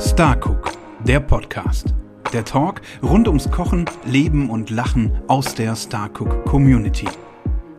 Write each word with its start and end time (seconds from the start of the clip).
Starcook, 0.00 0.70
der 1.04 1.18
Podcast. 1.18 1.92
Der 2.32 2.44
Talk 2.44 2.82
rund 3.02 3.26
ums 3.26 3.50
Kochen, 3.50 3.84
Leben 4.06 4.48
und 4.48 4.70
Lachen 4.70 5.10
aus 5.26 5.56
der 5.56 5.74
Starcook 5.74 6.44
Community. 6.44 7.08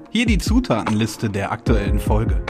Hier 0.09 0.25
die 0.25 0.37
Zutatenliste 0.37 1.29
der 1.29 1.53
aktuellen 1.53 1.97
Folge. 1.97 2.41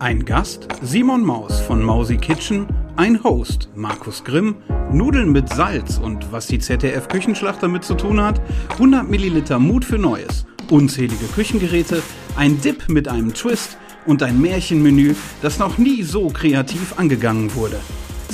Ein 0.00 0.24
Gast 0.24 0.66
Simon 0.82 1.24
Maus 1.24 1.60
von 1.60 1.80
Mausi 1.80 2.16
Kitchen, 2.16 2.66
ein 2.96 3.22
Host 3.22 3.68
Markus 3.76 4.24
Grimm, 4.24 4.56
Nudeln 4.92 5.30
mit 5.30 5.48
Salz 5.48 5.98
und 5.98 6.32
was 6.32 6.48
die 6.48 6.58
ZDF 6.58 7.06
Küchenschlacht 7.06 7.62
damit 7.62 7.84
zu 7.84 7.94
tun 7.94 8.20
hat, 8.20 8.40
100 8.72 9.08
Milliliter 9.08 9.60
Mut 9.60 9.84
für 9.84 9.98
Neues, 9.98 10.44
unzählige 10.70 11.26
Küchengeräte, 11.26 12.02
ein 12.34 12.60
Dip 12.60 12.88
mit 12.88 13.06
einem 13.06 13.32
Twist 13.32 13.78
und 14.06 14.24
ein 14.24 14.40
Märchenmenü, 14.40 15.14
das 15.40 15.60
noch 15.60 15.78
nie 15.78 16.02
so 16.02 16.30
kreativ 16.30 16.98
angegangen 16.98 17.54
wurde. 17.54 17.78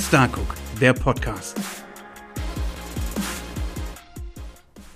Starcook, 0.09 0.55
der 0.81 0.93
Podcast. 0.93 1.55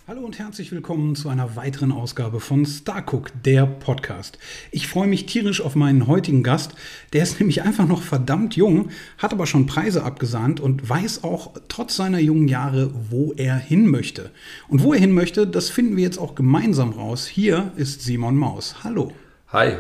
Hallo 0.08 0.22
und 0.22 0.40
herzlich 0.40 0.72
willkommen 0.72 1.16
zu 1.16 1.30
einer 1.30 1.56
weiteren 1.56 1.92
Ausgabe 1.92 2.40
von 2.40 2.66
Starcook, 2.66 3.30
der 3.46 3.68
Podcast. 3.68 4.40
Ich 4.72 4.88
freue 4.88 5.06
mich 5.08 5.28
tierisch 5.28 5.62
auf 5.62 5.76
meinen 5.76 6.08
heutigen 6.08 6.42
Gast. 6.42 6.74
Der 7.14 7.22
ist 7.22 7.40
nämlich 7.40 7.62
einfach 7.62 7.88
noch 7.88 8.02
verdammt 8.02 8.56
jung, 8.56 8.90
hat 9.20 9.34
aber 9.34 9.46
schon 9.46 9.68
Preise 9.68 10.04
abgesahnt 10.04 10.60
und 10.60 10.90
weiß 10.90 11.24
auch 11.24 11.52
trotz 11.68 11.96
seiner 11.96 12.18
jungen 12.18 12.48
Jahre, 12.48 12.90
wo 13.12 13.34
er 13.34 13.56
hin 13.56 13.86
möchte. 13.86 14.32
Und 14.68 14.82
wo 14.82 14.94
er 14.94 15.00
hin 15.00 15.12
möchte, 15.12 15.46
das 15.46 15.70
finden 15.70 15.96
wir 15.96 16.06
jetzt 16.06 16.18
auch 16.18 16.34
gemeinsam 16.34 16.90
raus. 16.90 17.28
Hier 17.28 17.72
ist 17.76 18.02
Simon 18.02 18.36
Maus. 18.36 18.84
Hallo. 18.84 19.12
Hi, 19.50 19.76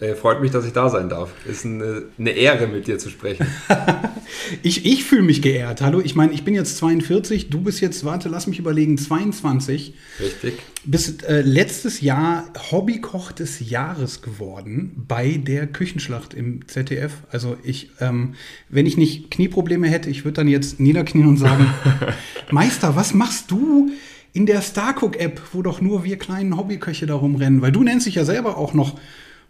äh, 0.00 0.14
freut 0.14 0.40
mich, 0.40 0.50
dass 0.50 0.64
ich 0.64 0.72
da 0.72 0.88
sein 0.88 1.08
darf. 1.08 1.30
Ist 1.46 1.64
eine, 1.64 2.04
eine 2.18 2.30
Ehre, 2.30 2.66
mit 2.66 2.86
dir 2.86 2.98
zu 2.98 3.10
sprechen. 3.10 3.46
ich 4.62 4.86
ich 4.86 5.04
fühle 5.04 5.22
mich 5.22 5.42
geehrt. 5.42 5.80
Hallo, 5.80 6.00
ich 6.00 6.14
meine, 6.14 6.32
ich 6.32 6.44
bin 6.44 6.54
jetzt 6.54 6.76
42, 6.78 7.50
du 7.50 7.60
bist 7.60 7.80
jetzt, 7.80 8.04
warte, 8.04 8.28
lass 8.28 8.46
mich 8.46 8.58
überlegen, 8.58 8.96
22. 8.96 9.94
Richtig. 10.20 10.54
Bist 10.84 11.24
äh, 11.24 11.40
letztes 11.40 12.00
Jahr 12.00 12.44
Hobbykoch 12.70 13.32
des 13.32 13.68
Jahres 13.70 14.22
geworden 14.22 15.04
bei 15.08 15.32
der 15.32 15.66
Küchenschlacht 15.66 16.32
im 16.32 16.66
ZDF. 16.68 17.14
Also 17.30 17.56
ich, 17.62 17.90
ähm, 18.00 18.34
wenn 18.68 18.86
ich 18.86 18.96
nicht 18.96 19.30
Knieprobleme 19.30 19.88
hätte, 19.88 20.10
ich 20.10 20.24
würde 20.24 20.36
dann 20.36 20.48
jetzt 20.48 20.78
niederknien 20.78 21.26
und 21.26 21.38
sagen, 21.38 21.66
Meister, 22.50 22.94
was 22.94 23.14
machst 23.14 23.50
du? 23.50 23.90
in 24.34 24.46
der 24.46 24.60
Starcook-App, 24.60 25.40
wo 25.52 25.62
doch 25.62 25.80
nur 25.80 26.04
wir 26.04 26.16
kleinen 26.16 26.56
Hobbyköche 26.56 27.06
da 27.06 27.14
rumrennen, 27.14 27.62
weil 27.62 27.72
du 27.72 27.82
nennst 27.82 28.06
dich 28.06 28.16
ja 28.16 28.24
selber 28.24 28.56
auch 28.56 28.74
noch 28.74 28.98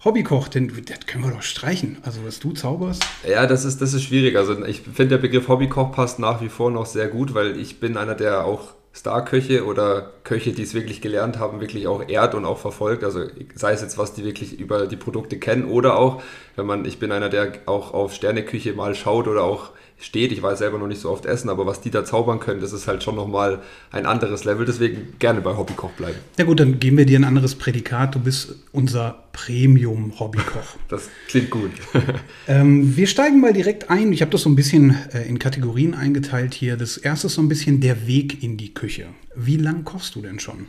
Hobbykoch, 0.05 0.49
denn 0.49 0.73
das 0.87 1.07
können 1.07 1.25
wir 1.25 1.33
doch 1.33 1.43
streichen. 1.43 1.99
Also 2.03 2.21
was 2.25 2.39
du 2.39 2.53
zauberst. 2.53 3.05
Ja, 3.29 3.47
das 3.47 3.65
ist, 3.65 3.83
das 3.83 3.95
ist 3.95 4.05
schwierig. 4.05 4.37
Also 4.37 4.65
ich 4.65 4.83
finde, 4.83 5.09
der 5.09 5.19
Begriff 5.19 5.49
Hobbykoch 5.49 5.91
passt 5.91 6.19
nach 6.19 6.41
wie 6.41 6.49
vor 6.49 6.71
noch 6.71 6.87
sehr 6.87 7.09
gut, 7.09 7.35
weil 7.35 7.59
ich 7.59 7.81
bin 7.81 7.97
einer, 7.97 8.15
der 8.15 8.45
auch 8.45 8.75
Starköche 8.93 9.65
oder 9.65 10.13
Köche, 10.25 10.53
die 10.53 10.63
es 10.63 10.75
wirklich 10.75 11.01
gelernt 11.01 11.39
haben, 11.39 11.61
wirklich 11.61 11.87
auch 11.87 12.09
ehrt 12.09 12.35
und 12.35 12.45
auch 12.45 12.59
verfolgt. 12.59 13.05
Also 13.05 13.25
sei 13.55 13.73
es 13.73 13.81
jetzt, 13.81 13.99
was 13.99 14.15
die 14.15 14.25
wirklich 14.25 14.59
über 14.59 14.87
die 14.87 14.97
Produkte 14.97 15.39
kennen 15.39 15.65
oder 15.65 15.99
auch, 15.99 16.23
wenn 16.57 16.67
man, 16.67 16.85
ich 16.85 16.99
bin 16.99 17.13
einer, 17.13 17.29
der 17.29 17.53
auch 17.67 17.93
auf 17.93 18.15
Sterneküche 18.15 18.73
mal 18.73 18.95
schaut 18.95 19.29
oder 19.29 19.45
auch 19.45 19.71
steht. 19.99 20.33
Ich 20.33 20.43
weiß 20.43 20.59
selber 20.59 20.79
noch 20.79 20.87
nicht 20.87 21.01
so 21.01 21.11
oft 21.11 21.27
essen, 21.27 21.49
aber 21.49 21.67
was 21.67 21.81
die 21.81 21.91
da 21.91 22.05
zaubern 22.05 22.39
können, 22.41 22.61
das 22.61 22.73
ist 22.73 22.87
halt 22.87 23.03
schon 23.03 23.17
nochmal 23.17 23.61
ein 23.91 24.07
anderes 24.07 24.45
Level. 24.45 24.65
Deswegen 24.65 25.15
gerne 25.19 25.41
bei 25.41 25.57
Hobbykoch 25.57 25.91
bleiben. 25.93 26.19
Ja 26.39 26.45
gut, 26.45 26.61
dann 26.61 26.79
geben 26.79 26.99
wir 26.99 27.07
dir 27.07 27.19
ein 27.19 27.25
anderes 27.25 27.57
Prädikat. 27.57 28.15
Du 28.15 28.21
bist 28.21 28.55
unser 28.73 29.25
Premium-Hobbykoch. 29.33 30.77
das 30.89 31.09
klingt 31.27 31.51
gut. 31.51 31.71
ähm, 32.49 32.97
wir 32.97 33.07
steigen 33.07 33.41
mal 33.41 33.53
direkt 33.53 33.91
ein. 33.91 34.13
Ich 34.13 34.21
habe 34.21 34.31
das 34.31 34.43
so 34.43 34.49
ein 34.49 34.57
bisschen 34.57 34.97
äh, 35.13 35.23
in 35.23 35.39
Kategorien 35.39 35.95
eingeteilt 35.95 36.55
hier. 36.55 36.77
Das 36.77 36.97
erste 36.97 37.27
ist 37.27 37.35
so 37.35 37.43
ein 37.43 37.49
bisschen 37.49 37.81
der 37.81 38.07
Weg 38.07 38.43
in 38.43 38.57
die 38.57 38.73
Küche. 38.75 39.07
Wie 39.35 39.57
lange 39.57 39.83
kochst 39.83 40.15
du 40.15 40.23
denn 40.23 40.39
schon? 40.39 40.67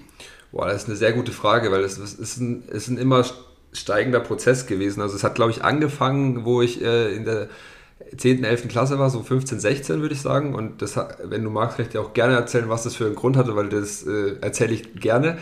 Boah, 0.52 0.68
das 0.68 0.84
ist 0.84 0.90
eine 0.90 0.98
sehr 0.98 1.14
gute 1.14 1.32
Frage, 1.32 1.72
weil 1.72 1.84
es 1.84 2.00
ist 2.00 2.40
ein, 2.40 2.64
ist 2.70 2.88
ein 2.88 2.98
immer 2.98 3.24
steigender 3.72 4.20
Prozess 4.20 4.66
gewesen. 4.66 5.02
Also 5.02 5.16
es 5.16 5.24
hat, 5.24 5.36
glaube 5.36 5.52
ich, 5.52 5.64
angefangen, 5.64 6.44
wo 6.46 6.64
ich 6.64 6.82
äh, 6.82 7.16
in 7.16 7.26
der 7.26 7.50
10., 8.16 8.44
11. 8.44 8.68
Klasse 8.70 8.98
war, 8.98 9.10
so 9.10 9.22
15, 9.22 9.60
16 9.60 10.02
würde 10.02 10.16
ich 10.16 10.22
sagen. 10.22 10.56
Und 10.56 10.82
das, 10.82 11.00
wenn 11.24 11.44
du 11.44 11.50
magst, 11.50 11.80
dir 11.94 12.02
auch 12.02 12.14
gerne 12.14 12.36
erzählen, 12.36 12.70
was 12.70 12.84
das 12.84 12.96
für 12.96 13.06
einen 13.06 13.16
Grund 13.16 13.38
hatte, 13.38 13.56
weil 13.56 13.70
das 13.70 14.04
äh, 14.04 14.36
erzähle 14.42 14.74
ich 14.74 14.96
gerne. 15.00 15.38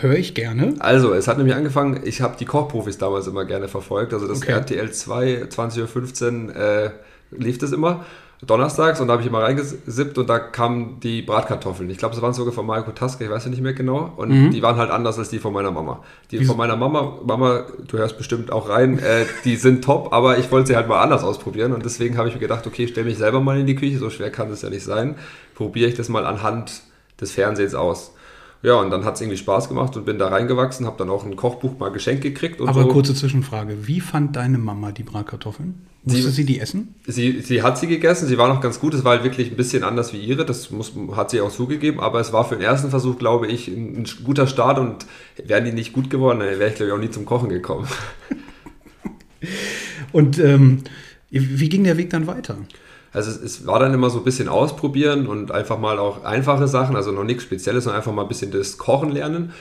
Höre 0.00 0.16
ich 0.16 0.34
gerne. 0.34 0.74
Also, 0.78 1.14
es 1.14 1.28
hat 1.28 1.38
nämlich 1.38 1.56
angefangen, 1.56 2.00
ich 2.04 2.20
habe 2.20 2.36
die 2.38 2.44
Kochprofis 2.44 2.98
damals 2.98 3.26
immer 3.26 3.44
gerne 3.44 3.68
verfolgt. 3.68 4.12
Also 4.12 4.28
das 4.28 4.38
okay. 4.38 4.52
RTL 4.52 4.92
2, 4.92 5.44
20.15 5.44 6.48
Uhr 6.48 6.56
äh, 6.56 6.90
lief 7.30 7.58
das 7.58 7.72
immer 7.72 8.04
donnerstags 8.44 9.00
und 9.00 9.06
da 9.06 9.12
habe 9.12 9.22
ich 9.22 9.28
immer 9.28 9.42
reingesippt 9.42 10.18
und 10.18 10.28
da 10.28 10.40
kamen 10.40 10.98
die 11.00 11.22
Bratkartoffeln. 11.22 11.88
Ich 11.90 11.98
glaube, 11.98 12.14
es 12.14 12.22
waren 12.22 12.32
sogar 12.32 12.52
von 12.52 12.66
Marco 12.66 12.90
Taske, 12.90 13.24
ich 13.24 13.30
weiß 13.30 13.44
ja 13.44 13.50
nicht 13.50 13.62
mehr 13.62 13.72
genau. 13.72 14.12
Und 14.16 14.30
mhm. 14.30 14.50
die 14.50 14.62
waren 14.62 14.76
halt 14.76 14.90
anders 14.90 15.18
als 15.18 15.28
die 15.28 15.38
von 15.38 15.52
meiner 15.52 15.70
Mama. 15.70 16.02
Die 16.30 16.40
Wieso? 16.40 16.50
von 16.50 16.58
meiner 16.58 16.76
Mama, 16.76 17.18
Mama, 17.24 17.66
du 17.86 17.98
hörst 17.98 18.18
bestimmt 18.18 18.50
auch 18.50 18.68
rein, 18.68 18.98
äh, 18.98 19.26
die 19.44 19.54
sind 19.54 19.84
top, 19.84 20.12
aber 20.12 20.38
ich 20.38 20.50
wollte 20.50 20.68
sie 20.68 20.76
halt 20.76 20.88
mal 20.88 21.00
anders 21.00 21.22
ausprobieren 21.22 21.72
und 21.72 21.84
deswegen 21.84 22.16
habe 22.18 22.28
ich 22.28 22.34
mir 22.34 22.40
gedacht, 22.40 22.66
okay, 22.66 22.88
stell 22.88 23.04
mich 23.04 23.16
selber 23.16 23.40
mal 23.40 23.58
in 23.60 23.66
die 23.66 23.76
Küche, 23.76 23.98
so 23.98 24.10
schwer 24.10 24.30
kann 24.30 24.50
das 24.50 24.62
ja 24.62 24.70
nicht 24.70 24.84
sein. 24.84 25.14
Probiere 25.54 25.88
ich 25.88 25.94
das 25.94 26.08
mal 26.08 26.26
anhand 26.26 26.82
des 27.20 27.30
Fernsehens 27.30 27.74
aus. 27.76 28.12
Ja, 28.62 28.74
und 28.74 28.90
dann 28.90 29.04
hat 29.04 29.16
es 29.16 29.20
irgendwie 29.20 29.38
Spaß 29.38 29.68
gemacht 29.68 29.96
und 29.96 30.04
bin 30.04 30.18
da 30.18 30.28
reingewachsen, 30.28 30.86
habe 30.86 30.96
dann 30.96 31.10
auch 31.10 31.24
ein 31.24 31.34
Kochbuch 31.34 31.78
mal 31.80 31.90
geschenkt 31.90 32.22
gekriegt. 32.22 32.60
Aber 32.60 32.82
so. 32.82 32.88
kurze 32.88 33.14
Zwischenfrage, 33.14 33.88
wie 33.88 34.00
fand 34.00 34.36
deine 34.36 34.58
Mama 34.58 34.92
die 34.92 35.02
Bratkartoffeln? 35.02 35.86
Musste 36.04 36.22
sie, 36.22 36.30
sie, 36.30 36.44
die 36.44 36.60
essen? 36.60 36.94
Sie, 37.06 37.40
sie 37.40 37.62
hat 37.62 37.78
sie 37.78 37.86
gegessen, 37.86 38.26
sie 38.26 38.38
war 38.38 38.48
noch 38.48 38.60
ganz 38.60 38.80
gut, 38.80 38.94
es 38.94 39.04
war 39.04 39.12
halt 39.12 39.24
wirklich 39.24 39.50
ein 39.50 39.56
bisschen 39.56 39.84
anders 39.84 40.12
wie 40.12 40.18
ihre, 40.18 40.44
das 40.44 40.70
muss, 40.70 40.92
hat 41.14 41.30
sie 41.30 41.40
auch 41.40 41.50
zugegeben, 41.50 42.00
aber 42.00 42.20
es 42.20 42.32
war 42.32 42.44
für 42.44 42.56
den 42.56 42.64
ersten 42.64 42.90
Versuch, 42.90 43.18
glaube 43.18 43.46
ich, 43.46 43.68
ein, 43.68 43.98
ein 43.98 44.06
guter 44.24 44.46
Start 44.48 44.78
und 44.78 45.06
wären 45.44 45.64
die 45.64 45.72
nicht 45.72 45.92
gut 45.92 46.10
geworden, 46.10 46.40
dann 46.40 46.48
wäre 46.58 46.70
ich, 46.70 46.76
glaube 46.76 46.90
ich, 46.90 46.94
auch 46.94 47.00
nie 47.00 47.10
zum 47.10 47.24
Kochen 47.24 47.48
gekommen. 47.48 47.86
und 50.12 50.38
ähm, 50.40 50.82
wie 51.30 51.68
ging 51.68 51.84
der 51.84 51.96
Weg 51.96 52.10
dann 52.10 52.26
weiter? 52.26 52.58
Also 53.12 53.30
es, 53.30 53.40
es, 53.42 53.66
war 53.66 53.78
dann 53.78 53.92
immer 53.92 54.10
so 54.10 54.18
ein 54.18 54.24
bisschen 54.24 54.48
ausprobieren 54.48 55.26
und 55.26 55.52
einfach 55.52 55.78
mal 55.78 55.98
auch 55.98 56.24
einfache 56.24 56.66
Sachen, 56.66 56.96
also 56.96 57.12
noch 57.12 57.24
nichts 57.24 57.42
Spezielles, 57.42 57.84
sondern 57.84 57.98
einfach 57.98 58.12
mal 58.12 58.22
ein 58.22 58.28
bisschen 58.28 58.50
das 58.50 58.78
Kochen 58.78 59.10
lernen. 59.10 59.52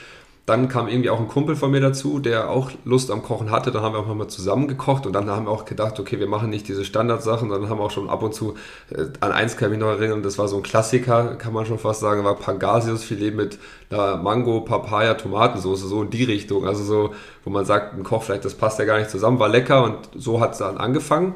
Dann 0.47 0.69
kam 0.69 0.87
irgendwie 0.87 1.11
auch 1.11 1.19
ein 1.19 1.27
Kumpel 1.27 1.55
von 1.55 1.69
mir 1.69 1.81
dazu, 1.81 2.19
der 2.19 2.49
auch 2.49 2.71
Lust 2.83 3.11
am 3.11 3.21
Kochen 3.21 3.51
hatte. 3.51 3.71
Dann 3.71 3.83
haben 3.83 3.93
wir 3.93 3.99
auch 3.99 4.13
mal 4.13 4.27
zusammen 4.27 4.67
gekocht 4.67 5.05
und 5.05 5.13
dann 5.13 5.29
haben 5.29 5.45
wir 5.45 5.51
auch 5.51 5.65
gedacht, 5.65 5.99
okay, 5.99 6.19
wir 6.19 6.27
machen 6.27 6.49
nicht 6.49 6.67
diese 6.67 6.83
Standardsachen, 6.83 7.49
sondern 7.49 7.69
haben 7.69 7.79
auch 7.79 7.91
schon 7.91 8.09
ab 8.09 8.23
und 8.23 8.33
zu 8.33 8.55
äh, 8.89 9.05
an 9.19 9.31
eins 9.31 9.55
kann 9.55 9.67
ich 9.69 9.77
mich 9.77 9.79
noch 9.79 9.91
erinnern, 9.91 10.23
das 10.23 10.39
war 10.39 10.47
so 10.47 10.57
ein 10.57 10.63
Klassiker, 10.63 11.35
kann 11.35 11.53
man 11.53 11.65
schon 11.67 11.77
fast 11.77 11.99
sagen, 11.99 12.23
war 12.23 12.35
Pangasiusfilet 12.35 13.35
mit 13.35 13.59
einer 13.91 14.17
Mango, 14.17 14.61
Papaya, 14.61 15.13
Tomatensauce, 15.13 15.81
so 15.81 16.01
in 16.01 16.09
die 16.09 16.23
Richtung. 16.23 16.65
Also 16.65 16.83
so, 16.83 17.13
wo 17.43 17.51
man 17.51 17.65
sagt, 17.65 17.93
ein 17.93 18.03
Koch 18.03 18.23
vielleicht, 18.23 18.43
das 18.43 18.55
passt 18.55 18.79
ja 18.79 18.85
gar 18.85 18.97
nicht 18.97 19.11
zusammen, 19.11 19.39
war 19.39 19.49
lecker 19.49 19.83
und 19.83 19.97
so 20.15 20.39
hat 20.41 20.53
es 20.53 20.57
dann 20.57 20.77
angefangen. 20.77 21.35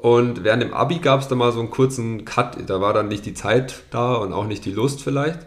Und 0.00 0.44
während 0.44 0.62
dem 0.62 0.72
Abi 0.72 0.98
gab 0.98 1.20
es 1.20 1.28
dann 1.28 1.38
mal 1.38 1.52
so 1.52 1.60
einen 1.60 1.70
kurzen 1.70 2.24
Cut. 2.24 2.56
Da 2.66 2.80
war 2.80 2.94
dann 2.94 3.08
nicht 3.08 3.26
die 3.26 3.34
Zeit 3.34 3.82
da 3.90 4.14
und 4.14 4.32
auch 4.32 4.46
nicht 4.46 4.64
die 4.64 4.72
Lust 4.72 5.02
vielleicht. 5.02 5.40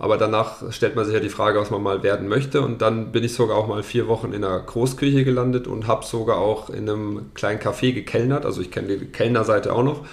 Aber 0.00 0.18
danach 0.18 0.72
stellt 0.72 0.96
man 0.96 1.04
sich 1.04 1.14
ja 1.14 1.20
die 1.20 1.28
Frage, 1.28 1.60
was 1.60 1.70
man 1.70 1.80
mal 1.80 2.02
werden 2.02 2.26
möchte. 2.26 2.60
Und 2.62 2.82
dann 2.82 3.12
bin 3.12 3.22
ich 3.22 3.34
sogar 3.34 3.56
auch 3.56 3.68
mal 3.68 3.84
vier 3.84 4.08
Wochen 4.08 4.32
in 4.32 4.44
einer 4.44 4.58
Großküche 4.58 5.24
gelandet 5.24 5.68
und 5.68 5.86
habe 5.86 6.04
sogar 6.04 6.38
auch 6.38 6.70
in 6.70 6.90
einem 6.90 7.30
kleinen 7.34 7.60
Café 7.60 7.92
gekellnert. 7.92 8.44
Also 8.44 8.60
ich 8.60 8.72
kenne 8.72 8.98
die 8.98 9.06
Kellnerseite 9.06 9.72
auch 9.72 9.84
noch. 9.84 10.04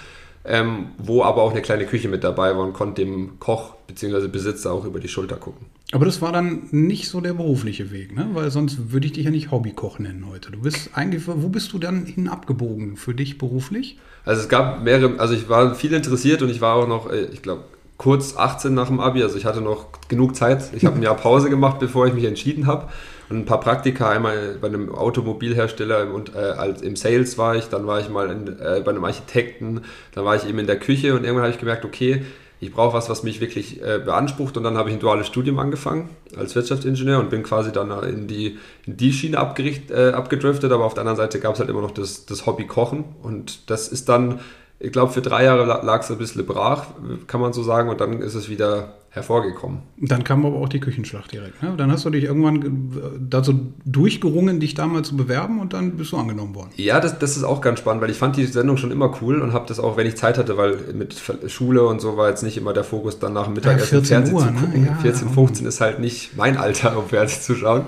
Ähm, 0.44 0.90
wo 0.98 1.22
aber 1.22 1.42
auch 1.42 1.52
eine 1.52 1.62
kleine 1.62 1.86
Küche 1.86 2.08
mit 2.08 2.24
dabei 2.24 2.56
war 2.56 2.64
und 2.64 2.72
konnte 2.72 3.02
dem 3.02 3.38
Koch 3.38 3.74
bzw. 3.86 4.28
Besitzer 4.28 4.72
auch 4.72 4.84
über 4.84 4.98
die 5.00 5.08
Schulter 5.08 5.36
gucken. 5.36 5.66
Aber 5.92 6.06
das 6.06 6.22
war 6.22 6.32
dann 6.32 6.68
nicht 6.70 7.08
so 7.08 7.20
der 7.20 7.34
berufliche 7.34 7.92
Weg, 7.92 8.16
ne? 8.16 8.30
Weil 8.32 8.50
sonst 8.50 8.92
würde 8.92 9.06
ich 9.06 9.12
dich 9.12 9.26
ja 9.26 9.30
nicht 9.30 9.50
Hobbykoch 9.50 9.98
nennen 9.98 10.26
heute. 10.28 10.50
Du 10.50 10.62
bist 10.62 10.90
eigentlich, 10.94 11.24
wo 11.26 11.48
bist 11.50 11.72
du 11.74 11.78
dann 11.78 12.06
hin 12.06 12.28
abgebogen 12.28 12.96
für 12.96 13.14
dich 13.14 13.36
beruflich? 13.36 13.98
Also 14.24 14.40
es 14.40 14.48
gab 14.48 14.82
mehrere, 14.82 15.20
also 15.20 15.34
ich 15.34 15.50
war 15.50 15.74
viel 15.74 15.92
interessiert 15.92 16.40
und 16.40 16.48
ich 16.48 16.62
war 16.62 16.76
auch 16.76 16.88
noch, 16.88 17.12
äh, 17.12 17.26
ich 17.26 17.42
glaube, 17.42 17.64
kurz 17.98 18.36
18 18.36 18.72
nach 18.72 18.88
dem 18.88 19.00
Abi, 19.00 19.22
also 19.22 19.36
ich 19.36 19.44
hatte 19.44 19.60
noch 19.60 19.88
genug 20.08 20.34
Zeit. 20.34 20.72
Ich 20.74 20.86
habe 20.86 20.96
ein 20.96 21.02
Jahr 21.02 21.14
Pause 21.14 21.50
gemacht, 21.50 21.78
bevor 21.78 22.06
ich 22.06 22.14
mich 22.14 22.24
entschieden 22.24 22.66
habe. 22.66 22.88
Und 23.28 23.40
ein 23.40 23.44
paar 23.44 23.60
Praktika, 23.60 24.10
einmal 24.10 24.56
bei 24.60 24.68
einem 24.68 24.94
Automobilhersteller 24.94 26.12
und 26.12 26.34
äh, 26.34 26.86
im 26.86 26.96
Sales 26.96 27.36
war 27.36 27.54
ich, 27.54 27.66
dann 27.66 27.86
war 27.86 28.00
ich 28.00 28.08
mal 28.08 28.30
in, 28.30 28.48
äh, 28.48 28.82
bei 28.84 28.90
einem 28.90 29.04
Architekten, 29.04 29.82
dann 30.14 30.24
war 30.24 30.36
ich 30.36 30.48
eben 30.48 30.58
in 30.58 30.66
der 30.66 30.78
Küche 30.78 31.14
und 31.14 31.24
irgendwann 31.24 31.44
habe 31.44 31.52
ich 31.52 31.60
gemerkt, 31.60 31.84
okay, 31.84 32.22
ich 32.62 32.72
brauche 32.72 32.94
was, 32.94 33.10
was 33.10 33.24
mich 33.24 33.40
wirklich 33.40 33.82
äh, 33.82 33.98
beansprucht. 33.98 34.56
Und 34.56 34.62
dann 34.62 34.78
habe 34.78 34.88
ich 34.88 34.94
ein 34.94 35.00
duales 35.00 35.26
Studium 35.26 35.58
angefangen 35.58 36.10
als 36.36 36.54
Wirtschaftsingenieur 36.54 37.18
und 37.18 37.28
bin 37.28 37.42
quasi 37.42 37.72
dann 37.72 37.90
in 38.04 38.28
die, 38.28 38.56
in 38.86 38.96
die 38.96 39.12
Schiene 39.12 39.36
äh, 39.36 40.12
abgedriftet, 40.12 40.70
aber 40.70 40.84
auf 40.84 40.94
der 40.94 41.00
anderen 41.00 41.16
Seite 41.16 41.40
gab 41.40 41.54
es 41.54 41.58
halt 41.58 41.68
immer 41.68 41.80
noch 41.80 41.90
das, 41.90 42.24
das 42.24 42.46
Hobby 42.46 42.68
Kochen. 42.68 43.04
Und 43.20 43.68
das 43.68 43.88
ist 43.88 44.08
dann 44.08 44.38
ich 44.82 44.90
glaube, 44.90 45.12
für 45.12 45.22
drei 45.22 45.44
Jahre 45.44 45.64
lag 45.64 46.00
es 46.02 46.10
ein 46.10 46.18
bisschen 46.18 46.44
brach, 46.44 46.86
kann 47.28 47.40
man 47.40 47.52
so 47.52 47.62
sagen, 47.62 47.88
und 47.88 48.00
dann 48.00 48.20
ist 48.20 48.34
es 48.34 48.48
wieder 48.48 48.94
hervorgekommen. 49.10 49.80
Dann 49.98 50.24
kam 50.24 50.44
aber 50.44 50.56
auch 50.56 50.68
die 50.68 50.80
Küchenschlacht 50.80 51.30
direkt. 51.30 51.62
Ne? 51.62 51.74
Dann 51.76 51.92
hast 51.92 52.04
du 52.04 52.10
dich 52.10 52.24
irgendwann 52.24 53.20
dazu 53.20 53.74
durchgerungen, 53.84 54.58
dich 54.58 54.74
da 54.74 54.86
mal 54.86 55.04
zu 55.04 55.16
bewerben 55.16 55.60
und 55.60 55.72
dann 55.72 55.98
bist 55.98 56.10
du 56.10 56.16
angenommen 56.16 56.56
worden. 56.56 56.70
Ja, 56.76 56.98
das, 56.98 57.18
das 57.18 57.36
ist 57.36 57.44
auch 57.44 57.60
ganz 57.60 57.78
spannend, 57.78 58.02
weil 58.02 58.10
ich 58.10 58.16
fand 58.16 58.36
die 58.36 58.46
Sendung 58.46 58.76
schon 58.76 58.90
immer 58.90 59.14
cool 59.22 59.40
und 59.40 59.52
habe 59.52 59.66
das 59.68 59.78
auch, 59.78 59.96
wenn 59.96 60.06
ich 60.06 60.16
Zeit 60.16 60.36
hatte, 60.36 60.56
weil 60.56 60.76
mit 60.94 61.14
Schule 61.46 61.84
und 61.84 62.00
so 62.00 62.16
war 62.16 62.30
jetzt 62.30 62.42
nicht 62.42 62.56
immer 62.56 62.72
der 62.72 62.84
Fokus, 62.84 63.20
dann 63.20 63.34
nach 63.34 63.44
dem 63.44 63.52
Mittagessen 63.52 63.98
ja, 63.98 64.04
Fernsehen 64.04 64.34
Uhr, 64.34 64.48
zu 64.48 64.52
gucken. 64.54 64.80
Ne? 64.80 64.86
Ja, 64.88 64.94
14, 64.96 65.28
15 65.28 65.66
ist 65.66 65.80
halt 65.80 66.00
nicht 66.00 66.36
mein 66.36 66.56
Alter, 66.56 66.98
um 66.98 67.06
Fernsehen 67.06 67.42
zu 67.42 67.54
schauen. 67.54 67.84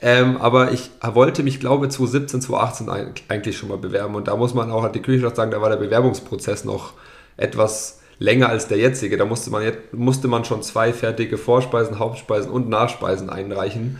Ähm, 0.00 0.36
aber 0.36 0.72
ich 0.72 0.90
wollte 1.02 1.42
mich, 1.42 1.60
glaube 1.60 1.88
2017, 1.88 2.40
2018 2.42 3.14
eigentlich 3.28 3.58
schon 3.58 3.68
mal 3.68 3.78
bewerben. 3.78 4.14
Und 4.14 4.28
da 4.28 4.36
muss 4.36 4.54
man 4.54 4.70
auch 4.70 4.84
an 4.84 4.92
die 4.92 5.02
Küchenschlacht 5.02 5.36
sagen, 5.36 5.50
da 5.50 5.60
war 5.60 5.70
der 5.70 5.76
Bewerbungsprozess 5.76 6.64
noch 6.64 6.92
etwas 7.36 8.00
länger 8.18 8.48
als 8.48 8.68
der 8.68 8.78
jetzige. 8.78 9.16
Da 9.16 9.24
musste 9.24 9.50
man, 9.50 9.72
musste 9.92 10.28
man 10.28 10.44
schon 10.44 10.62
zwei 10.62 10.92
fertige 10.92 11.38
Vorspeisen, 11.38 11.98
Hauptspeisen 11.98 12.50
und 12.50 12.68
Nachspeisen 12.68 13.30
einreichen 13.30 13.98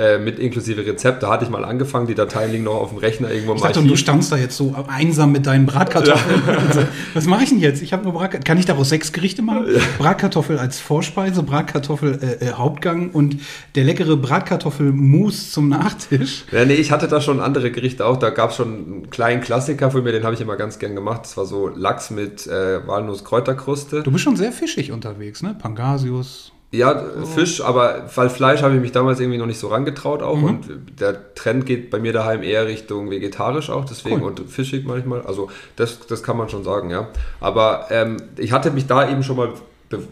äh, 0.00 0.18
mit 0.18 0.38
inklusive 0.38 0.86
Rezept. 0.86 1.22
Da 1.22 1.30
hatte 1.30 1.44
ich 1.44 1.50
mal 1.50 1.64
angefangen, 1.64 2.06
die 2.06 2.14
Dateien 2.14 2.50
liegen 2.50 2.64
noch 2.64 2.76
auf 2.76 2.88
dem 2.88 2.98
Rechner 2.98 3.30
irgendwo 3.30 3.54
ich 3.54 3.60
dachte, 3.60 3.82
du 3.82 3.96
standst 3.96 4.32
da 4.32 4.36
jetzt 4.36 4.56
so 4.56 4.74
einsam 4.88 5.30
mit 5.32 5.46
deinen 5.46 5.66
Bratkartoffeln. 5.66 6.42
Ja. 6.46 6.56
Also, 6.70 6.82
was 7.14 7.26
mache 7.26 7.44
ich 7.44 7.48
denn 7.48 7.58
jetzt? 7.58 7.82
Ich 7.82 7.92
habe 7.92 8.04
nur 8.04 8.12
Bratkartoffeln. 8.12 8.44
Kann 8.44 8.58
ich 8.58 8.64
daraus 8.64 8.88
sechs 8.88 9.12
Gerichte 9.12 9.42
machen? 9.42 9.66
Ja. 9.74 9.80
Bratkartoffel 9.98 10.58
als 10.58 10.80
Vorspeise, 10.80 11.42
Bratkartoffel 11.42 12.18
äh, 12.22 12.46
äh, 12.46 12.52
Hauptgang 12.52 13.10
und 13.10 13.36
der 13.74 13.84
leckere 13.84 14.16
Bratkartoffelmus 14.16 15.52
zum 15.52 15.68
Nachtisch. 15.68 16.44
Ja, 16.52 16.64
nee, 16.64 16.74
ich 16.74 16.92
hatte 16.92 17.08
da 17.08 17.20
schon 17.20 17.40
andere 17.40 17.70
Gerichte 17.70 18.06
auch. 18.06 18.16
Da 18.16 18.30
gab 18.30 18.50
es 18.50 18.56
schon 18.56 18.68
einen 18.68 19.10
kleinen 19.10 19.40
Klassiker 19.40 19.90
von 19.90 20.02
mir, 20.02 20.12
den 20.12 20.24
habe 20.24 20.34
ich 20.34 20.40
immer 20.40 20.56
ganz 20.56 20.78
gern 20.78 20.94
gemacht. 20.94 21.22
Das 21.24 21.36
war 21.36 21.44
so 21.44 21.68
Lachs 21.68 22.10
mit 22.10 22.46
äh, 22.46 22.86
Walnuss-Kräuterkruste. 22.86 24.02
Du 24.02 24.10
bist 24.10 24.24
schon 24.24 24.36
sehr 24.36 24.52
fischig 24.52 24.92
unterwegs, 24.92 25.42
ne? 25.42 25.56
Pangasius. 25.60 26.49
Ja, 26.72 27.02
oh. 27.20 27.26
Fisch, 27.26 27.60
aber 27.60 28.04
weil 28.14 28.30
Fleisch 28.30 28.62
habe 28.62 28.76
ich 28.76 28.80
mich 28.80 28.92
damals 28.92 29.18
irgendwie 29.18 29.38
noch 29.38 29.46
nicht 29.46 29.58
so 29.58 29.68
rangetraut 29.68 30.22
auch 30.22 30.36
mhm. 30.36 30.44
und 30.44 30.68
der 31.00 31.34
Trend 31.34 31.66
geht 31.66 31.90
bei 31.90 31.98
mir 31.98 32.12
daheim 32.12 32.44
eher 32.44 32.66
Richtung 32.66 33.10
vegetarisch 33.10 33.70
auch, 33.70 33.84
deswegen 33.84 34.22
cool. 34.22 34.28
und 34.28 34.48
fischig 34.48 34.86
manchmal. 34.86 35.22
Also 35.22 35.50
das, 35.74 36.06
das 36.06 36.22
kann 36.22 36.36
man 36.36 36.48
schon 36.48 36.62
sagen, 36.62 36.90
ja. 36.90 37.08
Aber 37.40 37.86
ähm, 37.90 38.18
ich 38.36 38.52
hatte 38.52 38.70
mich 38.70 38.86
da 38.86 39.10
eben 39.10 39.24
schon 39.24 39.36
mal, 39.36 39.48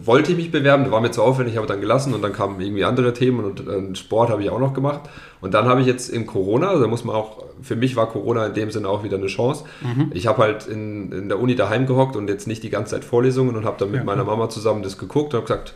wollte 0.03 0.31
ich 0.31 0.37
mich 0.37 0.51
bewerben, 0.51 0.91
war 0.91 0.99
mir 0.99 1.11
zu 1.11 1.23
aufwendig, 1.23 1.55
habe 1.55 1.65
dann 1.65 1.79
gelassen 1.79 2.13
und 2.13 2.21
dann 2.21 2.33
kamen 2.33 2.59
irgendwie 2.59 2.83
andere 2.83 3.13
Themen 3.13 3.45
und, 3.45 3.65
und 3.65 3.97
Sport 3.97 4.29
habe 4.29 4.43
ich 4.43 4.49
auch 4.49 4.59
noch 4.59 4.73
gemacht. 4.73 5.09
Und 5.39 5.53
dann 5.53 5.65
habe 5.65 5.79
ich 5.79 5.87
jetzt 5.87 6.09
in 6.09 6.25
Corona, 6.25 6.67
also 6.67 6.81
da 6.81 6.89
muss 6.89 7.05
man 7.05 7.15
auch, 7.15 7.45
für 7.61 7.77
mich 7.77 7.95
war 7.95 8.09
Corona 8.09 8.47
in 8.47 8.53
dem 8.53 8.69
Sinne 8.69 8.89
auch 8.89 9.05
wieder 9.05 9.15
eine 9.15 9.27
Chance. 9.27 9.63
Mhm. 9.79 10.11
Ich 10.13 10.27
habe 10.27 10.39
halt 10.39 10.67
in, 10.67 11.13
in 11.13 11.29
der 11.29 11.39
Uni 11.39 11.55
daheim 11.55 11.85
gehockt 11.85 12.17
und 12.17 12.27
jetzt 12.27 12.47
nicht 12.47 12.63
die 12.63 12.69
ganze 12.69 12.95
Zeit 12.95 13.05
Vorlesungen 13.05 13.55
und 13.55 13.63
habe 13.63 13.77
dann 13.79 13.91
mit 13.91 14.01
ja, 14.01 14.05
meiner 14.05 14.25
Mama 14.25 14.49
zusammen 14.49 14.83
das 14.83 14.97
geguckt 14.97 15.33
und 15.33 15.37
habe 15.39 15.47
gesagt, 15.47 15.73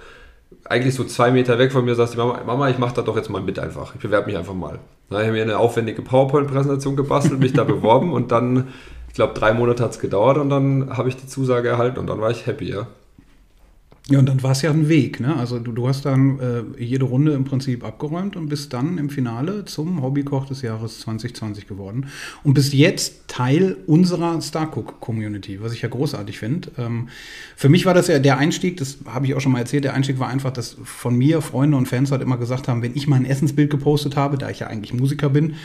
eigentlich 0.65 0.95
so 0.95 1.03
zwei 1.03 1.31
Meter 1.31 1.57
weg 1.59 1.71
von 1.71 1.85
mir 1.85 1.95
sagt 1.95 2.13
die 2.13 2.17
Mama, 2.17 2.41
Mama, 2.45 2.69
ich 2.69 2.77
mache 2.77 2.95
da 2.95 3.01
doch 3.01 3.15
jetzt 3.15 3.29
mal 3.29 3.41
mit 3.41 3.59
einfach. 3.59 3.95
Ich 3.95 4.01
bewerbe 4.01 4.27
mich 4.27 4.37
einfach 4.37 4.53
mal. 4.53 4.79
Dann 5.09 5.19
habe 5.19 5.27
ich 5.27 5.33
mir 5.33 5.41
eine 5.43 5.57
aufwendige 5.57 6.01
PowerPoint-Präsentation 6.01 6.95
gebastelt, 6.95 7.39
mich 7.39 7.53
da 7.53 7.63
beworben 7.63 8.11
und 8.13 8.31
dann, 8.31 8.69
ich 9.07 9.13
glaube, 9.13 9.33
drei 9.33 9.53
Monate 9.53 9.83
hat 9.83 9.91
es 9.91 9.99
gedauert 9.99 10.37
und 10.37 10.49
dann 10.49 10.97
habe 10.97 11.09
ich 11.09 11.15
die 11.15 11.27
Zusage 11.27 11.69
erhalten 11.69 11.99
und 11.99 12.07
dann 12.07 12.21
war 12.21 12.31
ich 12.31 12.45
happy, 12.45 12.69
ja. 12.69 12.87
Ja, 14.09 14.19
und 14.19 14.27
dann 14.27 14.43
war 14.43 14.51
es 14.51 14.61
ja 14.61 14.69
ein 14.69 14.89
Weg. 14.89 15.21
Ne? 15.21 15.33
Also 15.33 15.59
du, 15.59 15.71
du 15.71 15.87
hast 15.87 16.03
dann 16.03 16.37
äh, 16.39 16.83
jede 16.83 17.05
Runde 17.05 17.31
im 17.31 17.45
Prinzip 17.45 17.85
abgeräumt 17.85 18.35
und 18.35 18.49
bist 18.49 18.73
dann 18.73 18.97
im 18.97 19.09
Finale 19.09 19.63
zum 19.63 20.01
Hobbykoch 20.01 20.45
des 20.45 20.61
Jahres 20.61 20.99
2020 20.99 21.67
geworden. 21.67 22.07
Und 22.43 22.53
bist 22.53 22.73
jetzt 22.73 23.29
Teil 23.29 23.77
unserer 23.87 24.41
Starcook-Community, 24.41 25.61
was 25.61 25.71
ich 25.71 25.83
ja 25.83 25.87
großartig 25.87 26.37
finde. 26.37 26.71
Ähm, 26.77 27.07
für 27.55 27.69
mich 27.69 27.85
war 27.85 27.93
das 27.93 28.09
ja 28.09 28.19
der 28.19 28.37
Einstieg, 28.37 28.75
das 28.75 28.97
habe 29.05 29.25
ich 29.25 29.35
auch 29.35 29.41
schon 29.41 29.53
mal 29.53 29.59
erzählt, 29.59 29.85
der 29.85 29.93
Einstieg 29.93 30.19
war 30.19 30.27
einfach, 30.27 30.51
dass 30.51 30.75
von 30.83 31.15
mir 31.17 31.41
Freunde 31.41 31.77
und 31.77 31.87
Fans 31.87 32.11
halt 32.11 32.21
immer 32.21 32.37
gesagt 32.37 32.67
haben, 32.67 32.81
wenn 32.81 32.97
ich 32.97 33.07
mal 33.07 33.15
ein 33.15 33.25
Essensbild 33.25 33.69
gepostet 33.69 34.17
habe, 34.17 34.37
da 34.37 34.49
ich 34.49 34.59
ja 34.59 34.67
eigentlich 34.67 34.93
Musiker 34.93 35.29
bin, 35.29 35.55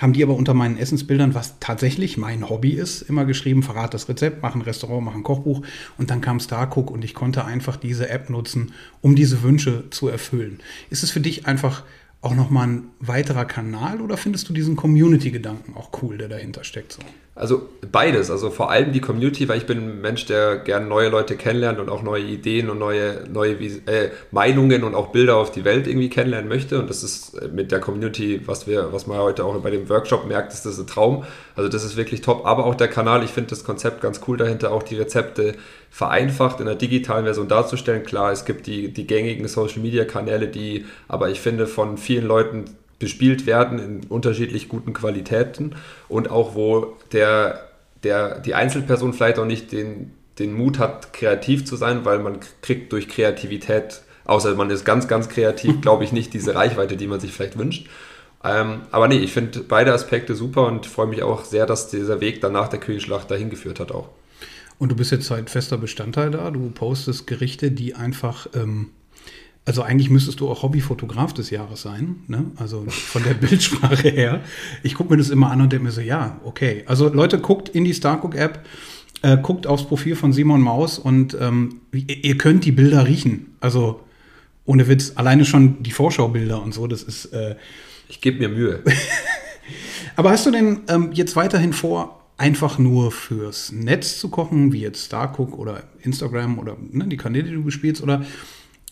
haben 0.00 0.14
die 0.14 0.22
aber 0.22 0.34
unter 0.34 0.54
meinen 0.54 0.78
Essensbildern, 0.78 1.34
was 1.34 1.58
tatsächlich 1.60 2.16
mein 2.16 2.48
Hobby 2.48 2.70
ist, 2.70 3.02
immer 3.02 3.26
geschrieben, 3.26 3.62
verrat 3.62 3.92
das 3.92 4.08
Rezept, 4.08 4.42
mach 4.42 4.54
ein 4.54 4.62
Restaurant, 4.62 5.04
mach 5.04 5.14
ein 5.14 5.22
Kochbuch. 5.22 5.62
Und 5.98 6.10
dann 6.10 6.22
kam 6.22 6.40
Starcook 6.40 6.90
und 6.90 7.04
ich 7.04 7.14
konnte 7.14 7.44
einfach 7.44 7.76
diese 7.76 8.08
App 8.08 8.30
nutzen, 8.30 8.72
um 9.02 9.14
diese 9.14 9.42
Wünsche 9.42 9.90
zu 9.90 10.08
erfüllen. 10.08 10.60
Ist 10.88 11.02
es 11.02 11.10
für 11.10 11.20
dich 11.20 11.46
einfach 11.46 11.84
auch 12.22 12.34
nochmal 12.34 12.68
ein 12.68 12.90
weiterer 13.00 13.46
Kanal 13.46 14.00
oder 14.00 14.16
findest 14.16 14.48
du 14.48 14.52
diesen 14.52 14.76
Community-Gedanken 14.76 15.74
auch 15.76 15.90
cool, 16.02 16.18
der 16.18 16.28
dahinter 16.28 16.64
steckt? 16.64 16.92
So? 16.92 17.02
Also 17.40 17.70
beides, 17.90 18.30
also 18.30 18.50
vor 18.50 18.70
allem 18.70 18.92
die 18.92 19.00
Community, 19.00 19.48
weil 19.48 19.56
ich 19.56 19.64
bin 19.64 19.78
ein 19.78 20.00
Mensch, 20.02 20.26
der 20.26 20.58
gerne 20.58 20.86
neue 20.86 21.08
Leute 21.08 21.36
kennenlernt 21.36 21.78
und 21.78 21.88
auch 21.88 22.02
neue 22.02 22.24
Ideen 22.24 22.68
und 22.68 22.78
neue, 22.78 23.24
neue 23.32 23.52
äh, 23.52 24.10
Meinungen 24.30 24.84
und 24.84 24.94
auch 24.94 25.06
Bilder 25.06 25.36
auf 25.36 25.50
die 25.50 25.64
Welt 25.64 25.86
irgendwie 25.86 26.10
kennenlernen 26.10 26.50
möchte. 26.50 26.78
Und 26.78 26.90
das 26.90 27.02
ist 27.02 27.40
mit 27.52 27.72
der 27.72 27.80
Community, 27.80 28.42
was 28.44 28.66
wir, 28.66 28.92
was 28.92 29.06
man 29.06 29.16
heute 29.16 29.46
auch 29.46 29.58
bei 29.60 29.70
dem 29.70 29.88
Workshop 29.88 30.26
merkt, 30.26 30.52
ist 30.52 30.66
das 30.66 30.78
ein 30.78 30.86
Traum. 30.86 31.24
Also 31.56 31.70
das 31.70 31.82
ist 31.82 31.96
wirklich 31.96 32.20
top. 32.20 32.44
Aber 32.44 32.66
auch 32.66 32.74
der 32.74 32.88
Kanal, 32.88 33.24
ich 33.24 33.30
finde 33.30 33.50
das 33.50 33.64
Konzept 33.64 34.02
ganz 34.02 34.20
cool 34.28 34.36
dahinter, 34.36 34.72
auch 34.72 34.82
die 34.82 34.96
Rezepte 34.96 35.54
vereinfacht 35.88 36.60
in 36.60 36.66
der 36.66 36.74
digitalen 36.74 37.24
Version 37.24 37.48
darzustellen. 37.48 38.04
Klar, 38.04 38.32
es 38.32 38.44
gibt 38.44 38.66
die, 38.66 38.92
die 38.92 39.06
gängigen 39.06 39.48
Social 39.48 39.80
Media 39.80 40.04
Kanäle, 40.04 40.46
die 40.46 40.84
aber 41.08 41.30
ich 41.30 41.40
finde 41.40 41.66
von 41.66 41.96
vielen 41.96 42.09
Leuten 42.18 42.64
bespielt 42.98 43.46
werden 43.46 43.78
in 43.78 44.04
unterschiedlich 44.08 44.68
guten 44.68 44.92
Qualitäten 44.92 45.74
und 46.08 46.30
auch 46.30 46.54
wo 46.54 46.96
der, 47.12 47.68
der, 48.04 48.38
die 48.38 48.54
Einzelperson 48.54 49.14
vielleicht 49.14 49.38
auch 49.38 49.46
nicht 49.46 49.72
den, 49.72 50.12
den 50.38 50.52
Mut 50.52 50.78
hat, 50.78 51.12
kreativ 51.12 51.64
zu 51.64 51.76
sein, 51.76 52.04
weil 52.04 52.18
man 52.18 52.38
kriegt 52.62 52.92
durch 52.92 53.08
Kreativität, 53.08 54.02
außer 54.24 54.54
man 54.54 54.70
ist 54.70 54.84
ganz, 54.84 55.08
ganz 55.08 55.28
kreativ, 55.28 55.80
glaube 55.82 56.04
ich, 56.04 56.12
nicht 56.12 56.34
diese 56.34 56.54
Reichweite, 56.54 56.96
die 56.96 57.06
man 57.06 57.20
sich 57.20 57.32
vielleicht 57.32 57.58
wünscht. 57.58 57.88
Ähm, 58.42 58.82
aber 58.90 59.08
nee, 59.08 59.18
ich 59.18 59.32
finde 59.32 59.60
beide 59.60 59.92
Aspekte 59.92 60.34
super 60.34 60.66
und 60.66 60.86
freue 60.86 61.06
mich 61.06 61.22
auch 61.22 61.44
sehr, 61.44 61.66
dass 61.66 61.88
dieser 61.88 62.20
Weg 62.20 62.40
dann 62.40 62.52
nach 62.52 62.68
der 62.68 62.80
Küchenschlacht 62.80 63.30
dahin 63.30 63.50
geführt 63.50 63.80
hat 63.80 63.92
auch. 63.92 64.08
Und 64.78 64.90
du 64.90 64.96
bist 64.96 65.12
jetzt 65.12 65.30
halt 65.30 65.50
fester 65.50 65.76
Bestandteil 65.76 66.30
da. 66.30 66.50
Du 66.50 66.70
postest 66.70 67.26
Gerichte, 67.26 67.70
die 67.70 67.94
einfach 67.94 68.46
ähm, 68.54 68.92
also 69.70 69.82
eigentlich 69.82 70.10
müsstest 70.10 70.40
du 70.40 70.48
auch 70.48 70.64
Hobbyfotograf 70.64 71.32
des 71.32 71.50
Jahres 71.50 71.82
sein, 71.82 72.24
ne? 72.26 72.46
also 72.56 72.84
von 72.88 73.22
der 73.22 73.34
Bildsprache 73.40 74.08
her. 74.08 74.40
Ich 74.82 74.96
gucke 74.96 75.12
mir 75.12 75.16
das 75.16 75.30
immer 75.30 75.52
an 75.52 75.60
und 75.60 75.72
denke 75.72 75.84
mir 75.84 75.92
so, 75.92 76.00
ja, 76.00 76.40
okay. 76.42 76.82
Also 76.86 77.08
Leute, 77.08 77.38
guckt 77.38 77.68
in 77.68 77.84
die 77.84 77.94
Starcook-App, 77.94 78.66
äh, 79.22 79.36
guckt 79.36 79.68
aufs 79.68 79.84
Profil 79.84 80.16
von 80.16 80.32
Simon 80.32 80.60
Maus 80.60 80.98
und 80.98 81.36
ähm, 81.40 81.82
ihr 81.92 82.36
könnt 82.36 82.64
die 82.64 82.72
Bilder 82.72 83.06
riechen. 83.06 83.54
Also 83.60 84.00
ohne 84.64 84.88
Witz, 84.88 85.12
alleine 85.14 85.44
schon 85.44 85.84
die 85.84 85.92
Vorschaubilder 85.92 86.60
und 86.60 86.74
so, 86.74 86.88
das 86.88 87.04
ist... 87.04 87.26
Äh, 87.26 87.54
ich 88.08 88.20
gebe 88.20 88.40
mir 88.40 88.48
Mühe. 88.48 88.82
Aber 90.16 90.32
hast 90.32 90.46
du 90.46 90.50
denn 90.50 90.80
ähm, 90.88 91.10
jetzt 91.12 91.36
weiterhin 91.36 91.72
vor, 91.72 92.24
einfach 92.38 92.80
nur 92.80 93.12
fürs 93.12 93.70
Netz 93.70 94.18
zu 94.18 94.30
kochen, 94.30 94.72
wie 94.72 94.80
jetzt 94.80 95.06
Starcook 95.06 95.56
oder 95.56 95.84
Instagram 96.00 96.58
oder 96.58 96.76
ne, 96.90 97.06
die 97.06 97.16
Kanäle, 97.16 97.44
die 97.44 97.54
du 97.54 97.62
bespielst, 97.62 98.02
oder 98.02 98.24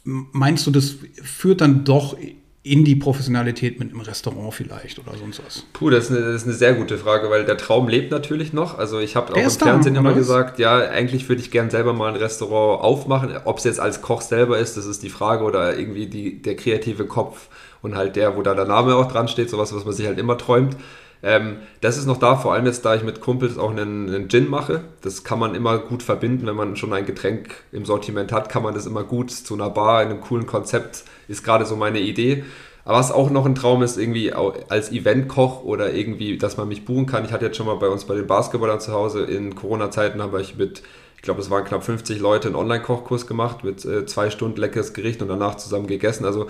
meinst 0.08 0.66
du, 0.66 0.70
das 0.70 0.96
führt 1.22 1.60
dann 1.60 1.84
doch 1.84 2.16
in 2.62 2.84
die 2.84 2.96
Professionalität 2.96 3.78
mit 3.78 3.90
einem 3.90 4.00
Restaurant 4.00 4.52
vielleicht 4.52 4.98
oder 4.98 5.16
sonst 5.16 5.42
was? 5.44 5.64
Puh, 5.72 5.90
das 5.90 6.04
ist, 6.04 6.10
eine, 6.10 6.20
das 6.20 6.42
ist 6.42 6.44
eine 6.44 6.54
sehr 6.54 6.74
gute 6.74 6.98
Frage, 6.98 7.30
weil 7.30 7.44
der 7.44 7.56
Traum 7.56 7.88
lebt 7.88 8.10
natürlich 8.10 8.52
noch. 8.52 8.78
Also 8.78 8.98
ich 9.00 9.16
habe 9.16 9.32
auch 9.32 9.36
im 9.36 9.50
Fernsehen 9.50 9.96
immer 9.96 10.14
gesagt, 10.14 10.58
ja, 10.58 10.78
eigentlich 10.78 11.28
würde 11.28 11.40
ich 11.40 11.50
gern 11.50 11.70
selber 11.70 11.92
mal 11.92 12.08
ein 12.08 12.16
Restaurant 12.16 12.82
aufmachen. 12.82 13.32
Ob 13.44 13.58
es 13.58 13.64
jetzt 13.64 13.80
als 13.80 14.02
Koch 14.02 14.22
selber 14.22 14.58
ist, 14.58 14.76
das 14.76 14.86
ist 14.86 15.02
die 15.02 15.08
Frage 15.08 15.44
oder 15.44 15.78
irgendwie 15.78 16.06
die, 16.06 16.42
der 16.42 16.56
kreative 16.56 17.06
Kopf 17.06 17.48
und 17.80 17.96
halt 17.96 18.16
der, 18.16 18.36
wo 18.36 18.42
da 18.42 18.54
der 18.54 18.66
Name 18.66 18.96
auch 18.96 19.10
dran 19.10 19.28
steht, 19.28 19.50
sowas, 19.50 19.74
was 19.74 19.84
man 19.84 19.94
sich 19.94 20.06
halt 20.06 20.18
immer 20.18 20.36
träumt. 20.36 20.76
Ähm, 21.22 21.58
das 21.80 21.98
ist 21.98 22.06
noch 22.06 22.18
da, 22.18 22.36
vor 22.36 22.54
allem 22.54 22.66
jetzt, 22.66 22.84
da 22.84 22.94
ich 22.94 23.02
mit 23.02 23.20
Kumpels 23.20 23.58
auch 23.58 23.70
einen, 23.70 24.08
einen, 24.08 24.28
Gin 24.28 24.48
mache. 24.48 24.84
Das 25.02 25.24
kann 25.24 25.38
man 25.38 25.54
immer 25.54 25.78
gut 25.78 26.02
verbinden, 26.02 26.46
wenn 26.46 26.56
man 26.56 26.76
schon 26.76 26.92
ein 26.92 27.06
Getränk 27.06 27.54
im 27.72 27.84
Sortiment 27.84 28.30
hat, 28.32 28.48
kann 28.48 28.62
man 28.62 28.74
das 28.74 28.86
immer 28.86 29.04
gut 29.04 29.30
zu 29.30 29.54
einer 29.54 29.70
Bar 29.70 30.02
in 30.02 30.10
einem 30.10 30.20
coolen 30.20 30.46
Konzept, 30.46 31.04
ist 31.26 31.44
gerade 31.44 31.64
so 31.64 31.76
meine 31.76 32.00
Idee. 32.00 32.44
Aber 32.84 32.98
was 32.98 33.12
auch 33.12 33.28
noch 33.28 33.44
ein 33.44 33.54
Traum 33.54 33.82
ist, 33.82 33.98
irgendwie 33.98 34.32
als 34.32 34.92
Eventkoch 34.92 35.62
oder 35.62 35.92
irgendwie, 35.92 36.38
dass 36.38 36.56
man 36.56 36.68
mich 36.68 36.86
buchen 36.86 37.04
kann. 37.04 37.22
Ich 37.24 37.32
hatte 37.32 37.44
jetzt 37.44 37.58
schon 37.58 37.66
mal 37.66 37.76
bei 37.76 37.88
uns 37.88 38.06
bei 38.06 38.14
den 38.14 38.26
Basketballern 38.26 38.80
zu 38.80 38.92
Hause 38.92 39.24
in 39.24 39.54
Corona-Zeiten, 39.54 40.22
habe 40.22 40.40
ich 40.40 40.56
mit, 40.56 40.82
ich 41.16 41.20
glaube, 41.20 41.42
es 41.42 41.50
waren 41.50 41.64
knapp 41.64 41.84
50 41.84 42.18
Leute 42.18 42.48
einen 42.48 42.56
Online-Kochkurs 42.56 43.26
gemacht 43.26 43.62
mit 43.62 43.84
äh, 43.84 44.06
zwei 44.06 44.30
Stunden 44.30 44.58
leckeres 44.58 44.94
Gericht 44.94 45.20
und 45.20 45.28
danach 45.28 45.56
zusammen 45.56 45.86
gegessen. 45.86 46.24
Also 46.24 46.46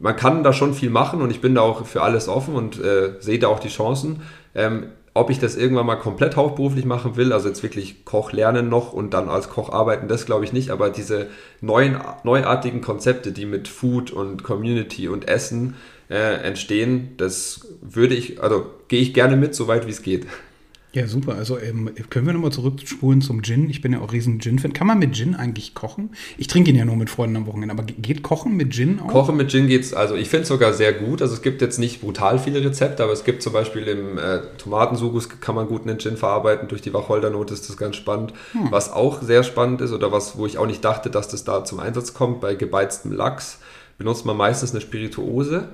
man 0.00 0.16
kann 0.16 0.42
da 0.42 0.52
schon 0.52 0.74
viel 0.74 0.90
machen 0.90 1.20
und 1.20 1.30
ich 1.30 1.40
bin 1.40 1.54
da 1.54 1.60
auch 1.60 1.86
für 1.86 2.02
alles 2.02 2.26
offen 2.26 2.54
und 2.54 2.82
äh, 2.82 3.12
sehe 3.20 3.38
da 3.38 3.48
auch 3.48 3.60
die 3.60 3.68
Chancen. 3.68 4.22
Ähm, 4.54 4.86
ob 5.12 5.28
ich 5.28 5.38
das 5.38 5.56
irgendwann 5.56 5.86
mal 5.86 5.96
komplett 5.96 6.36
hauptberuflich 6.36 6.84
machen 6.84 7.16
will, 7.16 7.32
also 7.32 7.48
jetzt 7.48 7.62
wirklich 7.62 8.04
Koch 8.04 8.32
lernen 8.32 8.68
noch 8.68 8.92
und 8.92 9.12
dann 9.12 9.28
als 9.28 9.50
Koch 9.50 9.70
arbeiten, 9.70 10.08
das 10.08 10.24
glaube 10.24 10.44
ich 10.44 10.52
nicht, 10.52 10.70
aber 10.70 10.88
diese 10.88 11.26
neuen, 11.60 11.98
neuartigen 12.22 12.80
Konzepte, 12.80 13.32
die 13.32 13.44
mit 13.44 13.68
Food 13.68 14.12
und 14.12 14.44
Community 14.44 15.08
und 15.08 15.28
Essen 15.28 15.74
äh, 16.08 16.42
entstehen, 16.44 17.14
das 17.16 17.66
würde 17.80 18.14
ich, 18.14 18.42
also 18.42 18.66
gehe 18.88 19.00
ich 19.00 19.12
gerne 19.12 19.36
mit, 19.36 19.54
so 19.54 19.68
weit 19.68 19.86
wie 19.86 19.90
es 19.90 20.02
geht. 20.02 20.26
Ja, 20.92 21.06
super. 21.06 21.36
Also 21.36 21.56
ähm, 21.58 21.90
können 22.10 22.26
wir 22.26 22.32
nochmal 22.32 22.50
zurückspulen 22.50 23.20
zum 23.20 23.42
Gin. 23.42 23.70
Ich 23.70 23.80
bin 23.80 23.92
ja 23.92 24.00
auch 24.00 24.12
riesen 24.12 24.40
Gin-Fan. 24.40 24.72
Kann 24.72 24.88
man 24.88 24.98
mit 24.98 25.14
Gin 25.14 25.36
eigentlich 25.36 25.74
kochen? 25.74 26.10
Ich 26.36 26.48
trinke 26.48 26.70
ihn 26.70 26.76
ja 26.76 26.84
nur 26.84 26.96
mit 26.96 27.10
Freunden 27.10 27.36
am 27.36 27.46
Wochenende, 27.46 27.72
aber 27.72 27.84
geht 27.84 28.22
Kochen 28.22 28.56
mit 28.56 28.72
Gin 28.72 28.98
auch? 28.98 29.06
Kochen 29.06 29.36
mit 29.36 29.50
Gin 29.50 29.68
geht's, 29.68 29.94
also 29.94 30.16
ich 30.16 30.28
finde 30.28 30.42
es 30.42 30.48
sogar 30.48 30.72
sehr 30.72 30.92
gut. 30.92 31.22
Also 31.22 31.34
es 31.34 31.42
gibt 31.42 31.62
jetzt 31.62 31.78
nicht 31.78 32.00
brutal 32.00 32.40
viele 32.40 32.64
Rezepte, 32.64 33.04
aber 33.04 33.12
es 33.12 33.22
gibt 33.22 33.40
zum 33.42 33.52
Beispiel 33.52 33.84
im 33.84 34.18
äh, 34.18 34.40
Tomatensugus 34.58 35.28
kann 35.40 35.54
man 35.54 35.68
gut 35.68 35.82
einen 35.82 35.98
Gin 36.00 36.16
verarbeiten. 36.16 36.66
Durch 36.66 36.82
die 36.82 36.92
Wacholdernote 36.92 37.54
ist 37.54 37.68
das 37.68 37.76
ganz 37.76 37.94
spannend. 37.94 38.32
Hm. 38.52 38.72
Was 38.72 38.92
auch 38.92 39.22
sehr 39.22 39.44
spannend 39.44 39.80
ist 39.82 39.92
oder 39.92 40.10
was, 40.10 40.38
wo 40.38 40.46
ich 40.46 40.58
auch 40.58 40.66
nicht 40.66 40.84
dachte, 40.84 41.08
dass 41.08 41.28
das 41.28 41.44
da 41.44 41.64
zum 41.64 41.78
Einsatz 41.78 42.14
kommt, 42.14 42.40
bei 42.40 42.56
gebeiztem 42.56 43.12
Lachs 43.12 43.60
benutzt 43.96 44.26
man 44.26 44.36
meistens 44.36 44.72
eine 44.72 44.80
Spirituose. 44.80 45.68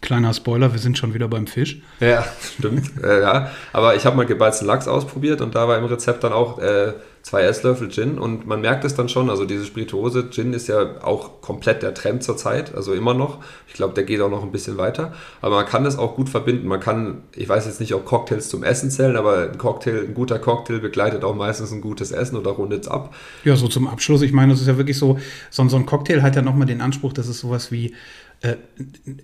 Kleiner 0.00 0.32
Spoiler, 0.32 0.72
wir 0.72 0.80
sind 0.80 0.96
schon 0.96 1.12
wieder 1.12 1.28
beim 1.28 1.46
Fisch. 1.46 1.82
Ja, 2.00 2.24
stimmt. 2.56 2.90
äh, 3.02 3.20
ja. 3.20 3.50
Aber 3.72 3.96
ich 3.96 4.06
habe 4.06 4.16
mal 4.16 4.24
gebeizten 4.24 4.66
Lachs 4.66 4.88
ausprobiert 4.88 5.40
und 5.42 5.54
da 5.54 5.68
war 5.68 5.76
im 5.76 5.84
Rezept 5.84 6.24
dann 6.24 6.32
auch 6.32 6.58
äh, 6.58 6.94
zwei 7.22 7.42
Esslöffel 7.42 7.90
Gin 7.90 8.18
und 8.18 8.46
man 8.46 8.62
merkt 8.62 8.84
es 8.84 8.94
dann 8.94 9.10
schon, 9.10 9.28
also 9.28 9.44
diese 9.44 9.66
Spirituose, 9.66 10.30
Gin 10.30 10.54
ist 10.54 10.68
ja 10.68 11.02
auch 11.02 11.42
komplett 11.42 11.82
der 11.82 11.92
Trend 11.92 12.22
zurzeit, 12.22 12.74
also 12.74 12.94
immer 12.94 13.12
noch. 13.12 13.38
Ich 13.68 13.74
glaube, 13.74 13.92
der 13.92 14.04
geht 14.04 14.22
auch 14.22 14.30
noch 14.30 14.42
ein 14.42 14.52
bisschen 14.52 14.78
weiter. 14.78 15.12
Aber 15.42 15.56
man 15.56 15.66
kann 15.66 15.84
das 15.84 15.98
auch 15.98 16.16
gut 16.16 16.30
verbinden. 16.30 16.66
Man 16.66 16.80
kann, 16.80 17.22
ich 17.36 17.48
weiß 17.48 17.66
jetzt 17.66 17.80
nicht, 17.80 17.94
ob 17.94 18.06
Cocktails 18.06 18.48
zum 18.48 18.64
Essen 18.64 18.90
zählen, 18.90 19.16
aber 19.16 19.50
ein 19.50 19.58
Cocktail, 19.58 20.06
ein 20.08 20.14
guter 20.14 20.38
Cocktail 20.38 20.78
begleitet 20.78 21.24
auch 21.24 21.34
meistens 21.34 21.72
ein 21.72 21.82
gutes 21.82 22.10
Essen 22.10 22.36
oder 22.36 22.52
rundet 22.52 22.84
es 22.84 22.88
ab. 22.88 23.14
Ja, 23.44 23.54
so 23.54 23.68
zum 23.68 23.86
Abschluss. 23.86 24.22
Ich 24.22 24.32
meine, 24.32 24.52
das 24.52 24.62
ist 24.62 24.66
ja 24.66 24.78
wirklich 24.78 24.98
so, 24.98 25.18
so, 25.50 25.68
so 25.68 25.76
ein 25.76 25.84
Cocktail 25.84 26.22
hat 26.22 26.36
ja 26.36 26.42
nochmal 26.42 26.66
den 26.66 26.80
Anspruch, 26.80 27.12
dass 27.12 27.28
es 27.28 27.38
sowas 27.40 27.70
wie 27.70 27.94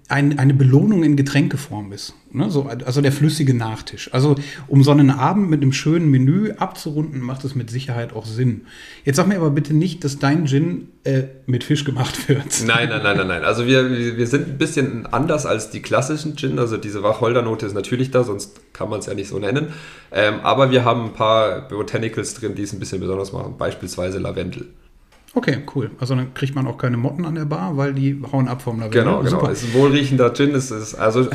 ein, 0.08 0.38
eine 0.38 0.52
Belohnung 0.52 1.02
in 1.02 1.16
Getränkeform 1.16 1.92
ist. 1.92 2.12
Ne? 2.32 2.50
So, 2.50 2.64
also 2.64 3.00
der 3.00 3.12
flüssige 3.12 3.54
Nachtisch. 3.54 4.12
Also 4.12 4.34
um 4.68 4.84
so 4.84 4.90
einen 4.90 5.08
Abend 5.08 5.48
mit 5.48 5.62
einem 5.62 5.72
schönen 5.72 6.10
Menü 6.10 6.52
abzurunden, 6.52 7.22
macht 7.22 7.42
es 7.44 7.54
mit 7.54 7.70
Sicherheit 7.70 8.12
auch 8.12 8.26
Sinn. 8.26 8.66
Jetzt 9.06 9.16
sag 9.16 9.26
mir 9.26 9.36
aber 9.36 9.48
bitte 9.48 9.72
nicht, 9.72 10.04
dass 10.04 10.18
dein 10.18 10.46
Gin 10.46 10.88
äh, 11.04 11.22
mit 11.46 11.64
Fisch 11.64 11.84
gemacht 11.84 12.28
wird. 12.28 12.44
Nein, 12.66 12.90
nein, 12.90 13.02
nein, 13.02 13.16
nein, 13.16 13.26
nein. 13.26 13.44
Also 13.44 13.66
wir, 13.66 13.90
wir 14.18 14.26
sind 14.26 14.48
ein 14.48 14.58
bisschen 14.58 15.06
anders 15.06 15.46
als 15.46 15.70
die 15.70 15.80
klassischen 15.80 16.36
Gin. 16.36 16.58
Also 16.58 16.76
diese 16.76 17.02
Wacholdernote 17.02 17.64
ist 17.64 17.74
natürlich 17.74 18.10
da, 18.10 18.22
sonst 18.22 18.60
kann 18.74 18.90
man 18.90 19.00
es 19.00 19.06
ja 19.06 19.14
nicht 19.14 19.28
so 19.28 19.38
nennen. 19.38 19.68
Ähm, 20.12 20.40
aber 20.42 20.70
wir 20.70 20.84
haben 20.84 21.06
ein 21.06 21.12
paar 21.14 21.68
Botanicals 21.68 22.34
drin, 22.34 22.54
die 22.54 22.62
es 22.62 22.74
ein 22.74 22.80
bisschen 22.80 23.00
besonders 23.00 23.32
machen. 23.32 23.54
Beispielsweise 23.56 24.18
Lavendel. 24.18 24.66
Okay, 25.36 25.58
cool. 25.74 25.90
Also 26.00 26.14
dann 26.14 26.32
kriegt 26.32 26.54
man 26.54 26.66
auch 26.66 26.78
keine 26.78 26.96
Motten 26.96 27.26
an 27.26 27.34
der 27.34 27.44
Bar, 27.44 27.76
weil 27.76 27.92
die 27.92 28.18
hauen 28.32 28.48
ab 28.48 28.62
vom 28.62 28.80
Lavendel. 28.80 29.02
Genau, 29.02 29.18
genau. 29.18 29.30
Super. 29.30 29.50
Es 29.50 29.62
ist 29.62 29.74
ein 29.74 29.78
wohlriechender 29.78 30.32
Gin. 30.32 30.54
Es 30.54 30.70
ist, 30.70 30.94
also 30.94 31.28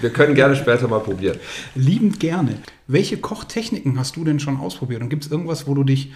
wir 0.00 0.08
können 0.08 0.34
gerne 0.34 0.56
später 0.56 0.88
mal 0.88 1.00
probieren. 1.00 1.36
Liebend 1.74 2.18
gerne. 2.18 2.60
Welche 2.86 3.18
Kochtechniken 3.18 3.98
hast 3.98 4.16
du 4.16 4.24
denn 4.24 4.40
schon 4.40 4.56
ausprobiert? 4.56 5.02
Und 5.02 5.10
gibt 5.10 5.26
es 5.26 5.30
irgendwas, 5.30 5.66
wo 5.66 5.74
du 5.74 5.84
dich 5.84 6.12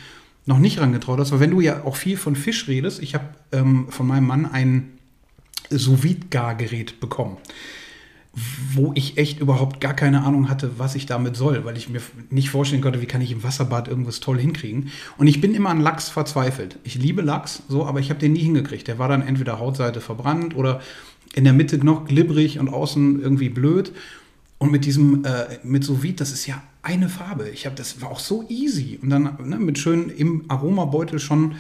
noch 0.47 0.59
nicht 0.59 0.81
rangetraut 0.81 1.21
hast? 1.21 1.31
Weil 1.31 1.40
wenn 1.40 1.50
du 1.50 1.61
ja 1.61 1.85
auch 1.85 1.97
viel 1.97 2.16
von 2.16 2.37
Fisch 2.37 2.69
redest, 2.69 3.02
ich 3.02 3.14
habe 3.14 3.26
ähm, 3.52 3.88
von 3.90 4.07
meinem 4.07 4.26
Mann 4.26 4.47
ein 4.47 4.93
sous 5.69 6.00
gargerät 6.31 7.00
bekommen 7.00 7.37
wo 8.75 8.93
ich 8.95 9.16
echt 9.16 9.40
überhaupt 9.40 9.81
gar 9.81 9.95
keine 9.95 10.23
Ahnung 10.25 10.50
hatte, 10.50 10.78
was 10.78 10.95
ich 10.95 11.07
damit 11.07 11.37
soll, 11.37 11.64
weil 11.64 11.76
ich 11.76 11.88
mir 11.88 12.02
nicht 12.28 12.50
vorstellen 12.50 12.83
konnte, 12.83 13.00
wie 13.00 13.07
kann 13.07 13.23
ich 13.23 13.33
im 13.33 13.43
Wasserbad 13.43 13.88
irgendwas 13.88 14.21
toll 14.21 14.38
hinkriegen. 14.38 14.90
Und 15.16 15.26
ich 15.26 15.40
bin 15.40 15.55
immer 15.55 15.71
an 15.71 15.81
Lachs 15.81 16.11
verzweifelt. 16.11 16.78
Ich 16.85 16.97
liebe 16.97 17.23
Lachs, 17.23 17.62
so, 17.69 17.87
aber 17.87 18.00
ich 18.00 18.11
habe 18.11 18.21
den 18.21 18.35
nie 18.35 18.43
hingekriegt. 18.43 18.88
Der 18.88 18.99
war 18.99 19.09
dann 19.09 19.23
entweder 19.23 19.59
Hautseite 19.59 20.02
verbrannt 20.02 20.55
oder 20.55 20.81
in 21.35 21.45
der 21.45 21.55
Mitte 21.55 21.78
noch 21.78 22.07
glibberig 22.07 22.59
und 22.59 22.69
außen 22.69 23.23
irgendwie 23.23 23.49
blöd. 23.49 23.93
Und 24.59 24.71
mit 24.71 24.85
diesem, 24.85 25.25
äh, 25.25 25.59
mit 25.62 25.85
sous 25.85 26.00
das 26.16 26.31
ist 26.33 26.47
ja 26.47 26.62
eine 26.83 27.09
Farbe. 27.09 27.49
Ich 27.49 27.64
habe, 27.64 27.76
das 27.76 28.00
war 28.02 28.11
auch 28.11 28.21
so 28.21 28.45
easy. 28.49 28.99
Und 29.00 29.11
dann 29.11 29.37
ne, 29.45 29.59
mit 29.59 29.78
schön 29.78 30.11
im 30.11 30.45
Aromabeutel 30.49 31.19
schon 31.19 31.55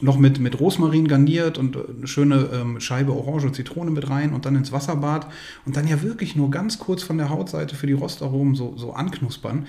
noch 0.00 0.18
mit, 0.18 0.38
mit 0.38 0.60
Rosmarin 0.60 1.08
garniert 1.08 1.58
und 1.58 1.76
eine 1.76 2.06
schöne 2.06 2.50
ähm, 2.52 2.80
Scheibe 2.80 3.12
Orange 3.12 3.52
Zitrone 3.52 3.90
mit 3.90 4.08
rein 4.08 4.32
und 4.32 4.46
dann 4.46 4.56
ins 4.56 4.72
Wasserbad 4.72 5.26
und 5.66 5.76
dann 5.76 5.88
ja 5.88 6.02
wirklich 6.02 6.36
nur 6.36 6.50
ganz 6.50 6.78
kurz 6.78 7.02
von 7.02 7.18
der 7.18 7.30
Hautseite 7.30 7.74
für 7.74 7.86
die 7.86 7.94
Rostaromen 7.94 8.54
so, 8.54 8.74
so 8.76 8.92
anknuspern. 8.92 9.66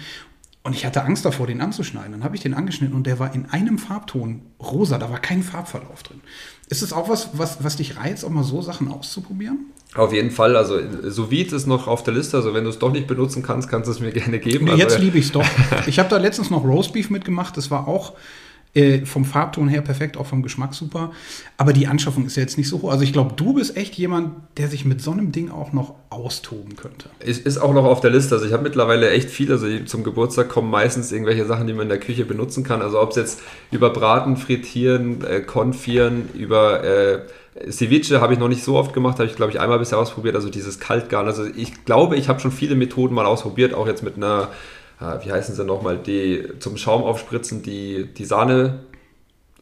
Und 0.61 0.75
ich 0.75 0.85
hatte 0.85 1.03
Angst 1.03 1.25
davor, 1.25 1.47
den 1.47 1.61
anzuschneiden. 1.61 2.11
Dann 2.11 2.23
habe 2.23 2.35
ich 2.35 2.41
den 2.41 2.53
angeschnitten 2.53 2.95
und 2.95 3.07
der 3.07 3.17
war 3.17 3.33
in 3.33 3.45
einem 3.45 3.77
Farbton 3.77 4.41
rosa, 4.61 4.97
da 4.97 5.09
war 5.09 5.19
kein 5.19 5.41
Farbverlauf 5.41 6.03
drin. 6.03 6.19
Ist 6.67 6.81
es 6.81 6.93
auch 6.93 7.09
was, 7.09 7.29
was, 7.33 7.63
was 7.63 7.77
dich 7.77 7.97
reizt, 7.97 8.25
auch 8.25 8.29
mal 8.29 8.43
so 8.43 8.61
Sachen 8.61 8.89
auszuprobieren? 8.89 9.71
Auf 9.95 10.13
jeden 10.13 10.29
Fall, 10.29 10.55
also 10.55 10.77
sous 11.09 11.31
ist 11.31 11.65
noch 11.65 11.87
auf 11.87 12.03
der 12.03 12.13
Liste, 12.13 12.37
also 12.37 12.53
wenn 12.53 12.65
du 12.65 12.69
es 12.69 12.77
doch 12.77 12.91
nicht 12.91 13.07
benutzen 13.07 13.41
kannst, 13.41 13.69
kannst 13.69 13.87
du 13.87 13.91
es 13.91 13.99
mir 13.99 14.11
gerne 14.13 14.37
geben. 14.37 14.65
Nee, 14.65 14.75
jetzt 14.75 14.93
also, 14.93 15.03
liebe 15.03 15.17
ich 15.17 15.25
es 15.25 15.31
doch. 15.31 15.47
Ich 15.87 15.97
habe 15.97 16.09
da 16.09 16.17
letztens 16.17 16.51
noch 16.51 16.63
Roastbeef 16.63 17.09
mitgemacht, 17.09 17.57
das 17.57 17.71
war 17.71 17.87
auch 17.87 18.13
äh, 18.75 19.05
vom 19.05 19.25
Farbton 19.25 19.67
her 19.67 19.81
perfekt, 19.81 20.15
auch 20.15 20.27
vom 20.27 20.43
Geschmack 20.43 20.73
super. 20.73 21.11
Aber 21.57 21.73
die 21.73 21.87
Anschaffung 21.87 22.25
ist 22.25 22.35
ja 22.35 22.41
jetzt 22.41 22.57
nicht 22.57 22.69
so 22.69 22.81
hoch. 22.81 22.91
Also 22.91 23.03
ich 23.03 23.13
glaube, 23.13 23.33
du 23.35 23.53
bist 23.53 23.75
echt 23.75 23.95
jemand, 23.95 24.33
der 24.57 24.67
sich 24.67 24.85
mit 24.85 25.01
so 25.01 25.11
einem 25.11 25.31
Ding 25.31 25.49
auch 25.49 25.73
noch 25.73 25.95
austoben 26.09 26.75
könnte. 26.75 27.09
Ist, 27.19 27.45
ist 27.45 27.57
auch 27.57 27.73
noch 27.73 27.85
auf 27.85 27.99
der 27.99 28.11
Liste. 28.11 28.35
Also 28.35 28.45
ich 28.45 28.53
habe 28.53 28.63
mittlerweile 28.63 29.09
echt 29.09 29.29
viel. 29.29 29.51
Also 29.51 29.67
zum 29.85 30.03
Geburtstag 30.03 30.49
kommen 30.49 30.69
meistens 30.69 31.11
irgendwelche 31.11 31.45
Sachen, 31.45 31.65
die 31.65 31.73
man 31.73 31.83
in 31.83 31.89
der 31.89 31.99
Küche 31.99 32.25
benutzen 32.25 32.63
kann. 32.63 32.81
Also 32.81 33.01
ob 33.01 33.09
es 33.09 33.15
jetzt 33.15 33.41
über 33.71 33.89
Braten, 33.89 34.37
Frittieren, 34.37 35.23
äh, 35.23 35.41
Konfieren, 35.41 36.29
über... 36.33 36.83
Äh, 36.83 37.19
Ceviche 37.69 38.21
habe 38.21 38.31
ich 38.31 38.39
noch 38.39 38.47
nicht 38.47 38.63
so 38.63 38.77
oft 38.77 38.93
gemacht, 38.93 39.19
habe 39.19 39.27
ich 39.27 39.35
glaube 39.35 39.51
ich 39.51 39.59
einmal 39.59 39.79
bisher 39.79 39.97
ausprobiert, 39.97 40.35
also 40.35 40.49
dieses 40.49 40.79
Kaltgarn. 40.79 41.25
Also 41.25 41.43
ich 41.43 41.83
glaube, 41.83 42.15
ich 42.15 42.29
habe 42.29 42.39
schon 42.39 42.53
viele 42.53 42.75
Methoden 42.75 43.13
mal 43.13 43.25
ausprobiert, 43.25 43.73
auch 43.73 43.85
jetzt 43.85 44.01
mit 44.01 44.15
einer 44.15 44.47
wie 44.99 45.31
heißen 45.31 45.55
sie 45.55 45.63
nochmal, 45.63 45.97
die 45.97 46.43
zum 46.59 46.77
Schaum 46.77 47.03
aufspritzen, 47.03 47.61
die, 47.61 48.07
die 48.13 48.25
Sahne, 48.25 48.81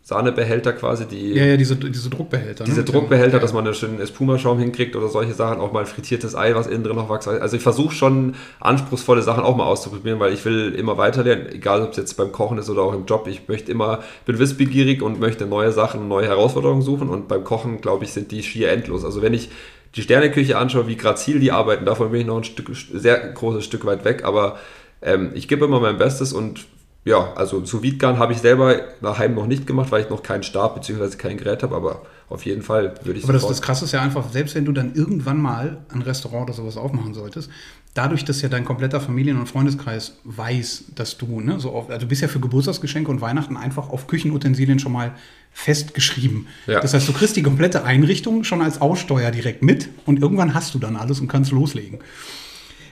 Sahnebehälter 0.07 0.71
quasi, 0.71 1.05
die. 1.05 1.33
Ja, 1.33 1.43
ja, 1.43 1.57
diese, 1.57 1.75
diese 1.75 2.09
Druckbehälter. 2.09 2.63
Diese 2.63 2.79
ne? 2.79 2.85
Druckbehälter, 2.85 3.39
dass 3.39 3.51
man 3.51 3.65
einen 3.65 3.73
schönen 3.73 3.99
Espuma-Schaum 3.99 4.57
hinkriegt 4.57 4.95
oder 4.95 5.09
solche 5.09 5.33
Sachen, 5.33 5.59
auch 5.59 5.73
mal 5.73 5.85
frittiertes 5.85 6.33
Ei, 6.33 6.55
was 6.55 6.65
innen 6.65 6.85
drin 6.85 6.95
noch 6.95 7.09
wächst. 7.09 7.27
Also 7.27 7.57
ich 7.57 7.61
versuche 7.61 7.93
schon 7.93 8.35
anspruchsvolle 8.61 9.21
Sachen 9.21 9.43
auch 9.43 9.57
mal 9.57 9.65
auszuprobieren, 9.65 10.21
weil 10.21 10.31
ich 10.31 10.45
will 10.45 10.73
immer 10.75 10.97
weiterlernen, 10.97 11.49
egal 11.51 11.81
ob 11.81 11.91
es 11.91 11.97
jetzt 11.97 12.13
beim 12.15 12.31
Kochen 12.31 12.57
ist 12.57 12.69
oder 12.69 12.83
auch 12.83 12.93
im 12.93 13.05
Job. 13.05 13.27
Ich 13.27 13.49
möchte 13.49 13.69
immer, 13.69 13.99
bin 14.25 14.39
wissbegierig 14.39 15.01
und 15.01 15.19
möchte 15.19 15.45
neue 15.45 15.73
Sachen, 15.73 16.07
neue 16.07 16.27
Herausforderungen 16.27 16.83
suchen 16.83 17.09
und 17.09 17.27
beim 17.27 17.43
Kochen, 17.43 17.81
glaube 17.81 18.05
ich, 18.05 18.13
sind 18.13 18.31
die 18.31 18.43
schier 18.43 18.71
endlos. 18.71 19.03
Also 19.03 19.21
wenn 19.21 19.33
ich 19.33 19.49
die 19.95 20.03
Sterneküche 20.03 20.57
anschaue, 20.57 20.87
wie 20.87 20.95
grazil 20.95 21.41
die 21.41 21.51
arbeiten, 21.51 21.83
davon 21.83 22.11
bin 22.11 22.21
ich 22.21 22.27
noch 22.27 22.37
ein 22.37 22.45
Stück, 22.45 22.69
sehr 22.93 23.17
großes 23.17 23.65
Stück 23.65 23.85
weit 23.85 24.05
weg, 24.05 24.23
aber 24.23 24.57
ähm, 25.01 25.31
ich 25.33 25.47
gebe 25.47 25.65
immer 25.65 25.79
mein 25.79 25.97
Bestes 25.97 26.33
und 26.33 26.65
ja, 27.05 27.33
also 27.35 27.63
sous 27.63 27.81
vide 27.81 28.17
habe 28.19 28.33
ich 28.33 28.39
selber 28.39 28.81
daheim 29.01 29.33
noch 29.33 29.47
nicht 29.47 29.65
gemacht, 29.65 29.91
weil 29.91 30.03
ich 30.03 30.09
noch 30.09 30.23
keinen 30.23 30.43
Stab 30.43 30.75
bzw. 30.75 31.15
kein 31.15 31.37
Gerät 31.37 31.63
habe, 31.63 31.73
aber 31.73 32.01
auf 32.29 32.45
jeden 32.45 32.61
Fall 32.61 32.95
würde 33.03 33.19
ich 33.19 33.23
Aber 33.23 33.31
das, 33.31 33.47
das 33.47 33.61
Krasse 33.61 33.85
ist 33.85 33.93
ja 33.93 34.01
einfach, 34.01 34.29
selbst 34.29 34.55
wenn 34.55 34.65
du 34.65 34.73
dann 34.73 34.93
irgendwann 34.93 35.41
mal 35.41 35.77
ein 35.93 36.01
Restaurant 36.01 36.49
oder 36.49 36.53
sowas 36.53 36.75
aufmachen 36.75 37.13
solltest, 37.13 37.49
dadurch, 37.93 38.25
dass 38.25 38.41
ja 38.41 38.49
dein 38.49 38.65
kompletter 38.65 38.99
Familien- 38.99 39.39
und 39.39 39.47
Freundeskreis 39.47 40.17
weiß, 40.25 40.85
dass 40.95 41.17
du, 41.17 41.39
ne, 41.39 41.59
so 41.59 41.73
oft, 41.73 41.89
also 41.89 42.01
du 42.01 42.09
bist 42.09 42.21
ja 42.21 42.27
für 42.27 42.41
Geburtstagsgeschenke 42.41 43.09
und 43.09 43.21
Weihnachten 43.21 43.55
einfach 43.55 43.89
auf 43.89 44.07
Küchenutensilien 44.07 44.79
schon 44.79 44.91
mal 44.91 45.13
festgeschrieben. 45.53 46.47
Ja. 46.67 46.81
Das 46.81 46.93
heißt, 46.93 47.07
du 47.07 47.13
kriegst 47.13 47.37
die 47.37 47.43
komplette 47.43 47.85
Einrichtung 47.85 48.43
schon 48.43 48.61
als 48.61 48.81
Aussteuer 48.81 49.31
direkt 49.31 49.63
mit 49.63 49.87
und 50.05 50.21
irgendwann 50.21 50.53
hast 50.53 50.75
du 50.75 50.79
dann 50.79 50.97
alles 50.97 51.21
und 51.21 51.29
kannst 51.29 51.51
loslegen. 51.51 51.99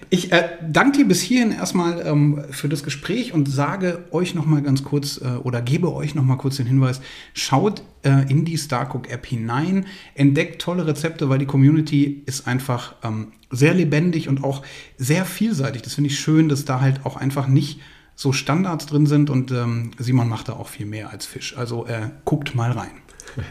Ich 0.09 0.31
äh, 0.31 0.49
danke 0.69 0.99
dir 0.99 1.07
bis 1.07 1.21
hierhin 1.21 1.51
erstmal 1.51 2.05
ähm, 2.05 2.43
für 2.51 2.69
das 2.69 2.83
Gespräch 2.83 3.33
und 3.33 3.49
sage 3.49 4.05
euch 4.11 4.35
noch 4.35 4.45
mal 4.45 4.61
ganz 4.61 4.83
kurz 4.83 5.19
äh, 5.19 5.37
oder 5.43 5.61
gebe 5.61 5.93
euch 5.93 6.15
noch 6.15 6.23
mal 6.23 6.35
kurz 6.35 6.57
den 6.57 6.67
Hinweis: 6.67 7.01
Schaut 7.33 7.81
äh, 8.03 8.29
in 8.29 8.45
die 8.45 8.57
Starcook 8.57 9.09
App 9.09 9.25
hinein, 9.25 9.85
entdeckt 10.13 10.61
tolle 10.61 10.85
Rezepte, 10.85 11.29
weil 11.29 11.39
die 11.39 11.45
Community 11.45 12.23
ist 12.25 12.47
einfach 12.47 12.95
ähm, 13.03 13.33
sehr 13.49 13.73
lebendig 13.73 14.29
und 14.29 14.43
auch 14.43 14.61
sehr 14.97 15.25
vielseitig. 15.25 15.81
Das 15.81 15.95
finde 15.95 16.09
ich 16.09 16.19
schön, 16.19 16.49
dass 16.49 16.65
da 16.65 16.81
halt 16.81 17.05
auch 17.05 17.15
einfach 17.15 17.47
nicht 17.47 17.79
so 18.15 18.31
Standards 18.31 18.85
drin 18.85 19.07
sind 19.07 19.29
und 19.29 19.51
ähm, 19.51 19.91
Simon 19.97 20.29
macht 20.29 20.49
da 20.49 20.53
auch 20.53 20.69
viel 20.69 20.85
mehr 20.85 21.09
als 21.09 21.25
Fisch. 21.25 21.57
Also 21.57 21.85
äh, 21.87 22.09
guckt 22.23 22.55
mal 22.55 22.71
rein. 22.71 22.91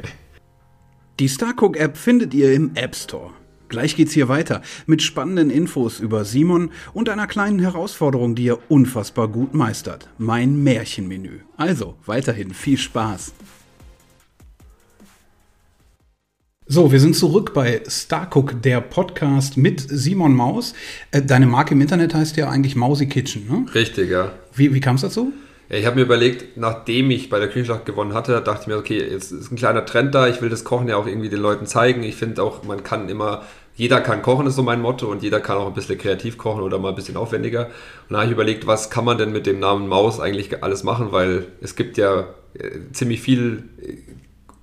Die 1.20 1.28
Starcook 1.28 1.76
App 1.76 1.96
findet 1.96 2.34
ihr 2.34 2.52
im 2.54 2.74
App 2.74 2.96
Store. 2.96 3.30
Gleich 3.74 3.96
geht's 3.96 4.12
hier 4.12 4.28
weiter 4.28 4.62
mit 4.86 5.02
spannenden 5.02 5.50
Infos 5.50 5.98
über 5.98 6.24
Simon 6.24 6.70
und 6.92 7.08
einer 7.08 7.26
kleinen 7.26 7.58
Herausforderung, 7.58 8.36
die 8.36 8.46
er 8.46 8.58
unfassbar 8.70 9.26
gut 9.26 9.52
meistert. 9.52 10.08
Mein 10.16 10.62
Märchenmenü. 10.62 11.40
Also, 11.56 11.96
weiterhin 12.06 12.54
viel 12.54 12.78
Spaß. 12.78 13.32
So, 16.68 16.92
wir 16.92 17.00
sind 17.00 17.16
zurück 17.16 17.52
bei 17.52 17.82
Starcook, 17.88 18.62
der 18.62 18.80
Podcast 18.80 19.56
mit 19.56 19.80
Simon 19.80 20.36
Maus. 20.36 20.72
Äh, 21.10 21.22
deine 21.22 21.48
Marke 21.48 21.74
im 21.74 21.80
Internet 21.80 22.14
heißt 22.14 22.36
ja 22.36 22.48
eigentlich 22.48 22.76
Mausi 22.76 23.08
Kitchen, 23.08 23.48
ne? 23.48 23.66
Richtig, 23.74 24.08
ja. 24.08 24.34
Wie, 24.54 24.72
wie 24.72 24.80
kam 24.80 24.94
es 24.94 25.02
dazu? 25.02 25.32
Ja, 25.68 25.78
ich 25.78 25.86
habe 25.86 25.96
mir 25.96 26.02
überlegt, 26.02 26.56
nachdem 26.56 27.10
ich 27.10 27.28
bei 27.28 27.38
der 27.38 27.48
Küchenschlacht 27.48 27.86
gewonnen 27.86 28.14
hatte, 28.14 28.40
dachte 28.40 28.62
ich 28.62 28.66
mir, 28.68 28.76
okay, 28.76 29.02
jetzt 29.02 29.32
ist 29.32 29.50
ein 29.50 29.56
kleiner 29.56 29.84
Trend 29.84 30.14
da, 30.14 30.28
ich 30.28 30.42
will 30.42 30.50
das 30.50 30.62
Kochen 30.62 30.88
ja 30.88 30.96
auch 30.96 31.06
irgendwie 31.06 31.30
den 31.30 31.40
Leuten 31.40 31.66
zeigen. 31.66 32.04
Ich 32.04 32.16
finde 32.16 32.42
auch, 32.42 32.62
man 32.62 32.84
kann 32.84 33.08
immer 33.08 33.42
jeder 33.76 34.00
kann 34.00 34.22
kochen, 34.22 34.46
ist 34.46 34.56
so 34.56 34.62
mein 34.62 34.80
Motto, 34.80 35.06
und 35.06 35.22
jeder 35.22 35.40
kann 35.40 35.58
auch 35.58 35.66
ein 35.66 35.74
bisschen 35.74 35.98
kreativ 35.98 36.38
kochen 36.38 36.62
oder 36.62 36.78
mal 36.78 36.90
ein 36.90 36.94
bisschen 36.94 37.16
aufwendiger. 37.16 37.66
Und 38.08 38.12
da 38.12 38.18
habe 38.18 38.26
ich 38.26 38.32
überlegt, 38.32 38.66
was 38.66 38.90
kann 38.90 39.04
man 39.04 39.18
denn 39.18 39.32
mit 39.32 39.46
dem 39.46 39.58
Namen 39.58 39.88
Maus 39.88 40.20
eigentlich 40.20 40.62
alles 40.62 40.84
machen, 40.84 41.08
weil 41.10 41.46
es 41.60 41.74
gibt 41.74 41.96
ja 41.98 42.26
äh, 42.54 42.70
ziemlich 42.92 43.20
viel 43.20 43.64
äh, 43.82 43.96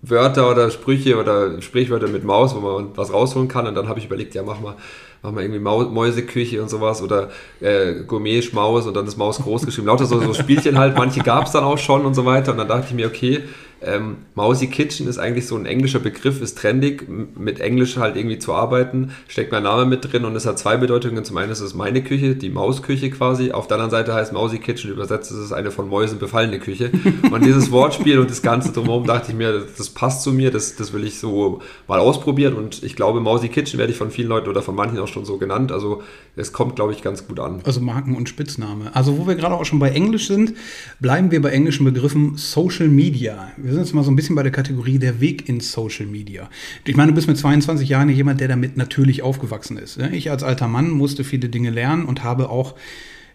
Wörter 0.02 0.50
oder 0.50 0.72
Sprüche 0.72 1.18
oder 1.18 1.62
Sprichwörter 1.62 2.08
mit 2.08 2.24
Maus, 2.24 2.56
wo 2.56 2.60
man 2.60 2.90
was 2.96 3.14
rausholen 3.14 3.48
kann. 3.48 3.68
Und 3.68 3.76
dann 3.76 3.88
habe 3.88 4.00
ich 4.00 4.06
überlegt, 4.06 4.34
ja, 4.34 4.44
mach 4.44 4.60
mal, 4.60 4.76
mach 5.22 5.32
mal 5.32 5.44
irgendwie 5.44 5.60
Mäuseküche 5.60 6.62
und 6.62 6.70
sowas 6.70 7.04
oder 7.04 7.30
äh, 7.60 8.04
Gourmet-Schmaus 8.08 8.88
und 8.88 8.96
dann 8.96 9.06
ist 9.06 9.18
Maus 9.18 9.40
groß 9.40 9.66
geschrieben. 9.66 9.88
Lauter 9.88 10.06
so, 10.06 10.20
so 10.20 10.34
Spielchen 10.34 10.80
halt, 10.80 10.98
manche 10.98 11.20
gab 11.20 11.46
es 11.46 11.52
dann 11.52 11.64
auch 11.64 11.78
schon 11.78 12.06
und 12.06 12.16
so 12.16 12.26
weiter. 12.26 12.54
Und 12.54 12.58
dann 12.58 12.68
dachte 12.68 12.88
ich 12.90 12.96
mir, 12.96 13.08
okay, 13.08 13.44
ähm, 13.84 14.18
Mousy 14.36 14.68
Kitchen 14.68 15.08
ist 15.08 15.18
eigentlich 15.18 15.48
so 15.48 15.56
ein 15.56 15.66
englischer 15.66 16.00
Begriff, 16.00 16.42
ist 16.42 16.58
trendig, 16.58 17.08
mit 17.10 17.60
Englisch 17.60 17.98
halt 17.98 18.16
irgendwie 18.16 18.38
zu 18.38 18.54
arbeiten, 18.54 19.12
steckt 19.28 19.52
mein 19.52 19.64
Name 19.64 19.86
mit 19.86 20.12
drin 20.12 20.26
und 20.26 20.36
es 20.36 20.46
hat 20.46 20.60
zwei 20.60 20.78
Bedeutungen. 20.78 21.24
Zum 21.26 21.38
einen 21.38 21.52
ist 21.52 21.62
es 21.62 21.74
meine 21.74 22.04
Küche, 22.04 22.36
die 22.36 22.50
Mausküche 22.50 23.10
quasi. 23.10 23.52
Auf 23.52 23.68
der 23.68 23.78
anderen 23.78 23.92
Seite 23.92 24.14
heißt 24.14 24.34
Mousy 24.34 24.60
Kitchen, 24.60 24.92
übersetzt 24.92 25.32
ist 25.32 25.38
es 25.38 25.52
eine 25.52 25.72
von 25.72 25.90
Mäusen 25.90 26.20
befallene 26.20 26.60
Küche. 26.60 26.92
Und 27.32 27.44
dieses 27.44 27.72
Wortspiel 27.72 28.20
und 28.20 28.30
das 28.30 28.42
Ganze 28.42 28.72
drumherum 28.72 29.06
dachte 29.06 29.32
ich 29.32 29.38
mir, 29.38 29.66
das 29.78 29.90
passt 29.90 30.24
zu 30.24 30.32
mir, 30.34 30.52
das, 30.52 30.76
das 30.76 30.94
will 30.94 31.04
ich 31.06 31.20
so 31.20 31.62
mal 31.88 32.00
ausprobieren 32.00 32.54
und 32.56 32.84
ich 32.84 32.96
glaube, 32.96 33.20
Mousy 33.20 33.50
Kitchen 33.50 33.80
werde 33.80 33.92
ich 33.92 33.98
von 33.98 34.12
vielen 34.12 34.28
Leuten 34.28 34.50
oder 34.50 34.62
von 34.62 34.76
manchen 34.76 35.00
auch 35.00 35.08
schon 35.08 35.26
so 35.26 35.38
genannt. 35.38 35.72
Also 35.72 36.04
es 36.36 36.54
kommt, 36.54 36.76
glaube 36.76 36.94
ich, 36.94 37.02
ganz 37.02 37.28
gut 37.28 37.40
an. 37.40 37.62
Also 37.64 37.82
Marken 37.82 38.16
und 38.16 38.30
Spitzname. 38.30 38.96
Also 38.96 39.18
wo 39.18 39.28
wir 39.28 39.36
gerade 39.36 39.56
auch 39.56 39.66
schon 39.66 39.80
bei 39.80 39.90
Englisch 39.90 40.28
sind, 40.28 40.54
bleiben 41.00 41.32
wir 41.32 41.42
bei 41.42 41.50
englischen 41.50 41.86
Begriffen 41.86 42.38
Social 42.38 42.88
Media. 42.88 43.52
Wir 43.58 43.71
wir 43.72 43.76
sind 43.76 43.86
jetzt 43.86 43.94
mal 43.94 44.04
so 44.04 44.12
ein 44.12 44.18
bisschen 44.18 44.36
bei 44.36 44.44
der 44.44 44.52
Kategorie 44.52 45.00
der 45.00 45.22
Weg 45.22 45.48
in 45.48 45.62
Social 45.62 46.06
Media. 46.06 46.50
Ich 46.86 46.98
meine, 46.98 47.12
du 47.12 47.16
bist 47.16 47.30
mit 47.30 47.38
22 47.38 47.88
Jahren 47.88 48.10
jemand, 48.10 48.42
der 48.42 48.50
damit 48.50 48.76
natürlich 48.76 49.22
aufgewachsen 49.22 49.78
ist. 49.78 49.98
Ich 50.12 50.30
als 50.30 50.44
alter 50.44 50.68
Mann 50.68 50.90
musste 50.90 51.24
viele 51.24 51.48
Dinge 51.48 51.70
lernen 51.70 52.04
und 52.06 52.22
habe 52.22 52.50
auch 52.50 52.76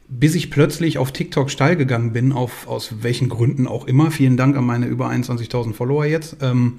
bis 0.09 0.35
ich 0.37 0.50
plötzlich 0.50 0.99
auf 0.99 1.11
TikTok 1.11 1.50
steil 1.50 1.75
gegangen 1.75 2.12
bin, 2.12 2.33
auf, 2.33 2.69
aus 2.69 2.97
welchen 3.00 3.28
Gründen 3.28 3.66
auch 3.66 3.87
immer. 3.87 4.12
Vielen 4.12 4.37
Dank 4.37 4.57
an 4.57 4.64
meine 4.64 4.87
über 4.87 5.09
21.000 5.09 5.73
Follower 5.73 6.05
jetzt. 6.05 6.37
Ähm, 6.43 6.75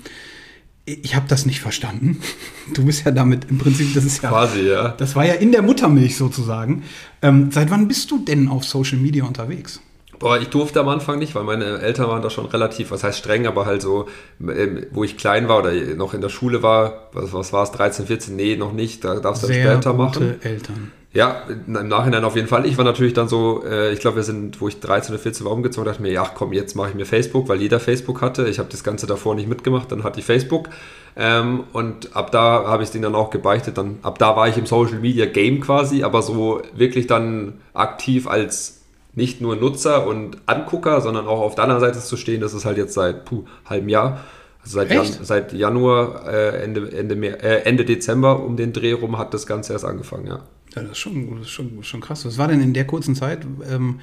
ich 0.86 1.14
habe 1.16 1.26
das 1.28 1.46
nicht 1.46 1.60
verstanden. 1.60 2.20
Du 2.74 2.86
bist 2.86 3.06
ja 3.06 3.12
damit 3.12 3.50
im 3.50 3.58
Prinzip, 3.58 3.94
das 3.96 4.06
ist 4.06 4.22
ja 4.22 4.30
quasi 4.30 4.62
ja. 4.68 4.90
Das 4.90 5.16
war 5.16 5.26
ja 5.26 5.34
in 5.34 5.52
der 5.52 5.62
Muttermilch 5.62 6.16
sozusagen. 6.16 6.84
Ähm, 7.22 7.50
seit 7.50 7.72
wann 7.72 7.88
bist 7.88 8.12
du 8.12 8.20
denn 8.20 8.50
auf 8.50 8.66
Social 8.66 8.98
Media 8.98 9.24
unterwegs? 9.24 9.82
Boah, 10.20 10.40
ich 10.40 10.50
durfte 10.50 10.80
am 10.80 10.88
Anfang 10.90 11.20
nicht, 11.20 11.36
weil 11.36 11.44
meine 11.44 11.80
Eltern 11.80 12.08
waren 12.08 12.22
da 12.22 12.30
schon 12.30 12.46
relativ, 12.46 12.92
was 12.92 13.04
heißt 13.04 13.20
streng, 13.20 13.46
aber 13.46 13.66
halt 13.66 13.82
so, 13.82 14.08
ähm, 14.42 14.86
wo 14.92 15.04
ich 15.04 15.18
klein 15.18 15.48
war 15.48 15.60
oder 15.60 15.72
noch 15.96 16.14
in 16.14 16.22
der 16.22 16.30
Schule 16.30 16.64
war, 16.64 17.10
was, 17.14 17.34
was 17.34 17.54
war 17.54 17.64
es, 17.64 17.72
13, 17.72 18.08
14, 18.08 18.36
nee, 18.36 18.56
noch 18.56 18.74
nicht, 18.74 19.04
da 19.04 19.20
darfst 19.20 19.44
du 19.44 19.48
später 19.48 19.94
machen. 19.94 20.42
Eltern. 20.42 20.92
Ja, 21.14 21.44
im 21.50 21.88
Nachhinein 21.88 22.24
auf 22.26 22.36
jeden 22.36 22.48
Fall. 22.48 22.66
Ich 22.66 22.78
war 22.78 22.86
natürlich 22.86 23.14
dann 23.14 23.28
so, 23.28 23.64
äh, 23.66 23.92
ich 23.92 24.00
glaube, 24.02 24.18
wir 24.18 24.24
sind, 24.24 24.62
wo 24.62 24.68
ich 24.68 24.80
13 24.80 25.16
oder 25.16 25.24
14 25.24 25.46
war 25.46 25.54
umgezogen, 25.54 25.86
dachte 25.86 26.02
mir, 26.02 26.12
ja, 26.12 26.30
komm, 26.32 26.54
jetzt 26.54 26.76
mache 26.76 26.90
ich 26.90 26.96
mir 26.96 27.06
Facebook, 27.06 27.48
weil 27.50 27.60
jeder 27.60 27.80
Facebook 27.80 28.22
hatte. 28.22 28.48
Ich 28.48 28.60
habe 28.60 28.70
das 28.70 28.84
Ganze 28.84 29.08
davor 29.08 29.34
nicht 29.34 29.48
mitgemacht, 29.48 29.92
dann 29.92 30.04
hatte 30.04 30.20
ich 30.20 30.26
Facebook. 30.26 30.70
Ähm, 31.16 31.64
und 31.74 32.16
ab 32.16 32.32
da 32.32 32.66
habe 32.68 32.84
ich 32.84 32.90
es 32.90 32.92
denen 32.92 33.04
dann 33.04 33.16
auch 33.16 33.32
gebeichtet. 33.32 33.80
Dann, 33.80 33.98
ab 34.04 34.20
da 34.20 34.36
war 34.36 34.48
ich 34.48 34.58
im 34.58 34.68
Social 34.68 35.00
Media 35.00 35.26
Game 35.26 35.62
quasi, 35.62 36.04
aber 36.04 36.22
so 36.22 36.62
wirklich 36.76 37.08
dann 37.08 37.62
aktiv 37.74 38.28
als 38.28 38.82
nicht 39.18 39.42
nur 39.42 39.56
Nutzer 39.56 40.06
und 40.06 40.38
Angucker, 40.46 41.02
sondern 41.02 41.26
auch 41.26 41.40
auf 41.40 41.56
der 41.56 41.64
anderen 41.64 41.82
Seite 41.82 42.00
zu 42.00 42.18
stehen. 42.18 42.40
Das 42.40 42.54
ist 42.54 42.66
halt 42.66 42.78
jetzt 42.78 42.94
seit 42.94 43.26
puh, 43.26 43.46
halbem 43.66 43.90
Jahr. 43.90 44.24
Also 44.62 44.76
seit, 44.76 44.92
Jan, 44.92 45.06
seit 45.06 45.54
Januar, 45.54 46.28
äh, 46.28 46.64
Ende, 46.64 46.92
Ende, 46.92 47.16
Mehr, 47.16 47.44
äh, 47.44 47.64
Ende 47.64 47.84
Dezember 47.84 48.44
um 48.44 48.58
den 48.58 48.74
Dreh 48.74 48.92
rum 48.92 49.18
hat 49.18 49.34
das 49.34 49.48
Ganze 49.48 49.74
erst 49.74 49.86
angefangen, 49.86 50.28
ja. 50.28 50.44
Ja, 50.76 50.84
das 50.84 50.92
ist 50.92 50.98
schon, 51.00 51.36
das 51.38 51.48
ist 51.48 51.50
schon, 51.50 51.84
schon 51.84 52.00
krass. 52.00 52.26
Was 52.26 52.38
war 52.38 52.48
denn 52.48 52.62
in 52.62 52.76
der 52.76 52.86
kurzen 52.86 53.16
Zeit, 53.16 53.40
ähm, 53.68 54.02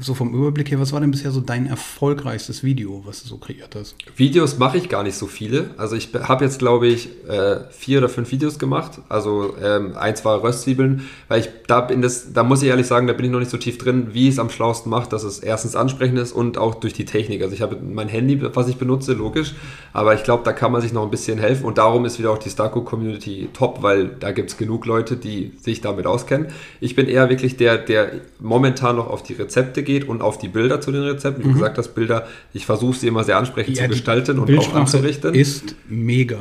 so 0.00 0.14
vom 0.14 0.34
Überblick 0.34 0.70
her, 0.70 0.80
was 0.80 0.92
war 0.92 1.00
denn 1.00 1.10
bisher 1.10 1.30
so 1.30 1.40
dein 1.40 1.66
erfolgreichstes 1.66 2.62
Video, 2.62 3.02
was 3.04 3.22
du 3.22 3.28
so 3.28 3.38
kreiert 3.38 3.74
hast? 3.74 3.96
Videos 4.16 4.58
mache 4.58 4.78
ich 4.78 4.88
gar 4.88 5.02
nicht 5.02 5.16
so 5.16 5.26
viele. 5.26 5.70
Also 5.76 5.96
ich 5.96 6.10
habe 6.14 6.44
jetzt, 6.44 6.58
glaube 6.58 6.86
ich, 6.86 7.08
äh, 7.28 7.60
vier 7.70 7.98
oder 7.98 8.08
fünf 8.08 8.30
Videos 8.30 8.58
gemacht. 8.58 9.00
Also 9.08 9.54
ähm, 9.62 9.96
ein, 9.96 10.14
zwei 10.16 10.34
Röstzwiebeln, 10.34 11.08
weil 11.28 11.40
ich 11.40 11.48
da 11.66 11.80
bin 11.80 12.02
das, 12.02 12.32
da 12.32 12.44
muss 12.44 12.62
ich 12.62 12.68
ehrlich 12.68 12.86
sagen, 12.86 13.06
da 13.06 13.12
bin 13.12 13.26
ich 13.26 13.30
noch 13.30 13.40
nicht 13.40 13.50
so 13.50 13.58
tief 13.58 13.78
drin, 13.78 14.08
wie 14.12 14.28
ich 14.28 14.34
es 14.34 14.38
am 14.38 14.50
schlausten 14.50 14.90
mache, 14.90 15.08
dass 15.08 15.24
es 15.24 15.38
erstens 15.38 15.76
ansprechend 15.76 16.18
ist 16.18 16.32
und 16.32 16.58
auch 16.58 16.76
durch 16.76 16.94
die 16.94 17.04
Technik. 17.04 17.42
Also 17.42 17.54
ich 17.54 17.62
habe 17.62 17.76
mein 17.82 18.08
Handy, 18.08 18.40
was 18.54 18.68
ich 18.68 18.76
benutze, 18.76 19.12
logisch, 19.14 19.54
aber 19.92 20.14
ich 20.14 20.22
glaube, 20.22 20.44
da 20.44 20.52
kann 20.52 20.72
man 20.72 20.80
sich 20.80 20.92
noch 20.92 21.02
ein 21.02 21.10
bisschen 21.10 21.38
helfen 21.38 21.64
und 21.64 21.78
darum 21.78 22.04
ist 22.04 22.18
wieder 22.18 22.30
auch 22.30 22.38
die 22.38 22.50
Starco 22.50 22.82
Community 22.82 23.48
top, 23.52 23.82
weil 23.82 24.08
da 24.08 24.32
gibt 24.32 24.50
es 24.50 24.56
genug 24.56 24.86
Leute, 24.86 25.16
die 25.16 25.52
sich 25.60 25.80
damit 25.80 26.06
auskennen. 26.06 26.48
Ich 26.80 26.94
bin 26.94 27.06
eher 27.08 27.28
wirklich 27.28 27.56
der, 27.56 27.78
der 27.78 28.12
momentan 28.40 28.96
noch 28.96 29.08
auf 29.08 29.22
die 29.22 29.34
Rezepte 29.34 29.82
geht 29.88 30.06
und 30.06 30.20
auf 30.20 30.36
die 30.36 30.48
Bilder 30.48 30.80
zu 30.82 30.92
den 30.92 31.02
Rezepten. 31.02 31.42
Wie 31.42 31.48
mhm. 31.48 31.54
gesagt, 31.54 31.78
das 31.78 31.88
Bilder, 31.88 32.28
ich 32.52 32.66
versuche 32.66 32.96
sie 32.96 33.08
immer 33.08 33.24
sehr 33.24 33.38
ansprechend 33.38 33.78
ja, 33.78 33.84
zu 33.84 33.88
gestalten 33.88 34.38
und 34.38 34.56
auch 34.56 34.74
anzurichten. 34.74 35.34
Ist 35.34 35.74
mega. 35.88 36.38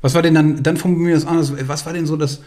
Was 0.00 0.14
war 0.14 0.22
denn 0.22 0.34
dann, 0.34 0.62
dann 0.62 0.78
formulieren 0.78 1.08
wir 1.08 1.14
das 1.14 1.26
anders, 1.26 1.52
was 1.68 1.84
war 1.84 1.92
denn 1.92 2.06
so 2.06 2.16
das 2.16 2.40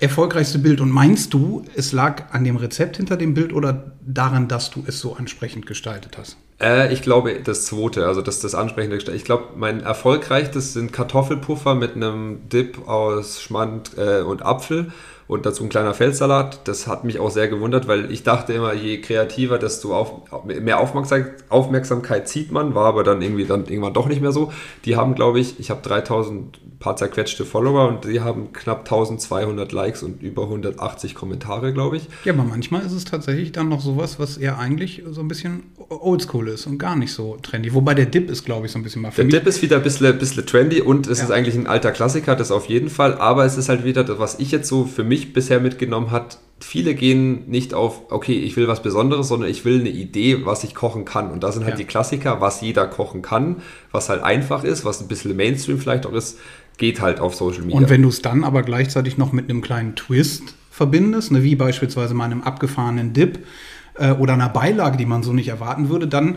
erfolgreichste 0.00 0.58
Bild? 0.58 0.80
Und 0.80 0.90
meinst 0.90 1.32
du, 1.32 1.64
es 1.76 1.92
lag 1.92 2.32
an 2.32 2.42
dem 2.42 2.56
Rezept 2.56 2.96
hinter 2.96 3.16
dem 3.16 3.34
Bild 3.34 3.52
oder 3.52 3.92
daran, 4.04 4.48
dass 4.48 4.70
du 4.70 4.82
es 4.84 4.98
so 4.98 5.14
ansprechend 5.14 5.66
gestaltet 5.66 6.18
hast? 6.18 6.36
Äh, 6.60 6.92
ich 6.92 7.02
glaube, 7.02 7.40
das 7.42 7.66
zweite, 7.66 8.06
also 8.06 8.20
das, 8.20 8.40
das 8.40 8.56
ansprechende 8.56 8.96
Gestalten. 8.96 9.16
Ich 9.16 9.24
glaube, 9.24 9.44
mein 9.56 9.80
erfolgreichstes 9.80 10.72
sind 10.72 10.92
Kartoffelpuffer 10.92 11.76
mit 11.76 11.94
einem 11.94 12.48
Dip 12.48 12.88
aus 12.88 13.40
Schmand 13.40 13.92
äh, 13.96 14.22
und 14.22 14.44
Apfel 14.44 14.92
und 15.26 15.46
dazu 15.46 15.64
ein 15.64 15.68
kleiner 15.68 15.94
Feldsalat. 15.94 16.66
Das 16.68 16.86
hat 16.86 17.04
mich 17.04 17.18
auch 17.18 17.30
sehr 17.30 17.48
gewundert, 17.48 17.88
weil 17.88 18.10
ich 18.10 18.22
dachte 18.22 18.52
immer, 18.52 18.74
je 18.74 19.00
kreativer, 19.00 19.58
desto 19.58 19.94
auf, 19.94 20.44
mehr 20.44 20.80
Aufmerksamkeit 20.80 22.28
zieht 22.28 22.52
man, 22.52 22.74
war 22.74 22.86
aber 22.86 23.04
dann 23.04 23.22
irgendwie 23.22 23.44
dann 23.44 23.66
irgendwann 23.66 23.94
doch 23.94 24.06
nicht 24.06 24.20
mehr 24.20 24.32
so. 24.32 24.52
Die 24.84 24.96
haben, 24.96 25.14
glaube 25.14 25.40
ich, 25.40 25.58
ich 25.58 25.70
habe 25.70 25.80
3000 25.82 26.60
paar 26.84 26.96
zerquetschte 26.96 27.46
Follower 27.46 27.88
und 27.88 28.04
die 28.04 28.20
haben 28.20 28.52
knapp 28.52 28.80
1200 28.80 29.72
Likes 29.72 30.02
und 30.02 30.22
über 30.22 30.42
180 30.42 31.14
Kommentare, 31.14 31.72
glaube 31.72 31.96
ich. 31.96 32.08
Ja, 32.24 32.34
aber 32.34 32.44
manchmal 32.44 32.84
ist 32.84 32.92
es 32.92 33.06
tatsächlich 33.06 33.52
dann 33.52 33.70
noch 33.70 33.80
sowas, 33.80 34.18
was 34.18 34.36
eher 34.36 34.58
eigentlich 34.58 35.02
so 35.10 35.22
ein 35.22 35.28
bisschen 35.28 35.62
oldschool 35.88 36.48
ist 36.48 36.66
und 36.66 36.76
gar 36.76 36.94
nicht 36.94 37.14
so 37.14 37.38
trendy. 37.40 37.72
Wobei 37.72 37.94
der 37.94 38.04
Dip 38.04 38.28
ist, 38.28 38.44
glaube 38.44 38.66
ich, 38.66 38.72
so 38.72 38.78
ein 38.78 38.82
bisschen 38.82 39.00
mal 39.00 39.12
für 39.12 39.24
Der 39.24 39.40
Dip 39.40 39.48
ist 39.48 39.62
wieder 39.62 39.76
ein 39.76 39.82
bisschen, 39.82 40.18
bisschen 40.18 40.44
trendy 40.44 40.82
und 40.82 41.06
es 41.06 41.18
ja. 41.18 41.24
ist 41.24 41.30
eigentlich 41.30 41.54
ein 41.54 41.66
alter 41.66 41.90
Klassiker, 41.90 42.36
das 42.36 42.50
auf 42.50 42.66
jeden 42.66 42.90
Fall, 42.90 43.14
aber 43.14 43.46
es 43.46 43.56
ist 43.56 43.70
halt 43.70 43.84
wieder 43.84 44.04
das, 44.04 44.18
was 44.18 44.38
ich 44.38 44.50
jetzt 44.50 44.68
so 44.68 44.84
für 44.84 45.04
mich 45.04 45.13
bisher 45.32 45.60
mitgenommen 45.60 46.10
hat. 46.10 46.38
Viele 46.60 46.94
gehen 46.94 47.48
nicht 47.48 47.74
auf, 47.74 48.10
okay, 48.10 48.38
ich 48.38 48.56
will 48.56 48.68
was 48.68 48.82
Besonderes, 48.82 49.28
sondern 49.28 49.50
ich 49.50 49.64
will 49.64 49.80
eine 49.80 49.90
Idee, 49.90 50.46
was 50.46 50.64
ich 50.64 50.74
kochen 50.74 51.04
kann. 51.04 51.30
Und 51.30 51.42
da 51.42 51.52
sind 51.52 51.64
halt 51.64 51.74
ja. 51.74 51.78
die 51.78 51.84
Klassiker, 51.84 52.40
was 52.40 52.60
jeder 52.60 52.86
kochen 52.86 53.22
kann, 53.22 53.56
was 53.92 54.08
halt 54.08 54.22
einfach 54.22 54.64
ist, 54.64 54.84
was 54.84 55.00
ein 55.00 55.08
bisschen 55.08 55.36
Mainstream 55.36 55.78
vielleicht 55.78 56.06
auch 56.06 56.12
ist 56.12 56.38
geht 56.76 57.00
halt 57.00 57.20
auf 57.20 57.34
Social 57.34 57.62
Media. 57.62 57.76
Und 57.76 57.90
wenn 57.90 58.02
du 58.02 58.08
es 58.08 58.22
dann 58.22 58.44
aber 58.44 58.62
gleichzeitig 58.62 59.18
noch 59.18 59.32
mit 59.32 59.48
einem 59.48 59.62
kleinen 59.62 59.94
Twist 59.96 60.54
verbindest, 60.70 61.32
ne, 61.32 61.42
wie 61.42 61.54
beispielsweise 61.54 62.14
mal 62.14 62.24
einem 62.24 62.42
abgefahrenen 62.42 63.12
Dip 63.12 63.46
äh, 63.94 64.12
oder 64.12 64.34
einer 64.34 64.48
Beilage, 64.48 64.96
die 64.96 65.06
man 65.06 65.22
so 65.22 65.32
nicht 65.32 65.48
erwarten 65.48 65.88
würde, 65.88 66.08
dann 66.08 66.36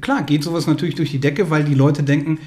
klar 0.00 0.22
geht 0.22 0.44
sowas 0.44 0.66
natürlich 0.66 0.94
durch 0.94 1.10
die 1.10 1.20
Decke, 1.20 1.50
weil 1.50 1.64
die 1.64 1.74
Leute 1.74 2.02
denken, 2.02 2.38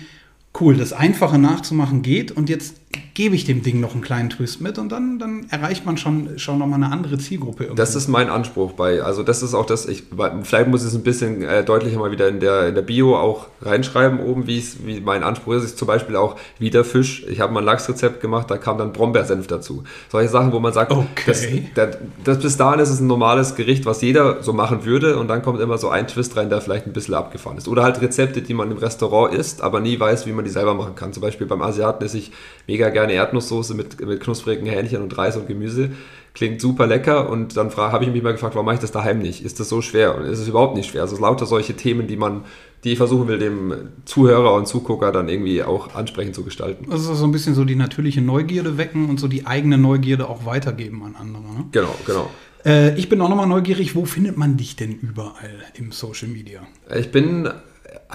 cool, 0.59 0.77
das 0.77 0.93
Einfache 0.93 1.37
nachzumachen 1.37 2.01
geht 2.01 2.31
und 2.31 2.49
jetzt 2.49 2.75
gebe 3.13 3.33
ich 3.33 3.45
dem 3.45 3.63
Ding 3.63 3.79
noch 3.79 3.93
einen 3.93 4.01
kleinen 4.01 4.29
Twist 4.29 4.61
mit 4.61 4.77
und 4.77 4.91
dann, 4.91 5.19
dann 5.19 5.47
erreicht 5.49 5.85
man 5.85 5.97
schon, 5.97 6.37
schon 6.37 6.59
nochmal 6.59 6.83
eine 6.83 6.91
andere 6.91 7.17
Zielgruppe. 7.17 7.63
Irgendwie. 7.63 7.77
Das 7.77 7.95
ist 7.95 8.09
mein 8.09 8.29
Anspruch 8.29 8.73
bei, 8.73 9.01
also 9.01 9.23
das 9.23 9.41
ist 9.41 9.53
auch 9.53 9.65
das, 9.65 9.85
ich, 9.85 10.03
vielleicht 10.43 10.67
muss 10.67 10.81
ich 10.81 10.89
es 10.89 10.95
ein 10.95 11.03
bisschen 11.03 11.41
äh, 11.41 11.63
deutlicher 11.63 11.97
mal 11.97 12.11
wieder 12.11 12.27
in 12.27 12.39
der, 12.41 12.67
in 12.67 12.75
der 12.75 12.81
Bio 12.81 13.15
auch 13.17 13.47
reinschreiben 13.61 14.19
oben, 14.19 14.47
wie 14.47 14.59
es, 14.59 14.85
wie 14.85 14.99
mein 14.99 15.23
Anspruch 15.23 15.53
ist. 15.53 15.63
Ich 15.63 15.75
zum 15.77 15.87
Beispiel 15.87 16.17
auch 16.17 16.35
wieder 16.59 16.83
Fisch. 16.83 17.25
Ich 17.29 17.39
habe 17.39 17.53
mal 17.53 17.61
ein 17.61 17.65
Lachsrezept 17.65 18.19
gemacht, 18.19 18.51
da 18.51 18.57
kam 18.57 18.77
dann 18.77 18.91
Brombeersenf 18.91 19.47
dazu. 19.47 19.85
Solche 20.11 20.29
Sachen, 20.29 20.51
wo 20.51 20.59
man 20.59 20.73
sagt, 20.73 20.91
okay. 20.91 21.69
das, 21.73 21.87
das, 21.95 21.97
das, 22.25 22.39
bis 22.39 22.57
dahin 22.57 22.81
ist 22.81 22.89
es 22.89 22.99
ein 22.99 23.07
normales 23.07 23.55
Gericht, 23.55 23.85
was 23.85 24.01
jeder 24.01 24.43
so 24.43 24.51
machen 24.51 24.85
würde 24.85 25.17
und 25.17 25.29
dann 25.29 25.41
kommt 25.41 25.61
immer 25.61 25.77
so 25.77 25.87
ein 25.89 26.07
Twist 26.07 26.35
rein, 26.35 26.49
der 26.49 26.59
vielleicht 26.59 26.85
ein 26.85 26.93
bisschen 26.93 27.13
abgefahren 27.13 27.57
ist. 27.57 27.69
Oder 27.69 27.83
halt 27.83 28.01
Rezepte, 28.01 28.41
die 28.41 28.53
man 28.53 28.71
im 28.71 28.77
Restaurant 28.77 29.33
isst, 29.33 29.61
aber 29.61 29.79
nie 29.79 29.97
weiß, 29.97 30.25
wie 30.25 30.33
man 30.33 30.44
die 30.45 30.51
selber 30.51 30.73
machen 30.73 30.95
kann. 30.95 31.11
Zum 31.11 31.21
Beispiel 31.21 31.47
beim 31.47 31.61
Asiaten 31.61 32.03
esse 32.03 32.17
ich 32.17 32.31
mega 32.67 32.89
gerne 32.89 33.13
Erdnusssoße 33.13 33.73
mit, 33.73 33.99
mit 34.05 34.21
knusprigen 34.21 34.65
Hähnchen 34.65 35.01
und 35.01 35.17
Reis 35.17 35.35
und 35.35 35.47
Gemüse. 35.47 35.91
Klingt 36.33 36.59
super 36.59 36.85
lecker 36.85 37.29
und 37.29 37.55
dann 37.55 37.75
habe 37.75 38.03
ich 38.03 38.11
mich 38.11 38.21
mal 38.21 38.33
gefragt, 38.33 38.55
warum 38.55 38.65
mache 38.65 38.75
ich 38.75 38.81
das 38.81 38.91
daheim 38.91 39.19
nicht? 39.19 39.43
Ist 39.43 39.59
das 39.59 39.69
so 39.69 39.81
schwer? 39.81 40.15
Und 40.15 40.23
es 40.25 40.39
ist 40.39 40.47
überhaupt 40.49 40.75
nicht 40.75 40.89
schwer. 40.89 41.01
Also 41.01 41.15
es 41.15 41.21
lauter 41.21 41.45
solche 41.45 41.75
Themen, 41.75 42.07
die 42.07 42.17
man, 42.17 42.43
die 42.83 42.91
ich 42.91 42.97
versuchen 42.97 43.29
will, 43.29 43.37
dem 43.37 43.73
Zuhörer 44.03 44.53
und 44.53 44.67
Zugucker 44.67 45.13
dann 45.13 45.29
irgendwie 45.29 45.63
auch 45.63 45.95
ansprechend 45.95 46.35
zu 46.35 46.43
gestalten. 46.43 46.91
Also 46.91 47.13
so 47.13 47.23
ein 47.25 47.31
bisschen 47.31 47.55
so 47.55 47.63
die 47.63 47.75
natürliche 47.75 48.21
Neugierde 48.21 48.77
wecken 48.77 49.09
und 49.09 49.19
so 49.19 49.29
die 49.29 49.45
eigene 49.45 49.77
Neugierde 49.77 50.27
auch 50.27 50.45
weitergeben 50.45 51.03
an 51.03 51.15
andere. 51.15 51.43
Ne? 51.43 51.65
Genau, 51.71 51.95
genau. 52.05 52.29
Äh, 52.65 52.97
ich 52.97 53.07
bin 53.07 53.21
auch 53.21 53.29
nochmal 53.29 53.47
neugierig, 53.47 53.95
wo 53.95 54.05
findet 54.05 54.37
man 54.37 54.57
dich 54.57 54.75
denn 54.75 54.91
überall 54.91 55.63
im 55.75 55.91
Social 55.91 56.27
Media? 56.27 56.61
Ich 56.93 57.11
bin 57.11 57.49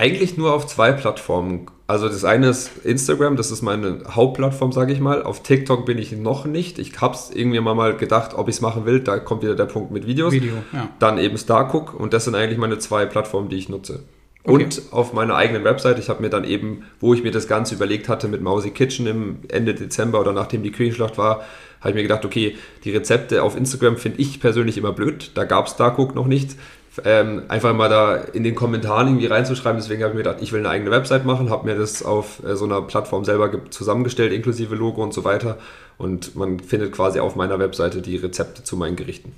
Eigentlich 0.01 0.39
nur 0.39 0.55
auf 0.55 0.67
zwei 0.67 0.93
Plattformen. 0.93 1.67
Also 1.87 2.09
das 2.09 2.25
eine 2.25 2.49
ist 2.49 2.71
Instagram, 2.85 3.37
das 3.37 3.51
ist 3.51 3.61
meine 3.61 3.99
Hauptplattform, 4.09 4.73
sage 4.73 4.95
ich 4.95 5.01
mal. 5.01 5.23
Auf 5.23 5.43
TikTok 5.43 5.85
bin 5.85 5.99
ich 5.99 6.13
noch 6.13 6.47
nicht. 6.47 6.79
Ich 6.79 6.99
habe 7.03 7.15
es 7.15 7.31
irgendwie 7.31 7.61
mal 7.61 7.95
gedacht, 7.95 8.33
ob 8.33 8.49
ich 8.49 8.55
es 8.55 8.61
machen 8.63 8.87
will. 8.87 9.01
Da 9.01 9.19
kommt 9.19 9.43
wieder 9.43 9.55
der 9.55 9.67
Punkt 9.67 9.91
mit 9.91 10.07
Videos. 10.07 10.33
Video, 10.33 10.55
ja. 10.73 10.89
Dann 11.01 11.19
eben 11.19 11.37
Starcook 11.37 11.93
und 11.93 12.15
das 12.15 12.25
sind 12.25 12.35
eigentlich 12.35 12.59
meine 12.59 12.79
zwei 12.79 13.05
Plattformen, 13.05 13.51
die 13.51 13.57
ich 13.57 13.69
nutze. 13.69 14.01
Okay. 14.43 14.65
Und 14.65 14.83
auf 14.91 15.13
meiner 15.13 15.35
eigenen 15.35 15.65
Website, 15.65 15.99
ich 15.99 16.09
habe 16.09 16.23
mir 16.23 16.31
dann 16.31 16.45
eben, 16.45 16.85
wo 16.99 17.13
ich 17.13 17.23
mir 17.23 17.31
das 17.31 17.47
Ganze 17.47 17.75
überlegt 17.75 18.09
hatte 18.09 18.27
mit 18.27 18.41
Mausi 18.41 18.71
Kitchen 18.71 19.07
im 19.07 19.41
Ende 19.49 19.75
Dezember 19.75 20.19
oder 20.19 20.33
nachdem 20.33 20.63
die 20.63 20.73
Küchenschlacht 20.73 21.19
war, 21.19 21.45
habe 21.81 21.91
ich 21.91 21.95
mir 21.95 22.03
gedacht, 22.03 22.25
okay, 22.25 22.57
die 22.85 22.91
Rezepte 22.91 23.43
auf 23.43 23.55
Instagram 23.55 23.99
finde 23.99 24.19
ich 24.23 24.41
persönlich 24.41 24.79
immer 24.79 24.93
blöd. 24.93 25.33
Da 25.35 25.45
gab 25.45 25.67
es 25.67 25.73
Starcook 25.73 26.15
noch 26.15 26.27
nicht 26.27 26.57
ähm, 27.05 27.43
einfach 27.49 27.75
mal 27.75 27.89
da 27.89 28.17
in 28.17 28.43
den 28.43 28.55
Kommentaren 28.55 29.09
irgendwie 29.09 29.27
reinzuschreiben. 29.27 29.81
Deswegen 29.81 30.03
habe 30.03 30.13
ich 30.13 30.17
mir 30.17 30.25
gedacht, 30.25 30.43
ich 30.43 30.53
will 30.53 30.61
eine 30.61 30.71
eigene 30.71 30.91
Website 30.91 31.25
machen, 31.25 31.51
habe 31.51 31.67
mir 31.67 31.77
das 31.77 32.03
auf 32.03 32.43
äh, 32.45 32.57
so 32.57 32.65
einer 32.65 32.83
Plattform 32.83 33.25
selber 33.25 33.51
zusammengestellt, 33.71 34.33
inklusive 34.33 34.75
Logo 34.75 35.03
und 35.03 35.15
so 35.15 35.25
weiter. 35.25 35.59
Und 35.99 36.35
man 36.35 36.61
findet 36.61 36.93
quasi 36.93 37.21
auf 37.21 37.37
meiner 37.37 37.59
Webseite 37.59 38.03
die 38.03 38.17
Rezepte 38.17 38.65
zu 38.65 38.77
meinen 38.77 38.97
Gerichten. 38.97 39.33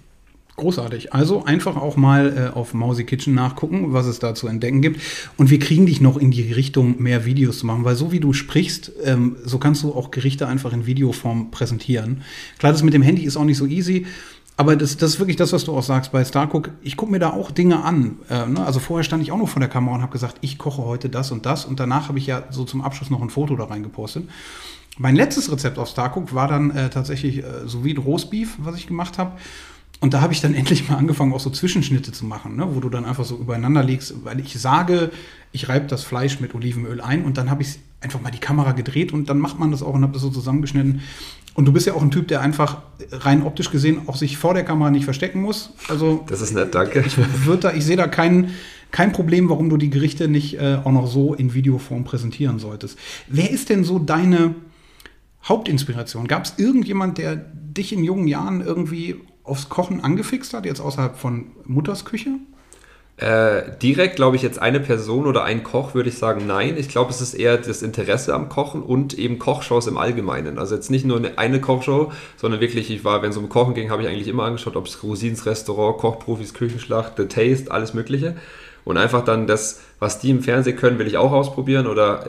Großartig. 0.57 1.15
Also 1.15 1.45
einfach 1.45 1.77
auch 1.77 1.97
mal 1.97 2.51
äh, 2.53 2.57
auf 2.57 2.75
Mausi 2.75 3.05
Kitchen 3.05 3.35
nachgucken, 3.35 3.95
was 3.95 4.07
es 4.07 4.19
da 4.19 4.35
zu 4.35 4.49
entdecken 4.49 4.83
gibt. 4.83 5.01
Und 5.39 5.49
wir 5.51 5.59
kriegen 5.59 5.87
dich 5.87 6.03
noch 6.03 6.19
in 6.19 6.31
die 6.31 6.53
Richtung, 6.53 7.03
mehr 7.03 7.25
Videos 7.25 7.59
zu 7.59 7.67
machen, 7.67 7.85
weil 7.85 7.97
so 7.97 8.13
wie 8.13 8.21
du 8.21 8.35
sprichst, 8.35 8.93
ähm, 9.03 9.37
so 9.45 9.59
kannst 9.59 9.83
du 9.83 9.95
auch 9.95 10.11
Gerichte 10.11 10.47
einfach 10.47 10.75
in 10.75 10.85
Videoform 10.85 11.51
präsentieren. 11.51 12.23
Klar, 12.59 12.73
das 12.73 12.83
mit 12.83 12.93
dem 12.93 13.03
Handy 13.03 13.25
ist 13.25 13.39
auch 13.39 13.45
nicht 13.45 13.57
so 13.57 13.67
easy. 13.67 14.07
Aber 14.57 14.77
das, 14.77 14.97
das 14.97 15.13
ist 15.13 15.19
wirklich 15.19 15.37
das, 15.37 15.53
was 15.53 15.65
du 15.65 15.77
auch 15.77 15.83
sagst 15.83 16.13
bei 16.13 16.25
Starcook. 16.25 16.71
Ich 16.83 16.97
gucke 16.97 17.11
mir 17.11 17.19
da 17.19 17.31
auch 17.31 17.51
Dinge 17.51 17.83
an. 17.85 18.19
Äh, 18.29 18.47
ne? 18.47 18.65
Also 18.65 18.81
vorher 18.81 19.03
stand 19.03 19.23
ich 19.23 19.33
auch 19.33 19.39
noch 19.39 19.49
vor 19.49 19.61
der 19.61 19.69
Kamera 19.69 19.95
und 19.95 20.03
habe 20.03 20.13
gesagt, 20.13 20.37
ich 20.41 20.59
koche 20.59 20.85
heute 20.85 21.09
das 21.09 21.31
und 21.31 21.47
das. 21.47 21.65
Und 21.65 21.81
danach 21.81 22.09
habe 22.09 22.19
ich 22.19 22.27
ja 22.27 22.45
so 22.51 22.65
zum 22.65 22.83
Abschluss 22.83 23.11
noch 23.11 23.23
ein 23.23 23.31
Foto 23.31 23.57
da 23.57 23.65
reingepostet. 23.65 24.29
Mein 24.99 25.17
letztes 25.17 25.51
Rezept 25.51 25.79
auf 25.79 25.89
Starcook 25.89 26.35
war 26.35 26.49
dann 26.49 26.71
äh, 26.71 26.91
tatsächlich 26.91 27.39
äh, 27.39 27.67
sous 27.67 27.83
vide 27.83 28.03
Roastbeef, 28.03 28.57
was 28.59 28.77
ich 28.77 28.87
gemacht 28.87 29.17
habe. 29.17 29.33
Und 30.01 30.13
da 30.15 30.21
habe 30.21 30.35
ich 30.35 30.43
dann 30.43 30.55
endlich 30.55 30.89
mal 30.89 30.97
angefangen, 30.97 31.33
auch 31.33 31.41
so 31.41 31.49
Zwischenschnitte 31.49 32.13
zu 32.13 32.27
machen, 32.27 32.57
ne? 32.57 32.69
wo 32.75 32.81
du 32.81 32.91
dann 32.91 33.07
einfach 33.07 33.25
so 33.25 33.37
übereinander 33.37 33.83
legst, 33.83 34.25
weil 34.25 34.39
ich 34.39 34.61
sage, 34.61 35.11
ich 35.53 35.69
reibe 35.71 35.87
das 35.87 36.03
Fleisch 36.03 36.41
mit 36.41 36.55
Olivenöl 36.55 37.01
ein 37.01 37.25
und 37.25 37.39
dann 37.39 37.51
habe 37.51 37.63
ich 37.63 37.79
einfach 38.03 38.21
mal 38.21 38.31
die 38.31 38.39
Kamera 38.39 38.73
gedreht 38.73 39.13
und 39.13 39.29
dann 39.29 39.39
macht 39.39 39.59
man 39.59 39.71
das 39.71 39.83
auch 39.83 39.95
und 39.95 40.03
habe 40.03 40.13
das 40.13 40.23
so 40.23 40.31
zusammengeschnitten. 40.31 41.03
Und 41.55 41.67
du 41.67 41.73
bist 41.73 41.87
ja 41.87 41.95
auch 41.95 42.03
ein 42.03 42.11
Typ, 42.11 42.29
der 42.29 42.41
einfach 42.41 42.79
rein 43.11 43.43
optisch 43.43 43.71
gesehen 43.71 44.03
auch 44.07 44.17
sich 44.17 44.39
vor 44.39 44.55
der 44.55 44.65
Kamera 44.65 44.91
nicht 44.91 45.05
verstecken 45.05 45.43
muss. 45.43 45.71
Also 45.89 46.25
das 46.29 46.41
ist 46.41 46.55
nett, 46.55 46.75
danke. 46.75 47.05
Ich, 47.07 47.17
da, 47.61 47.73
ich 47.73 47.85
sehe 47.85 47.97
da 47.97 48.07
kein, 48.07 48.53
kein 48.91 49.13
Problem, 49.13 49.51
warum 49.51 49.69
du 49.69 49.77
die 49.77 49.91
Gerichte 49.91 50.29
nicht 50.29 50.59
äh, 50.59 50.79
auch 50.83 50.93
noch 50.93 51.07
so 51.07 51.35
in 51.35 51.53
Videoform 51.53 52.05
präsentieren 52.05 52.59
solltest. 52.59 52.99
Wer 53.29 53.51
ist 53.51 53.69
denn 53.69 53.85
so 53.85 53.99
deine 53.99 54.55
Hauptinspiration? 55.45 56.27
Gab 56.27 56.45
es 56.45 56.55
irgendjemand, 56.57 57.19
der 57.19 57.37
dich 57.37 57.93
in 57.93 58.03
jungen 58.03 58.29
Jahren 58.29 58.63
irgendwie 58.63 59.17
aufs 59.45 59.69
Kochen 59.69 60.03
angefixt 60.03 60.55
hat, 60.55 60.65
jetzt 60.65 60.81
außerhalb 60.81 61.17
von 61.17 61.47
Mutters 61.67 62.05
Küche? 62.05 62.31
Äh, 63.19 63.77
direkt 63.81 64.17
glaube 64.17 64.37
ich 64.37 64.43
jetzt 64.43 64.59
eine 64.59 64.81
Person 64.81 65.27
oder 65.27 65.45
ein 65.45 65.63
Koch 65.63 65.95
würde 65.95 66.09
ich 66.09 66.19
sagen, 66.19 66.47
nein. 66.47 66.77
Ich 66.77 66.89
glaube, 66.89 67.11
es 67.11 67.21
ist 67.21 67.35
eher 67.35 67.59
das 67.59 67.83
Interesse 67.83 68.35
am 68.35 68.49
Kochen 68.49 68.83
und 68.83 69.15
eben 69.15 69.39
Kochshows 69.39 69.87
im 69.87 69.99
Allgemeinen. 69.99 70.59
Also 70.59 70.75
jetzt 70.75 70.91
nicht 70.91 71.05
nur 71.05 71.19
eine, 71.19 71.39
eine 71.39 71.61
Kochshow, 71.61 72.11
sondern 72.37 72.61
wirklich, 72.61 72.91
ich 72.91 73.05
war, 73.05 73.23
wenn 73.23 73.31
es 73.31 73.37
um 73.37 73.49
Kochen 73.49 73.75
ging, 73.75 73.91
habe 73.91 74.03
ich 74.03 74.09
eigentlich 74.09 74.29
immer 74.29 74.45
angeschaut, 74.45 74.77
ob 74.77 74.87
es 74.87 75.03
Rosins 75.03 75.47
Restaurant, 75.47 75.99
Kochprofis, 75.99 76.55
Küchenschlacht, 76.55 77.13
The 77.17 77.27
Taste, 77.27 77.71
alles 77.71 77.95
Mögliche. 77.95 78.37
Und 78.85 78.97
einfach 78.97 79.25
dann 79.25 79.47
das 79.47 79.81
was 80.03 80.19
die 80.19 80.31
im 80.31 80.43
Fernsehen 80.43 80.77
können, 80.77 80.99
will 80.99 81.07
ich 81.07 81.17
auch 81.17 81.31
ausprobieren 81.31 81.87
oder 81.87 82.27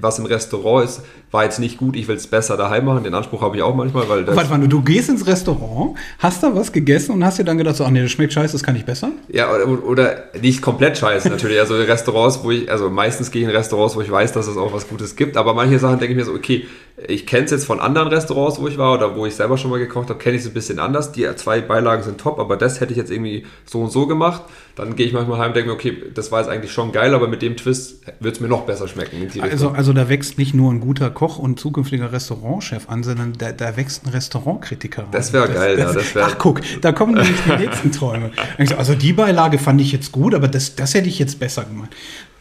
was 0.00 0.18
im 0.18 0.26
Restaurant 0.26 0.84
ist, 0.84 1.02
war 1.30 1.44
jetzt 1.44 1.60
nicht 1.60 1.78
gut, 1.78 1.94
ich 1.94 2.08
will 2.08 2.16
es 2.16 2.26
besser 2.26 2.56
daheim 2.56 2.86
machen. 2.86 3.04
Den 3.04 3.14
Anspruch 3.14 3.40
habe 3.40 3.56
ich 3.56 3.62
auch 3.62 3.74
manchmal, 3.74 4.08
weil 4.08 4.26
Warte 4.26 4.50
mal, 4.50 4.66
du 4.66 4.82
gehst 4.82 5.08
ins 5.08 5.24
Restaurant, 5.24 5.96
hast 6.18 6.42
da 6.42 6.56
was 6.56 6.72
gegessen 6.72 7.12
und 7.12 7.24
hast 7.24 7.38
dir 7.38 7.44
dann 7.44 7.56
gedacht, 7.56 7.76
so, 7.76 7.84
ach 7.84 7.90
nee, 7.90 8.02
das 8.02 8.10
schmeckt 8.10 8.32
scheiße, 8.32 8.52
das 8.52 8.64
kann 8.64 8.74
ich 8.74 8.84
besser? 8.84 9.12
Ja, 9.28 9.48
oder, 9.54 9.84
oder 9.84 10.24
nicht 10.42 10.60
komplett 10.60 10.98
scheiße 10.98 11.28
natürlich. 11.28 11.60
Also 11.60 11.76
Restaurants, 11.76 12.40
wo 12.42 12.50
ich, 12.50 12.68
also 12.68 12.90
meistens 12.90 13.30
gehe 13.30 13.42
ich 13.42 13.48
in 13.48 13.54
Restaurants, 13.54 13.94
wo 13.94 14.00
ich 14.00 14.10
weiß, 14.10 14.32
dass 14.32 14.48
es 14.48 14.56
auch 14.56 14.72
was 14.72 14.88
Gutes 14.88 15.14
gibt, 15.14 15.36
aber 15.36 15.54
manche 15.54 15.78
Sachen 15.78 16.00
denke 16.00 16.14
ich 16.14 16.18
mir 16.18 16.24
so, 16.24 16.32
okay, 16.32 16.66
ich 17.06 17.26
kenne 17.26 17.44
es 17.44 17.52
jetzt 17.52 17.64
von 17.64 17.78
anderen 17.78 18.08
Restaurants, 18.08 18.60
wo 18.60 18.66
ich 18.66 18.76
war 18.76 18.94
oder 18.94 19.14
wo 19.14 19.24
ich 19.24 19.36
selber 19.36 19.56
schon 19.56 19.70
mal 19.70 19.78
gekocht 19.78 20.08
habe, 20.10 20.18
kenne 20.18 20.34
ich 20.34 20.42
es 20.42 20.48
ein 20.48 20.54
bisschen 20.54 20.80
anders. 20.80 21.12
Die 21.12 21.28
zwei 21.36 21.60
Beilagen 21.60 22.02
sind 22.02 22.20
top, 22.20 22.40
aber 22.40 22.56
das 22.56 22.80
hätte 22.80 22.90
ich 22.90 22.98
jetzt 22.98 23.12
irgendwie 23.12 23.46
so 23.66 23.82
und 23.82 23.92
so 23.92 24.08
gemacht. 24.08 24.42
Dann 24.74 24.96
gehe 24.96 25.06
ich 25.06 25.12
manchmal 25.12 25.38
heim 25.38 25.48
und 25.48 25.56
denke 25.56 25.68
mir, 25.68 25.74
okay, 25.74 25.96
das 26.14 26.32
war 26.32 26.40
jetzt 26.40 26.48
eigentlich 26.48 26.72
schon 26.72 26.87
geil, 26.92 27.14
aber 27.14 27.28
mit 27.28 27.42
dem 27.42 27.56
Twist 27.56 28.02
wird 28.20 28.36
es 28.36 28.40
mir 28.40 28.48
noch 28.48 28.66
besser 28.66 28.88
schmecken. 28.88 29.28
Also, 29.40 29.70
also 29.70 29.92
da 29.92 30.08
wächst 30.08 30.38
nicht 30.38 30.54
nur 30.54 30.72
ein 30.72 30.80
guter 30.80 31.10
Koch 31.10 31.38
und 31.38 31.58
zukünftiger 31.58 32.12
Restaurantchef 32.12 32.88
an, 32.88 33.02
sondern 33.02 33.32
da, 33.34 33.52
da 33.52 33.76
wächst 33.76 34.06
ein 34.06 34.10
Restaurantkritiker 34.10 35.02
an. 35.04 35.08
Das 35.12 35.32
wäre 35.32 35.48
geil, 35.48 35.76
das, 35.76 35.94
ja. 35.94 36.00
Das 36.00 36.14
wär 36.14 36.26
ach 36.26 36.38
guck, 36.38 36.60
da 36.80 36.92
kommen 36.92 37.14
nämlich 37.14 37.36
die 37.44 37.64
nächsten 37.64 37.92
Träume. 37.92 38.30
Also 38.76 38.94
die 38.94 39.12
Beilage 39.12 39.58
fand 39.58 39.80
ich 39.80 39.92
jetzt 39.92 40.12
gut, 40.12 40.34
aber 40.34 40.48
das, 40.48 40.76
das 40.76 40.94
hätte 40.94 41.08
ich 41.08 41.18
jetzt 41.18 41.38
besser 41.38 41.64
gemacht. 41.64 41.90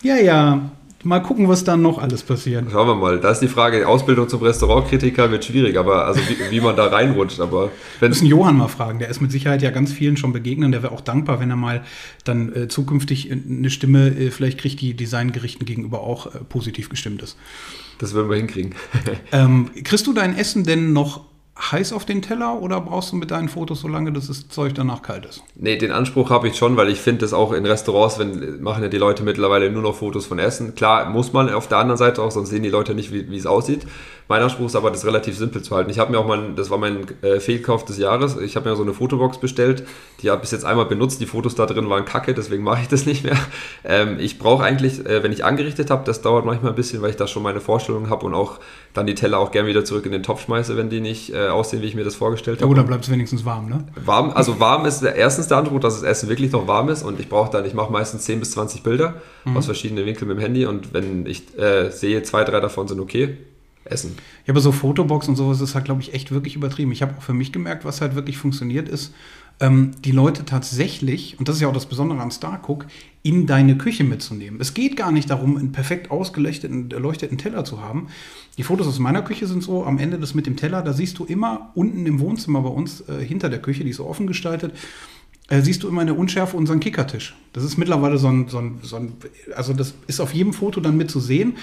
Ja, 0.04 0.16
ja, 0.18 0.72
mal 1.04 1.20
gucken, 1.20 1.48
was 1.48 1.64
dann 1.64 1.82
noch 1.82 2.00
alles 2.00 2.24
passiert. 2.24 2.66
Schauen 2.72 2.88
wir 2.88 2.96
mal. 2.96 3.20
Da 3.20 3.32
ist 3.32 3.40
die 3.40 3.48
Frage, 3.48 3.88
Ausbildung 3.88 4.28
zum 4.30 4.42
Restaurantkritiker 4.42 5.32
wird 5.32 5.46
schwierig, 5.46 5.78
aber 5.78 6.06
also 6.06 6.20
wie, 6.22 6.52
wie 6.52 6.62
man 6.62 6.76
da 6.76 6.88
reinrutscht. 6.88 7.40
Aber 7.40 7.72
wenn 8.00 8.10
müssen 8.10 8.26
Johann 8.26 8.58
mal 8.58 8.68
fragen. 8.68 9.00
Der 9.00 9.10
ist 9.10 9.22
mit 9.22 9.32
Sicherheit 9.32 9.62
ja 9.62 9.72
ganz 9.72 9.92
vielen 9.92 10.18
schon 10.18 10.34
begegnet. 10.34 10.74
Der 10.74 10.84
wäre 10.84 10.94
auch 10.94 11.02
dankbar, 11.02 11.40
wenn 11.40 11.50
er 11.50 11.56
mal 11.56 11.84
dann 12.24 12.54
äh, 12.54 12.68
zukünftig 12.68 13.32
eine 13.32 13.70
Stimme 13.70 14.08
äh, 14.10 14.32
vielleicht 14.32 14.60
kriegt, 14.60 14.82
die 14.82 14.96
Designgerichten 14.96 15.66
gegenüber 15.66 16.02
auch 16.02 16.28
äh, 16.28 16.40
positiv 16.50 16.90
gestimmt 16.90 17.22
ist. 17.22 17.38
Das 18.00 18.14
würden 18.14 18.30
wir 18.30 18.38
hinkriegen. 18.38 18.76
ähm, 19.32 19.70
kriegst 19.84 20.08
du 20.08 20.14
dein 20.14 20.38
Essen 20.38 20.64
denn 20.64 20.94
noch 20.94 21.26
heiß 21.72 21.94
auf 21.94 22.06
den 22.06 22.22
Teller 22.22 22.62
oder 22.62 22.82
brauchst 22.82 23.12
du 23.12 23.16
mit 23.16 23.32
deinen 23.32 23.50
Fotos 23.50 23.82
so 23.82 23.88
lange, 23.88 24.12
dass 24.12 24.28
das 24.28 24.48
Zeug 24.50 24.74
danach 24.76 25.02
kalt 25.02 25.26
ist? 25.26 25.44
Nee, 25.56 25.78
den 25.78 25.92
Anspruch 25.92 26.30
habe 26.30 26.48
ich 26.48 26.58
schon, 26.58 26.78
weil 26.78 26.90
ich 26.90 27.00
finde 27.00 27.22
das 27.22 27.34
auch 27.34 27.52
in 27.54 27.66
Restaurants, 27.66 28.20
wenn 28.20 28.62
machen 28.62 28.84
ja 28.84 28.90
die 28.90 28.98
Leute 28.98 29.24
mittlerweile 29.24 29.72
nur 29.72 29.82
noch 29.82 29.96
Fotos 29.96 30.26
von 30.26 30.40
Essen. 30.40 30.76
Klar, 30.76 31.10
muss 31.10 31.34
man 31.34 31.50
auf 31.50 31.68
der 31.68 31.78
anderen 31.80 31.98
Seite 31.98 32.22
auch, 32.22 32.32
sonst 32.32 32.50
sehen 32.50 32.64
die 32.64 32.70
Leute 32.70 32.94
nicht, 32.94 33.12
wie, 33.12 33.30
wie 33.30 33.38
es 33.38 33.46
aussieht. 33.46 33.86
Mein 34.28 34.42
Anspruch 34.42 34.66
ist 34.66 34.76
aber, 34.76 34.92
das 34.92 35.06
relativ 35.06 35.38
simpel 35.38 35.62
zu 35.62 35.76
halten. 35.76 35.90
Ich 35.90 36.00
habe 36.00 36.12
mir 36.12 36.20
auch 36.20 36.28
mal, 36.28 36.54
das 36.56 36.70
war 36.70 36.78
mein 36.78 37.06
äh, 37.22 37.40
Fehlkauf 37.40 37.86
des 37.86 37.98
Jahres, 37.98 38.38
ich 38.38 38.56
habe 38.56 38.70
mir 38.70 38.76
so 38.76 38.84
eine 38.84 38.94
Fotobox 38.94 39.40
bestellt, 39.40 39.86
die 40.22 40.30
habe 40.30 40.40
ich 40.40 40.42
bis 40.42 40.52
jetzt 40.52 40.66
einmal 40.66 40.86
benutzt, 40.86 41.22
die 41.22 41.26
Fotos 41.26 41.56
da 41.56 41.66
drin 41.66 41.90
waren 41.90 42.06
kacke, 42.06 42.34
deswegen 42.34 42.64
mache 42.64 42.82
ich 42.82 42.88
das 42.88 43.06
nicht 43.06 43.24
mehr. 43.24 43.38
Ähm, 43.84 44.18
ich 44.20 44.38
brauche 44.38 44.64
eigentlich, 44.64 45.06
äh, 45.06 45.24
wenn 45.24 45.32
ich 45.32 45.46
angerichtet 45.46 45.90
habe, 45.90 46.04
das 46.04 46.22
dauert 46.22 46.46
manchmal 46.46 46.72
ein 46.72 46.76
bisschen, 46.76 47.02
weil 47.02 47.12
ich 47.12 47.16
da 47.16 47.28
schon 47.28 47.44
meine 47.44 47.62
Vorstellungen 47.62 48.10
habe 48.10 48.26
und 48.26 48.34
auch 48.34 48.60
dann 48.94 49.08
die 49.08 49.16
Teller 49.16 49.40
auch 49.40 49.52
gerne 49.52 49.70
wieder 49.70 49.86
zurück 49.86 50.06
in 50.06 50.12
den 50.12 50.24
Topf 50.24 50.44
schmeiße, 50.44 50.76
wenn 50.76 50.90
die 50.90 51.00
nicht 51.00 51.34
äh, 51.34 51.48
aussehen, 51.48 51.82
wie 51.82 51.86
ich 51.86 51.96
mir 51.96 52.04
das 52.04 52.16
vorgestellt 52.16 52.62
habe. 52.62 52.68
Ja, 52.68 52.72
oder 52.72 52.84
bleibt 52.84 53.06
es 53.06 53.12
wenigstens 53.12 53.46
warm, 53.46 53.70
ne? 53.70 53.86
Warm, 54.04 54.32
also 54.36 54.60
warm 54.60 54.86
ist 54.86 55.04
erstens 55.04 55.48
der 55.48 55.58
Anspruch, 55.58 55.80
dass 55.80 55.96
das 55.96 56.04
Essen 56.04 56.28
wirklich 56.28 56.52
noch 56.52 56.68
warm 56.68 56.90
ist 56.90 57.04
und 57.04 57.20
ich 57.20 57.30
brauche 57.30 57.52
dann, 57.52 57.66
ich 57.66 57.74
mache 57.74 57.92
meistens 57.92 58.24
10 58.24 58.40
bis 58.40 58.52
20 58.52 58.84
Bilder 58.84 59.16
mhm. 59.46 59.56
aus 59.56 59.66
verschiedenen 59.66 60.06
Winkeln 60.06 60.28
mit 60.28 60.38
dem 60.38 60.42
Handy 60.42 60.66
und 60.66 60.94
wenn 60.94 61.26
ich 61.26 61.58
äh, 61.58 61.92
sehe, 61.92 62.24
zwei, 62.24 62.44
drei 62.44 62.60
davon 62.60 62.88
sind 62.88 63.00
okay, 63.00 63.38
essen. 63.92 64.16
Ja, 64.46 64.54
aber 64.54 64.62
so 64.62 64.72
Fotobox 64.72 65.28
und 65.28 65.36
sowas 65.36 65.62
ist 65.62 65.76
halt, 65.76 65.86
glaube 65.86 66.02
ich, 66.02 66.14
echt 66.14 66.32
wirklich 66.32 66.56
übertrieben. 66.56 66.92
Ich 66.92 67.02
habe 67.02 67.16
auch 67.18 67.22
für 67.22 67.34
mich 67.34 67.52
gemerkt, 67.52 67.86
was 67.86 68.02
halt 68.02 68.16
wirklich 68.16 68.38
funktioniert 68.38 68.90
ist, 68.90 69.14
ähm, 69.60 69.92
die 70.06 70.12
Leute 70.12 70.46
tatsächlich, 70.46 71.40
und 71.40 71.48
das 71.48 71.56
ist 71.56 71.62
ja 71.62 71.68
auch 71.68 71.74
das 71.74 71.88
Besondere 71.88 72.22
an 72.22 72.32
Starcook, 72.32 72.86
in 73.24 73.48
deine 73.48 73.78
Küche 73.78 74.04
mitzunehmen. 74.04 74.62
Es 74.62 74.74
geht 74.74 74.96
gar 74.96 75.12
nicht 75.12 75.30
darum, 75.30 75.58
einen 75.58 75.72
perfekt 75.72 76.12
ausgeleuchteten 76.12 76.92
erleuchteten 76.92 77.38
Teller 77.38 77.66
zu 77.66 77.82
haben. 77.82 78.08
Die 78.58 78.64
Fotos 78.64 78.88
aus 78.88 79.00
meiner 79.00 79.24
Küche 79.24 79.48
sind 79.48 79.64
so, 79.64 79.84
am 79.84 79.98
Ende 79.98 80.20
das 80.20 80.36
mit 80.36 80.46
dem 80.46 80.58
Teller, 80.58 80.82
da 80.82 80.94
siehst 80.94 81.18
du 81.18 81.26
immer 81.26 81.72
unten 81.74 82.06
im 82.06 82.20
Wohnzimmer 82.20 82.62
bei 82.62 82.70
uns, 82.70 83.02
äh, 83.02 83.24
hinter 83.24 83.50
der 83.50 83.62
Küche, 83.62 83.84
die 83.84 83.90
ist 83.90 83.98
so 83.98 84.08
offen 84.08 84.28
gestaltet, 84.28 84.74
äh, 85.50 85.62
siehst 85.62 85.84
du 85.84 85.88
immer 85.88 86.02
in 86.02 86.08
der 86.08 86.18
Unschärfe 86.18 86.56
unseren 86.56 86.80
Kickertisch. 86.80 87.36
Das 87.54 87.64
ist 87.64 87.78
mittlerweile 87.78 88.18
so 88.18 88.28
ein, 88.28 88.48
so 88.50 88.60
ein, 88.60 88.80
so 88.82 88.98
ein, 88.98 89.14
also 89.56 89.74
das 89.74 89.96
ist 90.06 90.20
auf 90.20 90.34
jedem 90.34 90.54
Foto 90.54 90.82
dann 90.82 90.98
mit 90.98 91.10
zu 91.10 91.20
sehen. 91.20 91.56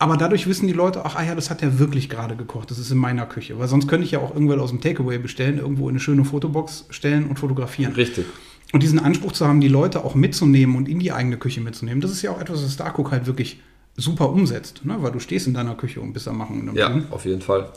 Aber 0.00 0.16
dadurch 0.16 0.46
wissen 0.46 0.68
die 0.68 0.72
Leute, 0.72 1.04
ach 1.04 1.16
ah 1.16 1.24
ja, 1.24 1.34
das 1.34 1.50
hat 1.50 1.62
er 1.62 1.78
wirklich 1.78 2.08
gerade 2.08 2.36
gekocht. 2.36 2.70
Das 2.70 2.78
ist 2.78 2.90
in 2.90 2.98
meiner 2.98 3.26
Küche. 3.26 3.58
Weil 3.58 3.66
sonst 3.66 3.88
könnte 3.88 4.04
ich 4.04 4.12
ja 4.12 4.20
auch 4.20 4.32
irgendwann 4.32 4.60
aus 4.60 4.70
dem 4.70 4.80
Takeaway 4.80 5.18
bestellen, 5.18 5.58
irgendwo 5.58 5.88
in 5.88 5.94
eine 5.94 6.00
schöne 6.00 6.24
Fotobox 6.24 6.86
stellen 6.90 7.26
und 7.26 7.38
fotografieren. 7.38 7.94
Richtig. 7.94 8.26
Und 8.72 8.82
diesen 8.82 9.00
Anspruch 9.00 9.32
zu 9.32 9.46
haben, 9.46 9.60
die 9.60 9.68
Leute 9.68 10.04
auch 10.04 10.14
mitzunehmen 10.14 10.76
und 10.76 10.88
in 10.88 11.00
die 11.00 11.10
eigene 11.10 11.36
Küche 11.36 11.60
mitzunehmen, 11.60 12.00
das 12.00 12.12
ist 12.12 12.22
ja 12.22 12.30
auch 12.30 12.40
etwas, 12.40 12.62
was 12.62 12.74
Starcook 12.74 13.10
halt 13.10 13.26
wirklich 13.26 13.60
super 13.96 14.30
umsetzt. 14.30 14.84
Ne? 14.84 14.96
Weil 15.00 15.10
du 15.10 15.18
stehst 15.18 15.48
in 15.48 15.54
deiner 15.54 15.74
Küche 15.74 16.00
und 16.00 16.12
bist 16.12 16.28
am 16.28 16.38
Machen. 16.38 16.70
Ja, 16.74 16.90
tun. 16.90 17.06
auf 17.10 17.24
jeden 17.24 17.42
Fall. 17.42 17.72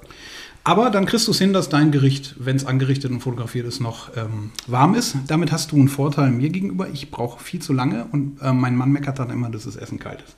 Aber 0.63 0.91
dann 0.91 1.07
kriegst 1.07 1.27
du 1.27 1.31
es 1.31 1.39
hin, 1.39 1.53
dass 1.53 1.69
dein 1.69 1.91
Gericht, 1.91 2.35
wenn 2.37 2.55
es 2.55 2.65
angerichtet 2.65 3.09
und 3.09 3.21
fotografiert 3.21 3.65
ist, 3.65 3.79
noch 3.79 4.15
ähm, 4.15 4.51
warm 4.67 4.93
ist. 4.93 5.15
Damit 5.25 5.51
hast 5.51 5.71
du 5.71 5.77
einen 5.77 5.87
Vorteil 5.87 6.29
mir 6.29 6.49
gegenüber. 6.49 6.87
Ich 6.93 7.09
brauche 7.09 7.43
viel 7.43 7.61
zu 7.61 7.73
lange 7.73 8.05
und 8.11 8.39
äh, 8.41 8.53
mein 8.53 8.75
Mann 8.75 8.91
meckert 8.91 9.17
dann 9.17 9.31
immer, 9.31 9.49
dass 9.49 9.63
das 9.63 9.75
Essen 9.75 9.97
kalt 9.97 10.21
ist. 10.21 10.35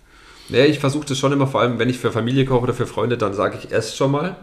Nee, 0.54 0.66
ich 0.66 0.78
versuche 0.78 1.08
das 1.08 1.18
schon 1.18 1.32
immer, 1.32 1.48
vor 1.48 1.62
allem 1.62 1.80
wenn 1.80 1.90
ich 1.90 1.98
für 1.98 2.12
Familie 2.12 2.46
koche 2.46 2.62
oder 2.62 2.74
für 2.76 2.86
Freunde, 2.86 3.18
dann 3.18 3.34
sage 3.34 3.58
ich, 3.58 3.72
ess 3.72 3.98
schon 3.98 4.12
mal. 4.12 4.36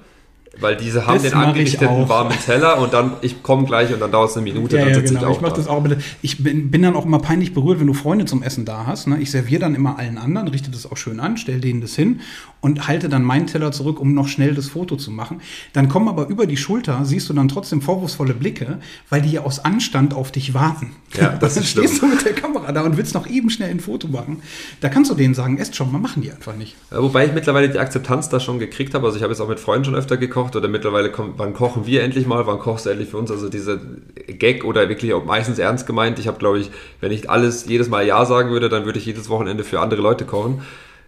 Weil 0.59 0.77
diese 0.77 1.07
haben 1.07 1.15
das 1.15 1.23
den 1.23 1.35
angerichteten 1.35 2.09
warmen 2.09 2.37
Teller 2.45 2.79
und 2.79 2.93
dann, 2.93 3.13
ich 3.21 3.41
komme 3.43 3.67
gleich 3.67 3.95
und 3.95 4.01
dann 4.01 4.11
dauert 4.11 4.31
es 4.31 4.37
eine 4.37 4.43
Minute, 4.43 4.77
ja, 4.77 4.85
dann 4.85 4.95
sitze 4.95 5.15
ja, 5.15 5.21
genau. 5.21 5.31
ich 5.31 5.37
auch 5.37 5.41
Ich 5.41 5.43
mache 5.43 5.57
das 5.57 5.69
auch. 5.69 5.85
Ich 6.23 6.43
bin, 6.43 6.73
bin, 6.73 6.83
dann 6.83 6.97
auch 6.97 7.05
immer 7.05 7.21
peinlich 7.21 7.55
berührt, 7.55 7.79
wenn 7.79 7.87
du 7.87 7.95
Freunde 7.95 8.25
zum 8.25 8.43
Essen 8.43 8.65
da 8.65 8.85
hast. 8.85 9.07
Ne? 9.07 9.21
Ich 9.21 9.31
serviere 9.31 9.61
dann 9.61 9.77
immer 9.77 9.99
allen 9.99 10.19
anderen, 10.19 10.49
richte 10.49 10.71
das 10.73 10.91
auch 10.91 10.97
schön 10.97 11.21
an, 11.21 11.37
stelle 11.37 11.61
denen 11.61 11.81
das 11.81 11.95
hin 11.95 12.21
und 12.61 12.89
halte 12.89 13.09
dann 13.09 13.23
meinen 13.23 13.47
Teller 13.47 13.73
zurück, 13.73 14.01
um 14.01 14.13
noch 14.13 14.29
schnell 14.29 14.55
das 14.55 14.69
Foto 14.69 14.97
zu 14.97 15.11
machen. 15.11 15.41
Dann 15.73 15.89
kommen 15.89 16.09
aber 16.09 16.29
über 16.29 16.47
die 16.47 16.57
Schulter, 16.57 17.05
siehst 17.05 17.29
du 17.29 17.33
dann 17.33 17.49
trotzdem 17.49 17.81
vorwurfsvolle 17.81 18.35
Blicke, 18.35 18.79
weil 19.09 19.23
die 19.23 19.31
ja 19.31 19.43
aus 19.43 19.65
Anstand 19.65 20.15
auf 20.15 20.33
dich 20.33 20.53
warten. 20.53 20.93
Ja, 21.17 21.37
das 21.37 21.55
dann 21.55 21.63
ist 21.63 21.71
stehst 21.71 21.99
schlimm. 21.99 22.11
du 22.11 22.17
mit 22.17 22.25
der 22.25 22.35
Kamera 22.35 22.73
da 22.73 22.83
und 22.83 22.97
willst 22.97 23.15
noch 23.15 23.27
eben 23.27 23.51
schnell 23.51 23.71
ein 23.71 23.81
Foto 23.81 24.09
machen. 24.09 24.43
Da 24.81 24.89
kannst 24.89 25.11
du 25.11 25.15
denen 25.15 25.35
sagen, 25.35 25.59
esst 25.59 25.77
schon 25.77 25.91
mal, 25.93 25.99
machen 25.99 26.23
die 26.23 26.33
einfach 26.33 26.57
nicht. 26.57 26.77
Ja, 26.91 27.03
wobei 27.03 27.27
ich 27.27 27.33
mittlerweile 27.33 27.69
die 27.69 27.79
Akzeptanz 27.79 28.29
da 28.29 28.41
schon 28.41 28.59
gekriegt 28.59 28.95
habe. 28.95 29.07
Also 29.07 29.17
ich 29.17 29.23
habe 29.23 29.33
jetzt 29.33 29.41
auch 29.41 29.49
mit 29.49 29.61
Freunden 29.61 29.87
schon 29.87 29.95
öfter 29.95 30.17
gekocht 30.41 30.57
oder 30.57 30.69
mittlerweile 30.69 31.11
kommt, 31.11 31.39
wann 31.39 31.53
kochen 31.53 31.87
wir 31.87 32.03
endlich 32.03 32.27
mal, 32.27 32.47
wann 32.47 32.59
kochst 32.59 32.87
du 32.87 32.91
endlich 32.91 33.11
für 33.11 33.19
uns? 33.19 33.31
Also 33.31 33.49
diese 33.49 33.81
Gag 34.27 34.65
oder 34.65 34.89
wirklich 34.89 35.13
auch 35.13 35.25
meistens 35.25 35.59
ernst 35.59 35.87
gemeint. 35.87 36.19
Ich 36.19 36.27
habe, 36.27 36.39
glaube 36.39 36.59
ich, 36.59 36.71
wenn 37.01 37.13
ich 37.13 37.29
alles 37.29 37.67
jedes 37.67 37.89
Mal 37.89 38.07
Ja 38.07 38.25
sagen 38.25 38.51
würde, 38.51 38.69
dann 38.69 38.85
würde 38.85 38.99
ich 38.99 39.07
jedes 39.07 39.29
Wochenende 39.29 39.65
für 39.65 39.81
andere 39.81 40.01
Leute 40.01 40.25
kochen. 40.25 40.63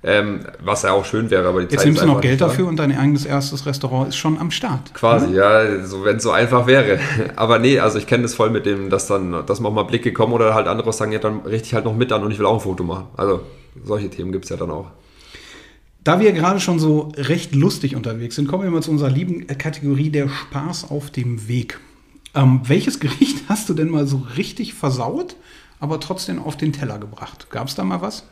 Ähm, 0.05 0.41
was 0.61 0.83
ja 0.83 0.91
auch 0.91 1.05
schön 1.05 1.31
wäre, 1.31 1.47
aber 1.47 1.61
die 1.61 1.67
Jetzt 1.67 1.77
Zeit 1.77 1.87
nimmst 1.87 2.03
du 2.03 2.07
noch 2.07 2.21
Geld 2.21 2.41
dafür 2.41 2.67
und 2.67 2.77
dein 2.77 2.91
eigenes 2.91 3.25
erstes 3.25 3.67
Restaurant 3.67 4.09
ist 4.09 4.17
schon 4.17 4.37
am 4.37 4.51
Start. 4.51 4.93
Quasi, 4.95 5.29
ne? 5.29 5.37
ja, 5.37 5.85
so, 5.85 6.05
wenn 6.05 6.17
es 6.17 6.25
so 6.25 6.33
einfach 6.33 6.67
wäre. 6.67 6.99
aber 7.37 7.61
nee, 7.61 7.79
also 7.79 7.99
ich 7.99 8.09
kenne 8.09 8.25
das 8.25 8.35
voll 8.35 8.51
mit 8.51 8.67
dem, 8.67 8.91
dass 8.91 9.07
dann, 9.07 9.47
dass 9.47 9.61
man 9.61 9.71
auch 9.71 9.77
mal 9.77 9.85
Blicke 9.85 10.13
kommen 10.13 10.33
oder 10.33 10.55
halt 10.55 10.67
andere 10.67 10.93
sagen, 10.93 11.13
ja, 11.13 11.21
dann 11.21 11.43
richte 11.43 11.69
ich 11.69 11.75
halt 11.75 11.85
noch 11.85 11.95
mit 11.95 12.11
an 12.11 12.25
und 12.25 12.33
ich 12.33 12.39
will 12.41 12.47
auch 12.47 12.55
ein 12.55 12.61
Foto 12.61 12.83
machen. 12.83 13.07
Also 13.17 13.43
solche 13.85 14.11
Themen 14.11 14.33
gibt 14.33 14.45
es 14.45 14.51
ja 14.51 14.57
dann 14.57 14.73
auch. 14.73 14.87
Da 16.05 16.19
wir 16.19 16.33
gerade 16.33 16.59
schon 16.59 16.81
so 16.81 17.13
recht 17.17 17.55
lustig 17.55 17.95
unterwegs 17.95 18.35
sind, 18.35 18.49
kommen 18.49 18.65
wir 18.65 18.71
mal 18.71 18.83
zu 18.83 18.91
unserer 18.91 19.11
lieben 19.11 19.47
Kategorie 19.47 20.11
der 20.11 20.29
Spaß 20.29 20.91
auf 20.91 21.13
dem 21.13 21.47
Weg. 21.47 21.79
Ähm, 22.35 22.63
welches 22.65 22.99
Gericht 23.01 23.45
hast 23.49 23.69
du 23.69 23.75
denn 23.75 23.89
mal 23.89 24.07
so 24.09 24.27
richtig 24.37 24.75
versaut, 24.75 25.37
aber 25.79 26.01
trotzdem 26.01 26.43
auf 26.43 26.57
den 26.57 26.73
Teller 26.73 26.99
gebracht? 26.99 27.51
Gab 27.51 27.69
es 27.69 27.77
da 27.77 27.85
mal 27.85 28.03
was? 28.03 28.25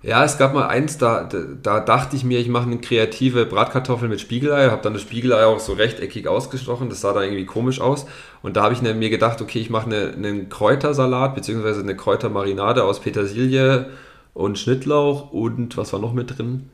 Ja, 0.00 0.24
es 0.24 0.38
gab 0.38 0.54
mal 0.54 0.68
eins, 0.68 0.96
da, 0.98 1.24
da 1.24 1.80
dachte 1.80 2.14
ich 2.14 2.22
mir, 2.22 2.38
ich 2.38 2.48
mache 2.48 2.66
eine 2.66 2.78
kreative 2.78 3.46
Bratkartoffel 3.46 4.08
mit 4.08 4.20
Spiegelei, 4.20 4.68
habe 4.68 4.82
dann 4.82 4.92
das 4.92 5.02
Spiegelei 5.02 5.44
auch 5.44 5.58
so 5.58 5.72
rechteckig 5.72 6.28
ausgestochen, 6.28 6.88
das 6.88 7.00
sah 7.00 7.12
dann 7.12 7.24
irgendwie 7.24 7.46
komisch 7.46 7.80
aus. 7.80 8.06
Und 8.40 8.56
da 8.56 8.62
habe 8.62 8.74
ich 8.74 8.82
mir 8.82 9.10
gedacht, 9.10 9.42
okay, 9.42 9.58
ich 9.58 9.70
mache 9.70 9.86
eine, 9.86 10.12
einen 10.12 10.48
Kräutersalat 10.50 11.34
bzw. 11.34 11.80
eine 11.80 11.96
Kräutermarinade 11.96 12.84
aus 12.84 13.00
Petersilie 13.00 13.90
und 14.34 14.56
Schnittlauch 14.56 15.32
und 15.32 15.76
was 15.76 15.92
war 15.92 15.98
noch 15.98 16.12
mit 16.12 16.38
drin? 16.38 16.70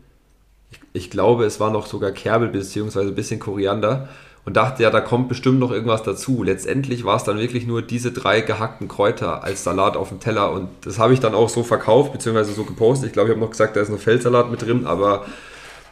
Ich, 0.94 1.10
glaube, 1.10 1.44
es 1.44 1.60
war 1.60 1.70
noch 1.70 1.86
sogar 1.86 2.12
Kerbel 2.12 2.48
bzw. 2.48 3.00
ein 3.00 3.14
bisschen 3.14 3.40
Koriander 3.40 4.08
und 4.44 4.56
dachte, 4.56 4.82
ja, 4.82 4.90
da 4.90 5.00
kommt 5.00 5.28
bestimmt 5.28 5.58
noch 5.58 5.70
irgendwas 5.70 6.02
dazu. 6.02 6.42
Letztendlich 6.42 7.04
war 7.04 7.16
es 7.16 7.24
dann 7.24 7.38
wirklich 7.38 7.66
nur 7.66 7.82
diese 7.82 8.12
drei 8.12 8.40
gehackten 8.40 8.88
Kräuter 8.88 9.42
als 9.42 9.64
Salat 9.64 9.96
auf 9.96 10.10
dem 10.10 10.20
Teller 10.20 10.52
und 10.52 10.68
das 10.82 10.98
habe 10.98 11.12
ich 11.12 11.20
dann 11.20 11.34
auch 11.34 11.48
so 11.48 11.62
verkauft, 11.62 12.12
beziehungsweise 12.12 12.52
so 12.52 12.64
gepostet. 12.64 13.08
Ich 13.08 13.12
glaube, 13.12 13.28
ich 13.28 13.34
habe 13.34 13.44
noch 13.44 13.50
gesagt, 13.50 13.76
da 13.76 13.80
ist 13.80 13.90
noch 13.90 13.98
Feldsalat 13.98 14.50
mit 14.50 14.62
drin, 14.62 14.86
aber 14.86 15.24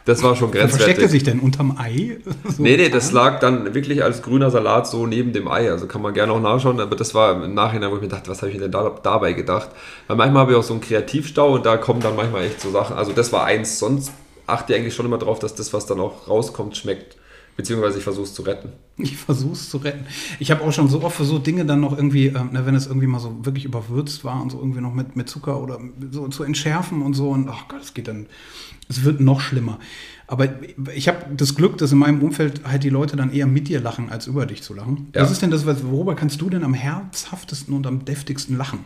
das 0.05 0.21
war 0.21 0.35
schon 0.35 0.51
grenzwertig. 0.51 0.75
Versteckt 0.75 1.01
er 1.01 1.07
sich 1.07 1.23
denn 1.23 1.39
unterm 1.39 1.77
Ei? 1.77 2.17
So 2.45 2.55
nee, 2.61 2.75
nee, 2.75 2.89
das 2.89 3.13
lag 3.13 3.39
dann 3.39 3.73
wirklich 3.73 4.03
als 4.03 4.21
grüner 4.21 4.51
Salat 4.51 4.85
so 4.85 5.07
neben 5.07 5.31
dem 5.31 5.47
Ei. 5.47 5.71
Also 5.71 5.87
kann 5.87 6.01
man 6.01 6.13
gerne 6.13 6.33
auch 6.33 6.41
nachschauen, 6.41 6.79
aber 6.81 6.95
das 6.95 7.15
war 7.15 7.43
im 7.43 7.53
Nachhinein, 7.53 7.89
wo 7.89 7.95
ich 7.95 8.01
mir 8.01 8.09
dachte, 8.09 8.29
was 8.29 8.41
habe 8.41 8.51
ich 8.51 8.57
denn 8.57 8.71
da, 8.71 8.91
dabei 9.01 9.31
gedacht? 9.31 9.69
Weil 10.07 10.17
manchmal 10.17 10.41
habe 10.41 10.51
ich 10.51 10.57
auch 10.57 10.63
so 10.63 10.73
einen 10.73 10.81
Kreativstau 10.81 11.53
und 11.53 11.65
da 11.65 11.77
kommen 11.77 12.01
dann 12.01 12.17
manchmal 12.17 12.43
echt 12.43 12.59
so 12.59 12.69
Sachen. 12.69 12.97
Also 12.97 13.13
das 13.13 13.31
war 13.31 13.45
eins, 13.45 13.79
sonst 13.79 14.11
achte 14.47 14.73
ich 14.73 14.79
eigentlich 14.79 14.95
schon 14.95 15.05
immer 15.05 15.17
drauf, 15.17 15.39
dass 15.39 15.55
das, 15.55 15.73
was 15.73 15.85
dann 15.85 15.99
auch 15.99 16.27
rauskommt, 16.27 16.77
schmeckt. 16.77 17.17
Beziehungsweise 17.55 17.99
ich 17.99 18.03
versuche 18.03 18.25
es 18.25 18.33
zu 18.33 18.41
retten. 18.41 18.71
Ich 18.97 19.15
versuche 19.15 19.53
es 19.53 19.69
zu 19.69 19.77
retten. 19.77 20.05
Ich 20.39 20.49
habe 20.49 20.63
auch 20.63 20.71
schon 20.71 20.87
so 20.87 21.03
oft 21.03 21.15
versucht, 21.15 21.45
Dinge 21.45 21.65
dann 21.65 21.81
noch 21.81 21.95
irgendwie, 21.95 22.27
äh, 22.27 22.33
wenn 22.51 22.73
es 22.73 22.87
irgendwie 22.87 23.05
mal 23.05 23.19
so 23.19 23.45
wirklich 23.45 23.65
überwürzt 23.65 24.23
war 24.23 24.41
und 24.41 24.51
so 24.51 24.57
irgendwie 24.57 24.81
noch 24.81 24.93
mit, 24.93 25.15
mit 25.15 25.29
Zucker 25.29 25.61
oder 25.61 25.79
so 26.09 26.27
zu 26.29 26.43
entschärfen 26.43 27.03
und 27.03 27.13
so. 27.13 27.29
Und 27.29 27.47
ach 27.47 27.67
Gott, 27.67 27.81
es 27.81 27.93
geht 27.93 28.07
dann, 28.07 28.25
es 28.89 29.03
wird 29.03 29.19
noch 29.19 29.39
schlimmer. 29.39 29.77
Aber 30.25 30.49
ich 30.95 31.07
habe 31.07 31.25
das 31.35 31.53
Glück, 31.53 31.77
dass 31.77 31.91
in 31.91 31.99
meinem 31.99 32.23
Umfeld 32.23 32.61
halt 32.65 32.83
die 32.83 32.89
Leute 32.89 33.15
dann 33.15 33.31
eher 33.31 33.45
mit 33.45 33.67
dir 33.67 33.79
lachen, 33.79 34.09
als 34.09 34.25
über 34.25 34.47
dich 34.47 34.63
zu 34.63 34.73
lachen. 34.73 35.09
Ja. 35.13 35.21
Was 35.21 35.31
ist 35.31 35.43
denn 35.43 35.51
das, 35.51 35.65
worüber 35.65 36.15
kannst 36.15 36.41
du 36.41 36.49
denn 36.49 36.63
am 36.63 36.73
herzhaftesten 36.73 37.75
und 37.75 37.85
am 37.85 38.03
deftigsten 38.03 38.57
lachen? 38.57 38.85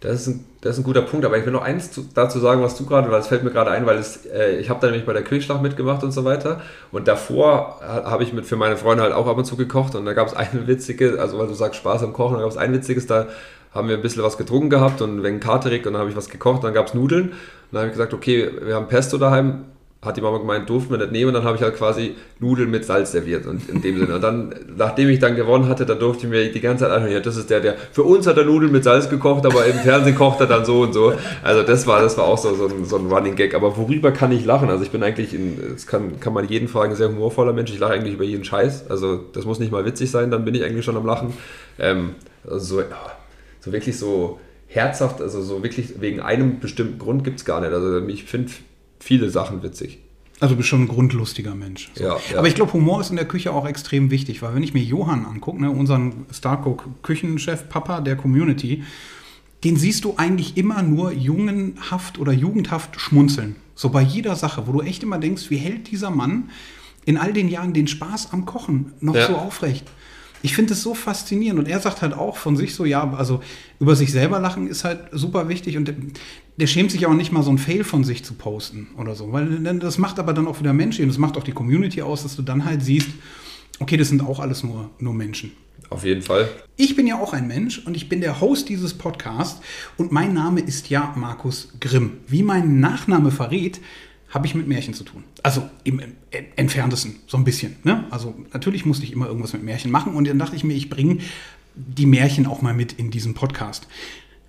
Das 0.00 0.22
ist, 0.22 0.26
ein, 0.28 0.44
das 0.62 0.72
ist 0.72 0.78
ein 0.78 0.84
guter 0.84 1.02
Punkt, 1.02 1.26
aber 1.26 1.36
ich 1.36 1.44
will 1.44 1.52
noch 1.52 1.62
eins 1.62 1.92
zu, 1.92 2.06
dazu 2.14 2.38
sagen, 2.38 2.62
was 2.62 2.74
du 2.74 2.86
gerade, 2.86 3.10
weil 3.10 3.20
es 3.20 3.26
fällt 3.26 3.44
mir 3.44 3.50
gerade 3.50 3.70
ein, 3.70 3.84
weil 3.84 3.98
es, 3.98 4.24
äh, 4.24 4.56
ich 4.56 4.70
habe 4.70 4.80
da 4.80 4.86
nämlich 4.86 5.04
bei 5.04 5.12
der 5.12 5.22
Kühlschlacht 5.22 5.60
mitgemacht 5.60 6.02
und 6.02 6.12
so 6.12 6.24
weiter. 6.24 6.62
Und 6.90 7.06
davor 7.06 7.80
habe 7.82 8.22
ich 8.22 8.32
mit 8.32 8.46
für 8.46 8.56
meine 8.56 8.78
Freunde 8.78 9.02
halt 9.02 9.12
auch 9.12 9.26
ab 9.26 9.36
und 9.36 9.44
zu 9.44 9.56
gekocht 9.56 9.94
und 9.94 10.06
da 10.06 10.14
gab 10.14 10.26
es 10.26 10.34
eine 10.34 10.66
witzige, 10.66 11.20
also 11.20 11.38
weil 11.38 11.48
du 11.48 11.54
sagst 11.54 11.78
Spaß 11.80 12.02
am 12.02 12.14
Kochen, 12.14 12.36
da 12.36 12.42
gab 12.42 12.50
es 12.50 12.56
ein 12.56 12.72
witziges, 12.72 13.06
da 13.06 13.26
haben 13.74 13.88
wir 13.88 13.96
ein 13.96 14.02
bisschen 14.02 14.22
was 14.22 14.38
getrunken 14.38 14.70
gehabt 14.70 15.02
und 15.02 15.22
wegen 15.22 15.38
Katerik 15.38 15.86
und 15.86 15.92
dann 15.92 16.00
habe 16.00 16.10
ich 16.10 16.16
was 16.16 16.30
gekocht, 16.30 16.64
dann 16.64 16.72
gab 16.72 16.86
es 16.86 16.94
Nudeln. 16.94 17.28
Und 17.28 17.34
dann 17.72 17.80
habe 17.80 17.88
ich 17.88 17.92
gesagt, 17.92 18.14
okay, 18.14 18.50
wir 18.62 18.74
haben 18.74 18.88
Pesto 18.88 19.18
daheim, 19.18 19.66
hat 20.02 20.16
die 20.16 20.22
Mama 20.22 20.38
gemeint, 20.38 20.68
durften 20.70 20.90
wir 20.92 20.98
nicht 20.98 21.12
nehmen. 21.12 21.28
Und 21.28 21.34
dann 21.34 21.44
habe 21.44 21.56
ich 21.56 21.62
halt 21.62 21.76
quasi 21.76 22.14
Nudeln 22.38 22.70
mit 22.70 22.86
Salz 22.86 23.12
serviert. 23.12 23.46
Und 23.46 23.68
in 23.68 23.82
dem 23.82 23.98
Sinne. 23.98 24.14
Und 24.14 24.22
dann, 24.22 24.54
nachdem 24.74 25.10
ich 25.10 25.18
dann 25.18 25.36
gewonnen 25.36 25.68
hatte, 25.68 25.84
dann 25.84 25.98
durfte 25.98 26.24
ich 26.24 26.30
mir 26.30 26.50
die 26.50 26.60
ganze 26.60 26.84
Zeit 26.84 26.92
anhören, 26.92 27.12
ja, 27.12 27.20
das 27.20 27.36
ist 27.36 27.50
der, 27.50 27.60
der, 27.60 27.74
für 27.92 28.02
uns 28.04 28.26
hat 28.26 28.38
er 28.38 28.44
Nudeln 28.44 28.72
mit 28.72 28.82
Salz 28.82 29.10
gekocht, 29.10 29.44
aber 29.44 29.66
im 29.66 29.76
Fernsehen 29.76 30.14
kocht 30.14 30.40
er 30.40 30.46
dann 30.46 30.64
so 30.64 30.80
und 30.80 30.94
so. 30.94 31.12
Also 31.42 31.62
das 31.62 31.86
war, 31.86 32.00
das 32.00 32.16
war 32.16 32.24
auch 32.24 32.38
so, 32.38 32.54
so, 32.54 32.68
ein, 32.68 32.86
so 32.86 32.96
ein 32.96 33.12
Running 33.12 33.36
Gag. 33.36 33.54
Aber 33.54 33.76
worüber 33.76 34.10
kann 34.10 34.32
ich 34.32 34.46
lachen? 34.46 34.70
Also 34.70 34.84
ich 34.84 34.90
bin 34.90 35.02
eigentlich, 35.02 35.36
das 35.70 35.86
kann, 35.86 36.18
kann 36.18 36.32
man 36.32 36.48
jeden 36.48 36.68
fragen, 36.68 36.94
sehr 36.94 37.08
humorvoller 37.08 37.52
Mensch. 37.52 37.70
Ich 37.70 37.78
lache 37.78 37.92
eigentlich 37.92 38.14
über 38.14 38.24
jeden 38.24 38.44
Scheiß. 38.44 38.88
Also 38.88 39.18
das 39.34 39.44
muss 39.44 39.58
nicht 39.58 39.70
mal 39.70 39.84
witzig 39.84 40.10
sein, 40.10 40.30
dann 40.30 40.46
bin 40.46 40.54
ich 40.54 40.64
eigentlich 40.64 40.84
schon 40.84 40.96
am 40.96 41.04
Lachen. 41.04 41.34
Ähm, 41.78 42.14
also 42.44 42.58
so, 42.58 42.82
so 43.60 43.72
wirklich 43.72 43.98
so 43.98 44.40
herzhaft, 44.66 45.20
also 45.20 45.42
so 45.42 45.62
wirklich 45.62 46.00
wegen 46.00 46.20
einem 46.20 46.60
bestimmten 46.60 46.98
Grund 46.98 47.22
gibt 47.22 47.40
es 47.40 47.44
gar 47.44 47.60
nicht. 47.60 47.72
Also 47.72 48.06
ich 48.06 48.24
finde 48.24 48.50
viele 49.00 49.30
Sachen 49.30 49.62
witzig. 49.62 49.98
Also 50.40 50.54
du 50.54 50.58
bist 50.58 50.68
schon 50.70 50.82
ein 50.82 50.88
grundlustiger 50.88 51.54
Mensch. 51.54 51.90
So. 51.94 52.04
Ja, 52.04 52.16
ja. 52.30 52.38
Aber 52.38 52.48
ich 52.48 52.54
glaube, 52.54 52.72
Humor 52.72 53.00
ist 53.00 53.10
in 53.10 53.16
der 53.16 53.26
Küche 53.26 53.52
auch 53.52 53.66
extrem 53.66 54.10
wichtig, 54.10 54.40
weil 54.40 54.54
wenn 54.54 54.62
ich 54.62 54.72
mir 54.72 54.82
Johann 54.82 55.26
angucke, 55.26 55.60
ne, 55.60 55.70
unseren 55.70 56.26
Starcook-Küchenchef, 56.32 57.68
Papa 57.68 58.00
der 58.00 58.16
Community, 58.16 58.82
den 59.64 59.76
siehst 59.76 60.04
du 60.04 60.14
eigentlich 60.16 60.56
immer 60.56 60.82
nur 60.82 61.12
jungenhaft 61.12 62.18
oder 62.18 62.32
jugendhaft 62.32 62.98
schmunzeln. 62.98 63.56
So 63.74 63.90
bei 63.90 64.00
jeder 64.00 64.34
Sache, 64.34 64.66
wo 64.66 64.72
du 64.72 64.80
echt 64.80 65.02
immer 65.02 65.18
denkst, 65.18 65.50
wie 65.50 65.58
hält 65.58 65.90
dieser 65.90 66.10
Mann 66.10 66.48
in 67.04 67.18
all 67.18 67.34
den 67.34 67.48
Jahren 67.48 67.74
den 67.74 67.86
Spaß 67.86 68.32
am 68.32 68.46
Kochen 68.46 68.92
noch 69.00 69.14
ja. 69.14 69.26
so 69.26 69.36
aufrecht? 69.36 69.86
Ich 70.42 70.54
finde 70.54 70.72
es 70.72 70.82
so 70.82 70.94
faszinierend. 70.94 71.58
Und 71.58 71.68
er 71.68 71.80
sagt 71.80 72.02
halt 72.02 72.14
auch 72.14 72.36
von 72.36 72.56
sich 72.56 72.74
so, 72.74 72.84
ja, 72.84 73.12
also 73.12 73.40
über 73.78 73.96
sich 73.96 74.12
selber 74.12 74.38
lachen 74.38 74.66
ist 74.68 74.84
halt 74.84 75.08
super 75.12 75.48
wichtig. 75.48 75.76
Und 75.76 75.88
der, 75.88 75.94
der 76.56 76.66
schämt 76.66 76.90
sich 76.90 77.06
auch 77.06 77.14
nicht 77.14 77.32
mal 77.32 77.42
so 77.42 77.50
ein 77.50 77.58
Fail 77.58 77.84
von 77.84 78.04
sich 78.04 78.24
zu 78.24 78.34
posten 78.34 78.88
oder 78.96 79.14
so. 79.14 79.32
Weil 79.32 79.62
das 79.78 79.98
macht 79.98 80.18
aber 80.18 80.32
dann 80.32 80.46
auch 80.46 80.60
wieder 80.60 80.72
Menschen. 80.72 81.02
Und 81.02 81.08
das 81.08 81.18
macht 81.18 81.36
auch 81.36 81.44
die 81.44 81.52
Community 81.52 82.02
aus, 82.02 82.22
dass 82.22 82.36
du 82.36 82.42
dann 82.42 82.64
halt 82.64 82.82
siehst, 82.82 83.08
okay, 83.78 83.96
das 83.96 84.08
sind 84.08 84.22
auch 84.22 84.40
alles 84.40 84.62
nur, 84.62 84.90
nur 84.98 85.14
Menschen. 85.14 85.52
Auf 85.90 86.04
jeden 86.04 86.22
Fall. 86.22 86.48
Ich 86.76 86.94
bin 86.94 87.08
ja 87.08 87.18
auch 87.18 87.32
ein 87.32 87.48
Mensch 87.48 87.84
und 87.84 87.96
ich 87.96 88.08
bin 88.08 88.20
der 88.20 88.40
Host 88.40 88.68
dieses 88.68 88.94
Podcasts 88.94 89.60
und 89.96 90.12
mein 90.12 90.32
Name 90.32 90.60
ist 90.60 90.88
ja 90.88 91.12
Markus 91.16 91.72
Grimm. 91.80 92.18
Wie 92.28 92.44
mein 92.44 92.78
Nachname 92.78 93.32
verrät, 93.32 93.80
habe 94.30 94.46
ich 94.46 94.54
mit 94.54 94.66
Märchen 94.66 94.94
zu 94.94 95.04
tun. 95.04 95.24
Also 95.42 95.68
im 95.84 96.00
entferntesten, 96.56 97.16
so 97.26 97.36
ein 97.36 97.44
bisschen. 97.44 97.76
Ne? 97.84 98.04
Also 98.10 98.34
natürlich 98.52 98.86
musste 98.86 99.04
ich 99.04 99.12
immer 99.12 99.26
irgendwas 99.26 99.52
mit 99.52 99.62
Märchen 99.62 99.90
machen 99.90 100.14
und 100.14 100.26
dann 100.26 100.38
dachte 100.38 100.56
ich 100.56 100.64
mir, 100.64 100.74
ich 100.74 100.88
bringe 100.88 101.18
die 101.74 102.06
Märchen 102.06 102.46
auch 102.46 102.62
mal 102.62 102.74
mit 102.74 102.92
in 102.94 103.10
diesen 103.10 103.34
Podcast. 103.34 103.86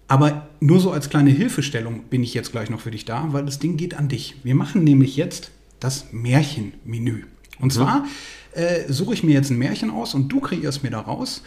Aber 0.08 0.48
nur 0.60 0.80
so 0.80 0.92
als 0.92 1.10
kleine 1.10 1.30
Hilfestellung 1.30 2.04
bin 2.10 2.22
ich 2.22 2.34
jetzt 2.34 2.52
gleich 2.52 2.70
noch 2.70 2.82
für 2.82 2.92
dich 2.92 3.06
da, 3.06 3.28
weil 3.32 3.46
das 3.46 3.60
Ding 3.60 3.78
geht 3.78 3.94
an 3.96 4.10
dich. 4.10 4.36
Wir 4.44 4.56
machen 4.56 4.84
nämlich 4.84 5.16
jetzt 5.16 5.52
das 5.80 6.08
Märchenmenü. 6.12 7.24
Und 7.60 7.68
mhm. 7.68 7.72
zwar 7.72 8.06
äh, 8.54 8.92
suche 8.92 9.14
ich 9.14 9.24
mir 9.24 9.34
jetzt 9.34 9.50
ein 9.50 9.58
Märchen 9.58 9.90
aus 9.90 10.14
und 10.14 10.28
du 10.28 10.42
kreierst 10.42 10.84
mir 10.84 10.90
daraus 10.90 11.44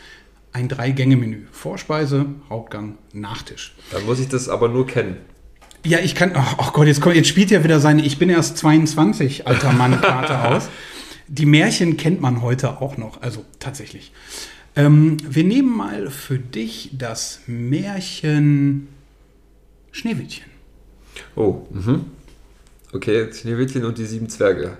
ein 0.52 0.68
Drei-Gänge-Menü. 0.68 1.46
Vorspeise, 1.50 2.26
Hauptgang, 2.48 2.96
Nachtisch. 3.12 3.74
Dann 3.90 4.06
muss 4.06 4.20
ich 4.20 4.28
das 4.28 4.48
aber 4.48 4.68
nur 4.68 4.86
kennen. 4.86 5.16
Ja, 5.84 5.98
ich 5.98 6.14
kann. 6.14 6.32
Oh, 6.34 6.54
oh 6.58 6.70
Gott, 6.72 6.86
jetzt, 6.86 7.00
kommt, 7.00 7.14
jetzt 7.14 7.28
spielt 7.28 7.50
ja 7.50 7.62
wieder 7.62 7.78
seine 7.78 8.04
Ich 8.04 8.18
bin 8.18 8.30
erst 8.30 8.56
22, 8.58 9.46
alter 9.46 9.72
Mann, 9.72 10.00
Karte 10.00 10.38
aus. 10.38 10.68
Die 11.28 11.46
Märchen 11.46 11.96
kennt 11.96 12.20
man 12.20 12.42
heute 12.42 12.80
auch 12.80 12.96
noch, 12.96 13.22
also 13.22 13.44
tatsächlich. 13.58 14.12
Ähm, 14.76 15.18
wir 15.28 15.44
nehmen 15.44 15.76
mal 15.76 16.10
für 16.10 16.38
dich 16.38 16.90
das 16.92 17.40
Märchen 17.46 18.88
Schneewittchen. 19.92 20.46
Oh, 21.36 21.66
mhm. 21.70 22.06
Okay, 22.92 23.32
Schneewittchen 23.32 23.84
und 23.84 23.98
die 23.98 24.06
sieben 24.06 24.28
Zwerge. 24.28 24.78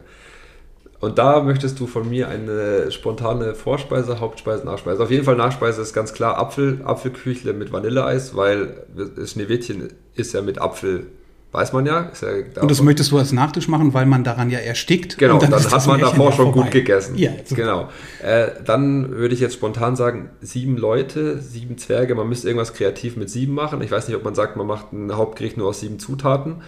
Und 1.00 1.18
da 1.18 1.42
möchtest 1.42 1.78
du 1.80 1.87
von 1.87 2.09
mir 2.09 2.28
eine 2.28 2.90
spontane 2.90 3.54
Vorspeise, 3.54 4.20
Hauptspeise, 4.20 4.64
Nachspeise. 4.64 5.02
Auf 5.02 5.11
jeden 5.11 5.24
Fall 5.24 5.37
Nachspeise 5.37 5.83
ist 5.83 5.92
ganz 5.92 6.14
klar 6.14 6.38
Apfel, 6.38 6.80
Apfelküchle 6.85 7.52
mit 7.52 7.72
Vanilleeis, 7.72 8.35
weil 8.35 8.87
Schneewittchen 9.24 9.92
ist 10.14 10.33
ja 10.33 10.40
mit 10.40 10.61
Apfel 10.61 11.07
weiß 11.54 11.72
man 11.72 11.87
ja. 11.87 12.11
ja 12.20 12.61
und 12.61 12.68
das 12.68 12.83
möchtest 12.83 13.12
du 13.12 13.18
als 13.18 13.30
Nachtisch 13.30 13.68
machen, 13.68 13.94
weil 13.94 14.07
man 14.07 14.24
daran 14.24 14.50
ja 14.50 14.59
erstickt. 14.59 15.18
Genau, 15.18 15.38
dann, 15.38 15.52
dann 15.52 15.70
hat 15.70 15.87
man 15.87 16.00
davor 16.00 16.33
schon 16.33 16.46
vorbei. 16.46 16.62
gut 16.62 16.70
gegessen. 16.72 17.16
Ja, 17.16 17.30
genau. 17.48 17.88
Äh, 18.20 18.48
dann 18.64 19.11
würde 19.11 19.35
ich 19.35 19.40
jetzt 19.40 19.54
spontan 19.54 19.94
sagen, 19.94 20.30
sieben 20.40 20.76
Leute, 20.76 21.40
sieben 21.40 21.78
Zwerge, 21.78 22.16
man 22.16 22.28
müsste 22.28 22.48
irgendwas 22.48 22.74
kreativ 22.74 23.16
mit 23.16 23.30
sieben 23.30 23.54
machen. 23.54 23.80
Ich 23.83 23.90
weiß 23.92 24.09
nicht, 24.09 24.16
ob 24.16 24.24
man 24.24 24.35
sagt, 24.35 24.57
man 24.57 24.66
macht 24.66 24.92
ein 24.92 25.14
Hauptgericht 25.14 25.57
nur 25.57 25.68
aus 25.68 25.78
sieben 25.78 26.00
Zutaten. 26.00 26.62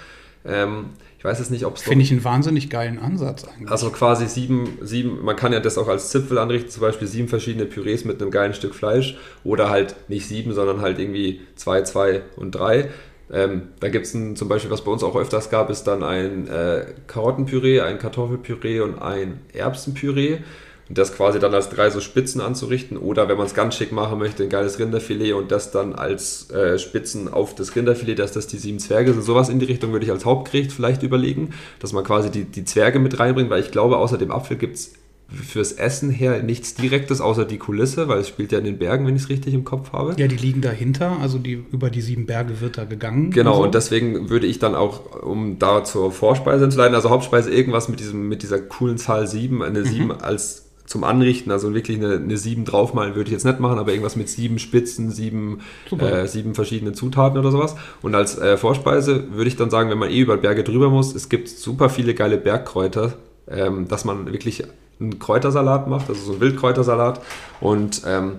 Ähm, 0.44 0.90
weiß 1.26 1.40
es 1.40 1.50
nicht, 1.50 1.66
ob 1.66 1.76
es. 1.76 1.82
Finde 1.82 2.04
ich 2.04 2.10
einen 2.10 2.24
wahnsinnig 2.24 2.70
geilen 2.70 2.98
Ansatz 2.98 3.44
eigentlich. 3.44 3.70
Also 3.70 3.90
quasi 3.90 4.26
sieben, 4.26 4.78
sieben, 4.80 5.24
man 5.24 5.36
kann 5.36 5.52
ja 5.52 5.60
das 5.60 5.76
auch 5.76 5.88
als 5.88 6.08
Zipfel 6.10 6.38
anrichten, 6.38 6.70
zum 6.70 6.80
Beispiel 6.80 7.08
sieben 7.08 7.28
verschiedene 7.28 7.66
Pürees 7.66 8.04
mit 8.04 8.22
einem 8.22 8.30
geilen 8.30 8.54
Stück 8.54 8.74
Fleisch 8.74 9.18
oder 9.44 9.68
halt 9.68 9.96
nicht 10.08 10.26
sieben, 10.26 10.54
sondern 10.54 10.80
halt 10.80 10.98
irgendwie 10.98 11.40
zwei, 11.56 11.82
zwei 11.82 12.22
und 12.36 12.52
drei. 12.52 12.90
Ähm, 13.32 13.68
da 13.80 13.88
gibt 13.88 14.06
es 14.06 14.12
zum 14.12 14.48
Beispiel, 14.48 14.70
was 14.70 14.82
bei 14.82 14.92
uns 14.92 15.02
auch 15.02 15.16
öfters 15.16 15.50
gab, 15.50 15.68
ist 15.68 15.84
dann 15.84 16.04
ein 16.04 16.46
äh, 16.46 16.86
Karottenpüree, 17.08 17.80
ein 17.80 17.98
Kartoffelpüree 17.98 18.80
und 18.80 19.00
ein 19.02 19.40
Erbsenpüree. 19.52 20.38
Und 20.88 20.98
das 20.98 21.14
quasi 21.14 21.38
dann 21.38 21.52
als 21.52 21.68
drei 21.68 21.90
so 21.90 22.00
Spitzen 22.00 22.40
anzurichten. 22.40 22.96
Oder 22.96 23.28
wenn 23.28 23.36
man 23.36 23.46
es 23.46 23.54
ganz 23.54 23.74
schick 23.74 23.92
machen 23.92 24.18
möchte, 24.18 24.44
ein 24.44 24.48
geiles 24.48 24.78
Rinderfilet 24.78 25.32
und 25.32 25.50
das 25.50 25.72
dann 25.72 25.94
als 25.94 26.50
äh, 26.50 26.78
Spitzen 26.78 27.32
auf 27.32 27.54
das 27.54 27.74
Rinderfilet, 27.74 28.18
dass 28.18 28.32
das 28.32 28.46
die 28.46 28.58
sieben 28.58 28.78
Zwerge 28.78 29.12
sind. 29.12 29.22
Sowas 29.22 29.48
in 29.48 29.58
die 29.58 29.66
Richtung 29.66 29.92
würde 29.92 30.04
ich 30.04 30.12
als 30.12 30.24
Hauptgericht 30.24 30.72
vielleicht 30.72 31.02
überlegen, 31.02 31.50
dass 31.80 31.92
man 31.92 32.04
quasi 32.04 32.30
die, 32.30 32.44
die 32.44 32.64
Zwerge 32.64 32.98
mit 32.98 33.18
reinbringt, 33.18 33.50
weil 33.50 33.60
ich 33.60 33.72
glaube, 33.72 33.96
außer 33.96 34.16
dem 34.16 34.30
Apfel 34.30 34.56
gibt 34.56 34.76
es 34.76 34.92
fürs 35.28 35.72
Essen 35.72 36.10
her 36.10 36.42
nichts 36.42 36.74
Direktes 36.74 37.20
außer 37.20 37.44
die 37.44 37.58
Kulisse, 37.58 38.06
weil 38.06 38.20
es 38.20 38.28
spielt 38.28 38.52
ja 38.52 38.58
in 38.58 38.64
den 38.64 38.78
Bergen, 38.78 39.06
wenn 39.06 39.16
ich 39.16 39.22
es 39.22 39.28
richtig 39.28 39.54
im 39.54 39.64
Kopf 39.64 39.92
habe. 39.92 40.14
Ja, 40.18 40.28
die 40.28 40.36
liegen 40.36 40.60
dahinter, 40.60 41.18
also 41.20 41.38
die, 41.38 41.64
über 41.72 41.90
die 41.90 42.00
sieben 42.00 42.26
Berge 42.26 42.60
wird 42.60 42.78
da 42.78 42.84
gegangen. 42.84 43.32
Genau, 43.32 43.54
und, 43.54 43.56
so. 43.56 43.62
und 43.64 43.74
deswegen 43.74 44.30
würde 44.30 44.46
ich 44.46 44.60
dann 44.60 44.76
auch, 44.76 45.22
um 45.22 45.58
da 45.58 45.82
zur 45.82 46.12
Vorspeise 46.12 46.68
zu 46.68 46.78
leiten, 46.78 46.94
also 46.94 47.10
Hauptspeise 47.10 47.50
irgendwas 47.50 47.88
mit, 47.88 47.98
diesem, 47.98 48.28
mit 48.28 48.42
dieser 48.42 48.60
coolen 48.60 48.98
Zahl 48.98 49.26
sieben, 49.26 49.62
eine 49.62 49.80
mhm. 49.80 49.84
sieben 49.84 50.12
als 50.12 50.65
zum 50.86 51.04
Anrichten, 51.04 51.50
also 51.50 51.74
wirklich 51.74 51.98
eine, 51.98 52.14
eine 52.14 52.36
7 52.36 52.64
draufmalen 52.64 53.14
würde 53.14 53.28
ich 53.28 53.32
jetzt 53.32 53.44
nicht 53.44 53.60
machen, 53.60 53.78
aber 53.78 53.90
irgendwas 53.90 54.16
mit 54.16 54.28
sieben 54.28 54.58
Spitzen, 54.58 55.10
sieben, 55.10 55.60
äh, 55.98 56.26
sieben 56.26 56.54
verschiedenen 56.54 56.94
Zutaten 56.94 57.38
oder 57.38 57.50
sowas. 57.50 57.76
Und 58.02 58.14
als 58.14 58.38
äh, 58.38 58.56
Vorspeise 58.56 59.32
würde 59.32 59.48
ich 59.48 59.56
dann 59.56 59.70
sagen, 59.70 59.90
wenn 59.90 59.98
man 59.98 60.10
eh 60.10 60.20
über 60.20 60.36
Berge 60.36 60.62
drüber 60.64 60.88
muss, 60.88 61.14
es 61.14 61.28
gibt 61.28 61.48
super 61.48 61.90
viele 61.90 62.14
geile 62.14 62.38
Bergkräuter, 62.38 63.14
ähm, 63.48 63.88
dass 63.88 64.04
man 64.04 64.32
wirklich 64.32 64.64
einen 65.00 65.18
Kräutersalat 65.18 65.88
macht, 65.88 66.08
also 66.08 66.20
so 66.22 66.32
einen 66.32 66.40
Wildkräutersalat. 66.40 67.20
Und 67.60 68.02
ähm, 68.06 68.38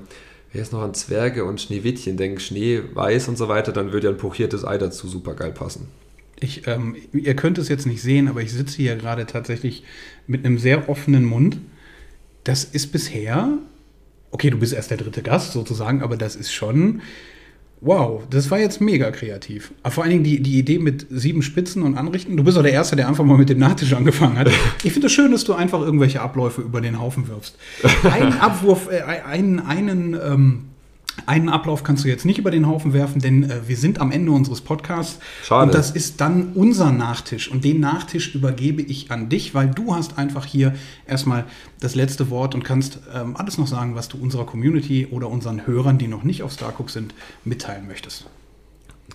wer 0.53 0.61
ist 0.61 0.73
noch 0.73 0.81
an 0.81 0.93
Zwerge 0.93 1.43
und 1.43 1.61
Schneewittchen 1.61 2.17
denkt, 2.17 2.41
Schnee, 2.41 2.81
Weiß 2.93 3.27
und 3.27 3.37
so 3.37 3.47
weiter, 3.47 3.71
dann 3.71 3.91
würde 3.91 4.07
ja 4.07 4.13
ein 4.13 4.17
pochiertes 4.17 4.65
Ei 4.65 4.77
dazu 4.77 5.07
super 5.07 5.33
geil 5.33 5.51
passen. 5.51 5.87
Ich, 6.39 6.67
ähm, 6.67 6.95
ihr 7.13 7.35
könnt 7.35 7.57
es 7.57 7.67
jetzt 7.67 7.87
nicht 7.87 8.01
sehen, 8.01 8.27
aber 8.27 8.41
ich 8.41 8.51
sitze 8.51 8.77
hier 8.77 8.95
gerade 8.95 9.25
tatsächlich 9.25 9.83
mit 10.27 10.45
einem 10.45 10.59
sehr 10.59 10.87
offenen 10.87 11.25
Mund. 11.25 11.57
Das 12.47 12.63
ist 12.63 12.93
bisher, 12.93 13.57
okay, 14.31 14.49
du 14.49 14.57
bist 14.57 14.71
erst 14.71 14.89
der 14.89 14.97
dritte 14.97 15.21
Gast 15.21 15.51
sozusagen, 15.51 16.01
aber 16.01 16.15
das 16.15 16.37
ist 16.37 16.53
schon 16.53 17.01
Wow, 17.79 18.23
das 18.31 18.49
war 18.49 18.59
jetzt 18.59 18.81
mega 18.81 19.11
kreativ. 19.11 19.71
Aber 19.83 19.91
vor 19.91 20.03
allen 20.03 20.11
Dingen 20.11 20.23
die, 20.23 20.41
die 20.41 20.57
Idee 20.57 20.79
mit 20.79 21.05
sieben 21.11 21.43
Spitzen 21.43 21.83
und 21.83 21.95
Anrichten. 21.95 22.35
Du 22.35 22.43
bist 22.43 22.57
doch 22.57 22.63
der 22.63 22.71
Erste, 22.71 22.95
der 22.95 23.07
einfach 23.07 23.23
mal 23.23 23.37
mit 23.37 23.49
dem 23.49 23.59
Nachtisch 23.59 23.93
angefangen 23.93 24.39
hat. 24.39 24.49
Ich 24.83 24.93
finde 24.93 25.07
es 25.07 25.13
schön, 25.13 25.31
dass 25.31 25.43
du 25.43 25.53
einfach 25.53 25.81
irgendwelche 25.81 26.21
Abläufe 26.21 26.61
über 26.61 26.81
den 26.81 26.99
Haufen 26.99 27.27
wirfst. 27.27 27.55
Einen 28.03 28.33
Abwurf, 28.33 28.89
äh, 28.91 29.01
einen, 29.01 29.59
einen 29.59 30.13
ähm, 30.15 30.66
einen 31.25 31.49
Ablauf 31.49 31.83
kannst 31.83 32.03
du 32.03 32.07
jetzt 32.07 32.25
nicht 32.25 32.37
über 32.37 32.51
den 32.51 32.67
Haufen 32.67 32.93
werfen, 32.93 33.19
denn 33.19 33.49
äh, 33.49 33.67
wir 33.67 33.77
sind 33.77 33.99
am 33.99 34.11
Ende 34.11 34.31
unseres 34.31 34.61
Podcasts. 34.61 35.19
Schade. 35.43 35.65
Und 35.65 35.73
das 35.73 35.91
ist 35.91 36.21
dann 36.21 36.53
unser 36.53 36.91
Nachtisch. 36.91 37.49
Und 37.49 37.63
den 37.63 37.79
Nachtisch 37.79 38.35
übergebe 38.35 38.81
ich 38.81 39.11
an 39.11 39.29
dich, 39.29 39.53
weil 39.53 39.69
du 39.69 39.95
hast 39.95 40.17
einfach 40.17 40.45
hier 40.45 40.75
erstmal 41.07 41.45
das 41.79 41.95
letzte 41.95 42.29
Wort 42.29 42.55
und 42.55 42.63
kannst 42.63 42.99
ähm, 43.13 43.35
alles 43.35 43.57
noch 43.57 43.67
sagen, 43.67 43.95
was 43.95 44.07
du 44.09 44.17
unserer 44.17 44.45
Community 44.45 45.07
oder 45.09 45.29
unseren 45.29 45.65
Hörern, 45.65 45.97
die 45.97 46.07
noch 46.07 46.23
nicht 46.23 46.43
auf 46.43 46.51
Starcook 46.51 46.89
sind, 46.89 47.13
mitteilen 47.43 47.87
möchtest. 47.87 48.27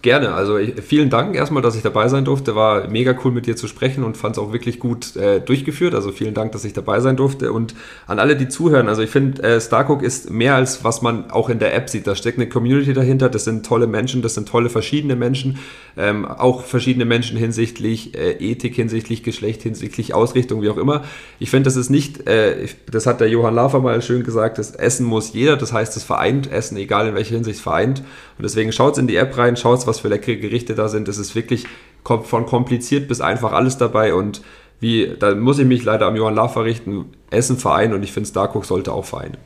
Gerne. 0.02 0.34
Also 0.34 0.58
vielen 0.82 1.10
Dank 1.10 1.36
erstmal, 1.36 1.62
dass 1.62 1.76
ich 1.76 1.82
dabei 1.82 2.08
sein 2.08 2.24
durfte. 2.24 2.56
War 2.56 2.88
mega 2.88 3.14
cool 3.24 3.30
mit 3.30 3.46
dir 3.46 3.54
zu 3.54 3.68
sprechen 3.68 4.02
und 4.02 4.16
fand 4.16 4.36
es 4.36 4.42
auch 4.42 4.52
wirklich 4.52 4.80
gut 4.80 5.14
äh, 5.14 5.40
durchgeführt. 5.40 5.94
Also 5.94 6.10
vielen 6.10 6.34
Dank, 6.34 6.50
dass 6.50 6.64
ich 6.64 6.72
dabei 6.72 6.98
sein 6.98 7.16
durfte. 7.16 7.52
Und 7.52 7.76
an 8.08 8.18
alle, 8.18 8.34
die 8.34 8.48
zuhören, 8.48 8.88
also 8.88 9.00
ich 9.00 9.10
finde, 9.10 9.40
äh, 9.44 9.60
Starcook 9.60 10.02
ist 10.02 10.28
mehr 10.28 10.56
als 10.56 10.82
was 10.82 11.02
man 11.02 11.30
auch 11.30 11.48
in 11.48 11.60
der 11.60 11.72
App 11.76 11.88
sieht. 11.88 12.08
Da 12.08 12.16
steckt 12.16 12.38
eine 12.38 12.48
Community 12.48 12.94
dahinter. 12.94 13.28
Das 13.28 13.44
sind 13.44 13.64
tolle 13.64 13.86
Menschen, 13.86 14.22
das 14.22 14.34
sind 14.34 14.48
tolle 14.48 14.70
verschiedene 14.70 15.14
Menschen. 15.14 15.60
Ähm, 15.96 16.24
auch 16.24 16.64
verschiedene 16.64 17.04
Menschen 17.04 17.38
hinsichtlich 17.38 18.18
äh, 18.18 18.32
Ethik, 18.32 18.74
hinsichtlich 18.74 19.22
Geschlecht, 19.22 19.62
hinsichtlich 19.62 20.14
Ausrichtung, 20.14 20.62
wie 20.62 20.70
auch 20.70 20.78
immer. 20.78 21.02
Ich 21.38 21.50
finde, 21.50 21.66
das 21.66 21.76
ist 21.76 21.90
nicht, 21.90 22.26
äh, 22.26 22.66
das 22.90 23.06
hat 23.06 23.20
der 23.20 23.28
Johann 23.28 23.54
Lafer 23.54 23.78
mal 23.78 24.02
schön 24.02 24.24
gesagt, 24.24 24.58
das 24.58 24.72
Essen 24.72 25.06
muss 25.06 25.32
jeder. 25.32 25.56
Das 25.56 25.72
heißt, 25.72 25.96
es 25.96 26.02
vereint 26.02 26.50
Essen, 26.50 26.76
egal 26.76 27.06
in 27.06 27.14
welcher 27.14 27.36
Hinsicht 27.36 27.60
vereint. 27.60 28.00
Und 28.00 28.42
deswegen 28.42 28.72
schaut 28.72 28.98
in 28.98 29.06
die 29.06 29.14
App 29.14 29.38
rein, 29.38 29.56
schaut, 29.56 29.86
was 29.86 29.91
für 30.00 30.08
leckere 30.08 30.36
Gerichte 30.36 30.74
da 30.74 30.88
sind. 30.88 31.08
Es 31.08 31.18
ist 31.18 31.34
wirklich 31.34 31.66
von 32.04 32.46
kompliziert 32.46 33.08
bis 33.08 33.20
einfach 33.20 33.52
alles 33.52 33.78
dabei 33.78 34.14
und 34.14 34.42
wie, 34.80 35.14
da 35.18 35.34
muss 35.34 35.60
ich 35.60 35.66
mich 35.66 35.84
leider 35.84 36.06
am 36.06 36.16
Johann 36.16 36.34
Lafer 36.34 36.64
richten, 36.64 37.06
Essen 37.30 37.56
vereinen 37.56 37.94
und 37.94 38.02
ich 38.02 38.12
finde, 38.12 38.28
Starcook 38.28 38.64
sollte 38.64 38.92
auch 38.92 39.04
vereinen. 39.04 39.36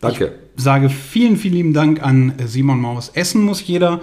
Danke. 0.00 0.34
Ich 0.56 0.62
sage 0.62 0.90
vielen, 0.90 1.36
vielen 1.36 1.54
lieben 1.54 1.72
Dank 1.72 2.02
an 2.02 2.34
Simon 2.44 2.80
Maus. 2.80 3.10
Essen 3.14 3.42
muss 3.42 3.66
jeder. 3.66 4.00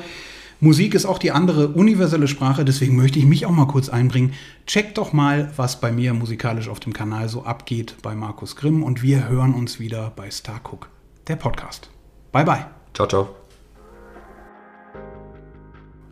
Musik 0.61 0.93
ist 0.93 1.05
auch 1.05 1.19
die 1.19 1.31
andere 1.31 1.69
universelle 1.69 2.27
Sprache, 2.27 2.65
deswegen 2.65 2.95
möchte 2.97 3.17
ich 3.17 3.25
mich 3.25 3.45
auch 3.45 3.51
mal 3.51 3.67
kurz 3.67 3.87
einbringen. 3.87 4.33
Checkt 4.65 4.97
doch 4.97 5.13
mal, 5.13 5.51
was 5.55 5.79
bei 5.79 5.91
mir 5.91 6.13
musikalisch 6.13 6.67
auf 6.67 6.81
dem 6.81 6.91
Kanal 6.91 7.29
so 7.29 7.43
abgeht 7.43 7.95
bei 8.01 8.13
Markus 8.15 8.57
Grimm 8.57 8.83
und 8.83 9.01
wir 9.01 9.29
hören 9.29 9.53
uns 9.53 9.79
wieder 9.79 10.11
bei 10.15 10.29
Starcook, 10.29 10.89
der 11.27 11.37
Podcast. 11.37 11.89
Bye 12.33 12.43
bye. 12.43 12.65
Ciao, 12.93 13.07
ciao. 13.07 13.38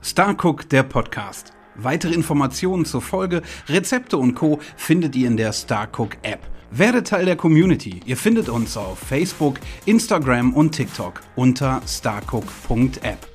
Starcook, 0.07 0.69
der 0.69 0.83
Podcast. 0.83 1.51
Weitere 1.75 2.13
Informationen 2.13 2.85
zur 2.85 3.01
Folge, 3.01 3.41
Rezepte 3.67 4.17
und 4.17 4.35
Co. 4.35 4.59
findet 4.77 5.17
ihr 5.17 5.27
in 5.27 5.35
der 5.35 5.51
Starcook 5.51 6.15
App. 6.21 6.39
Werdet 6.71 7.07
Teil 7.07 7.25
der 7.25 7.35
Community. 7.35 7.99
Ihr 8.05 8.15
findet 8.15 8.47
uns 8.47 8.77
auf 8.77 8.99
Facebook, 8.99 9.59
Instagram 9.85 10.53
und 10.53 10.71
TikTok 10.71 11.19
unter 11.35 11.81
starcook.app. 11.85 13.27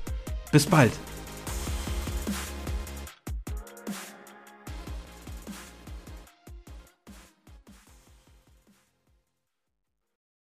Bis 0.51 0.65
bald. 0.65 0.93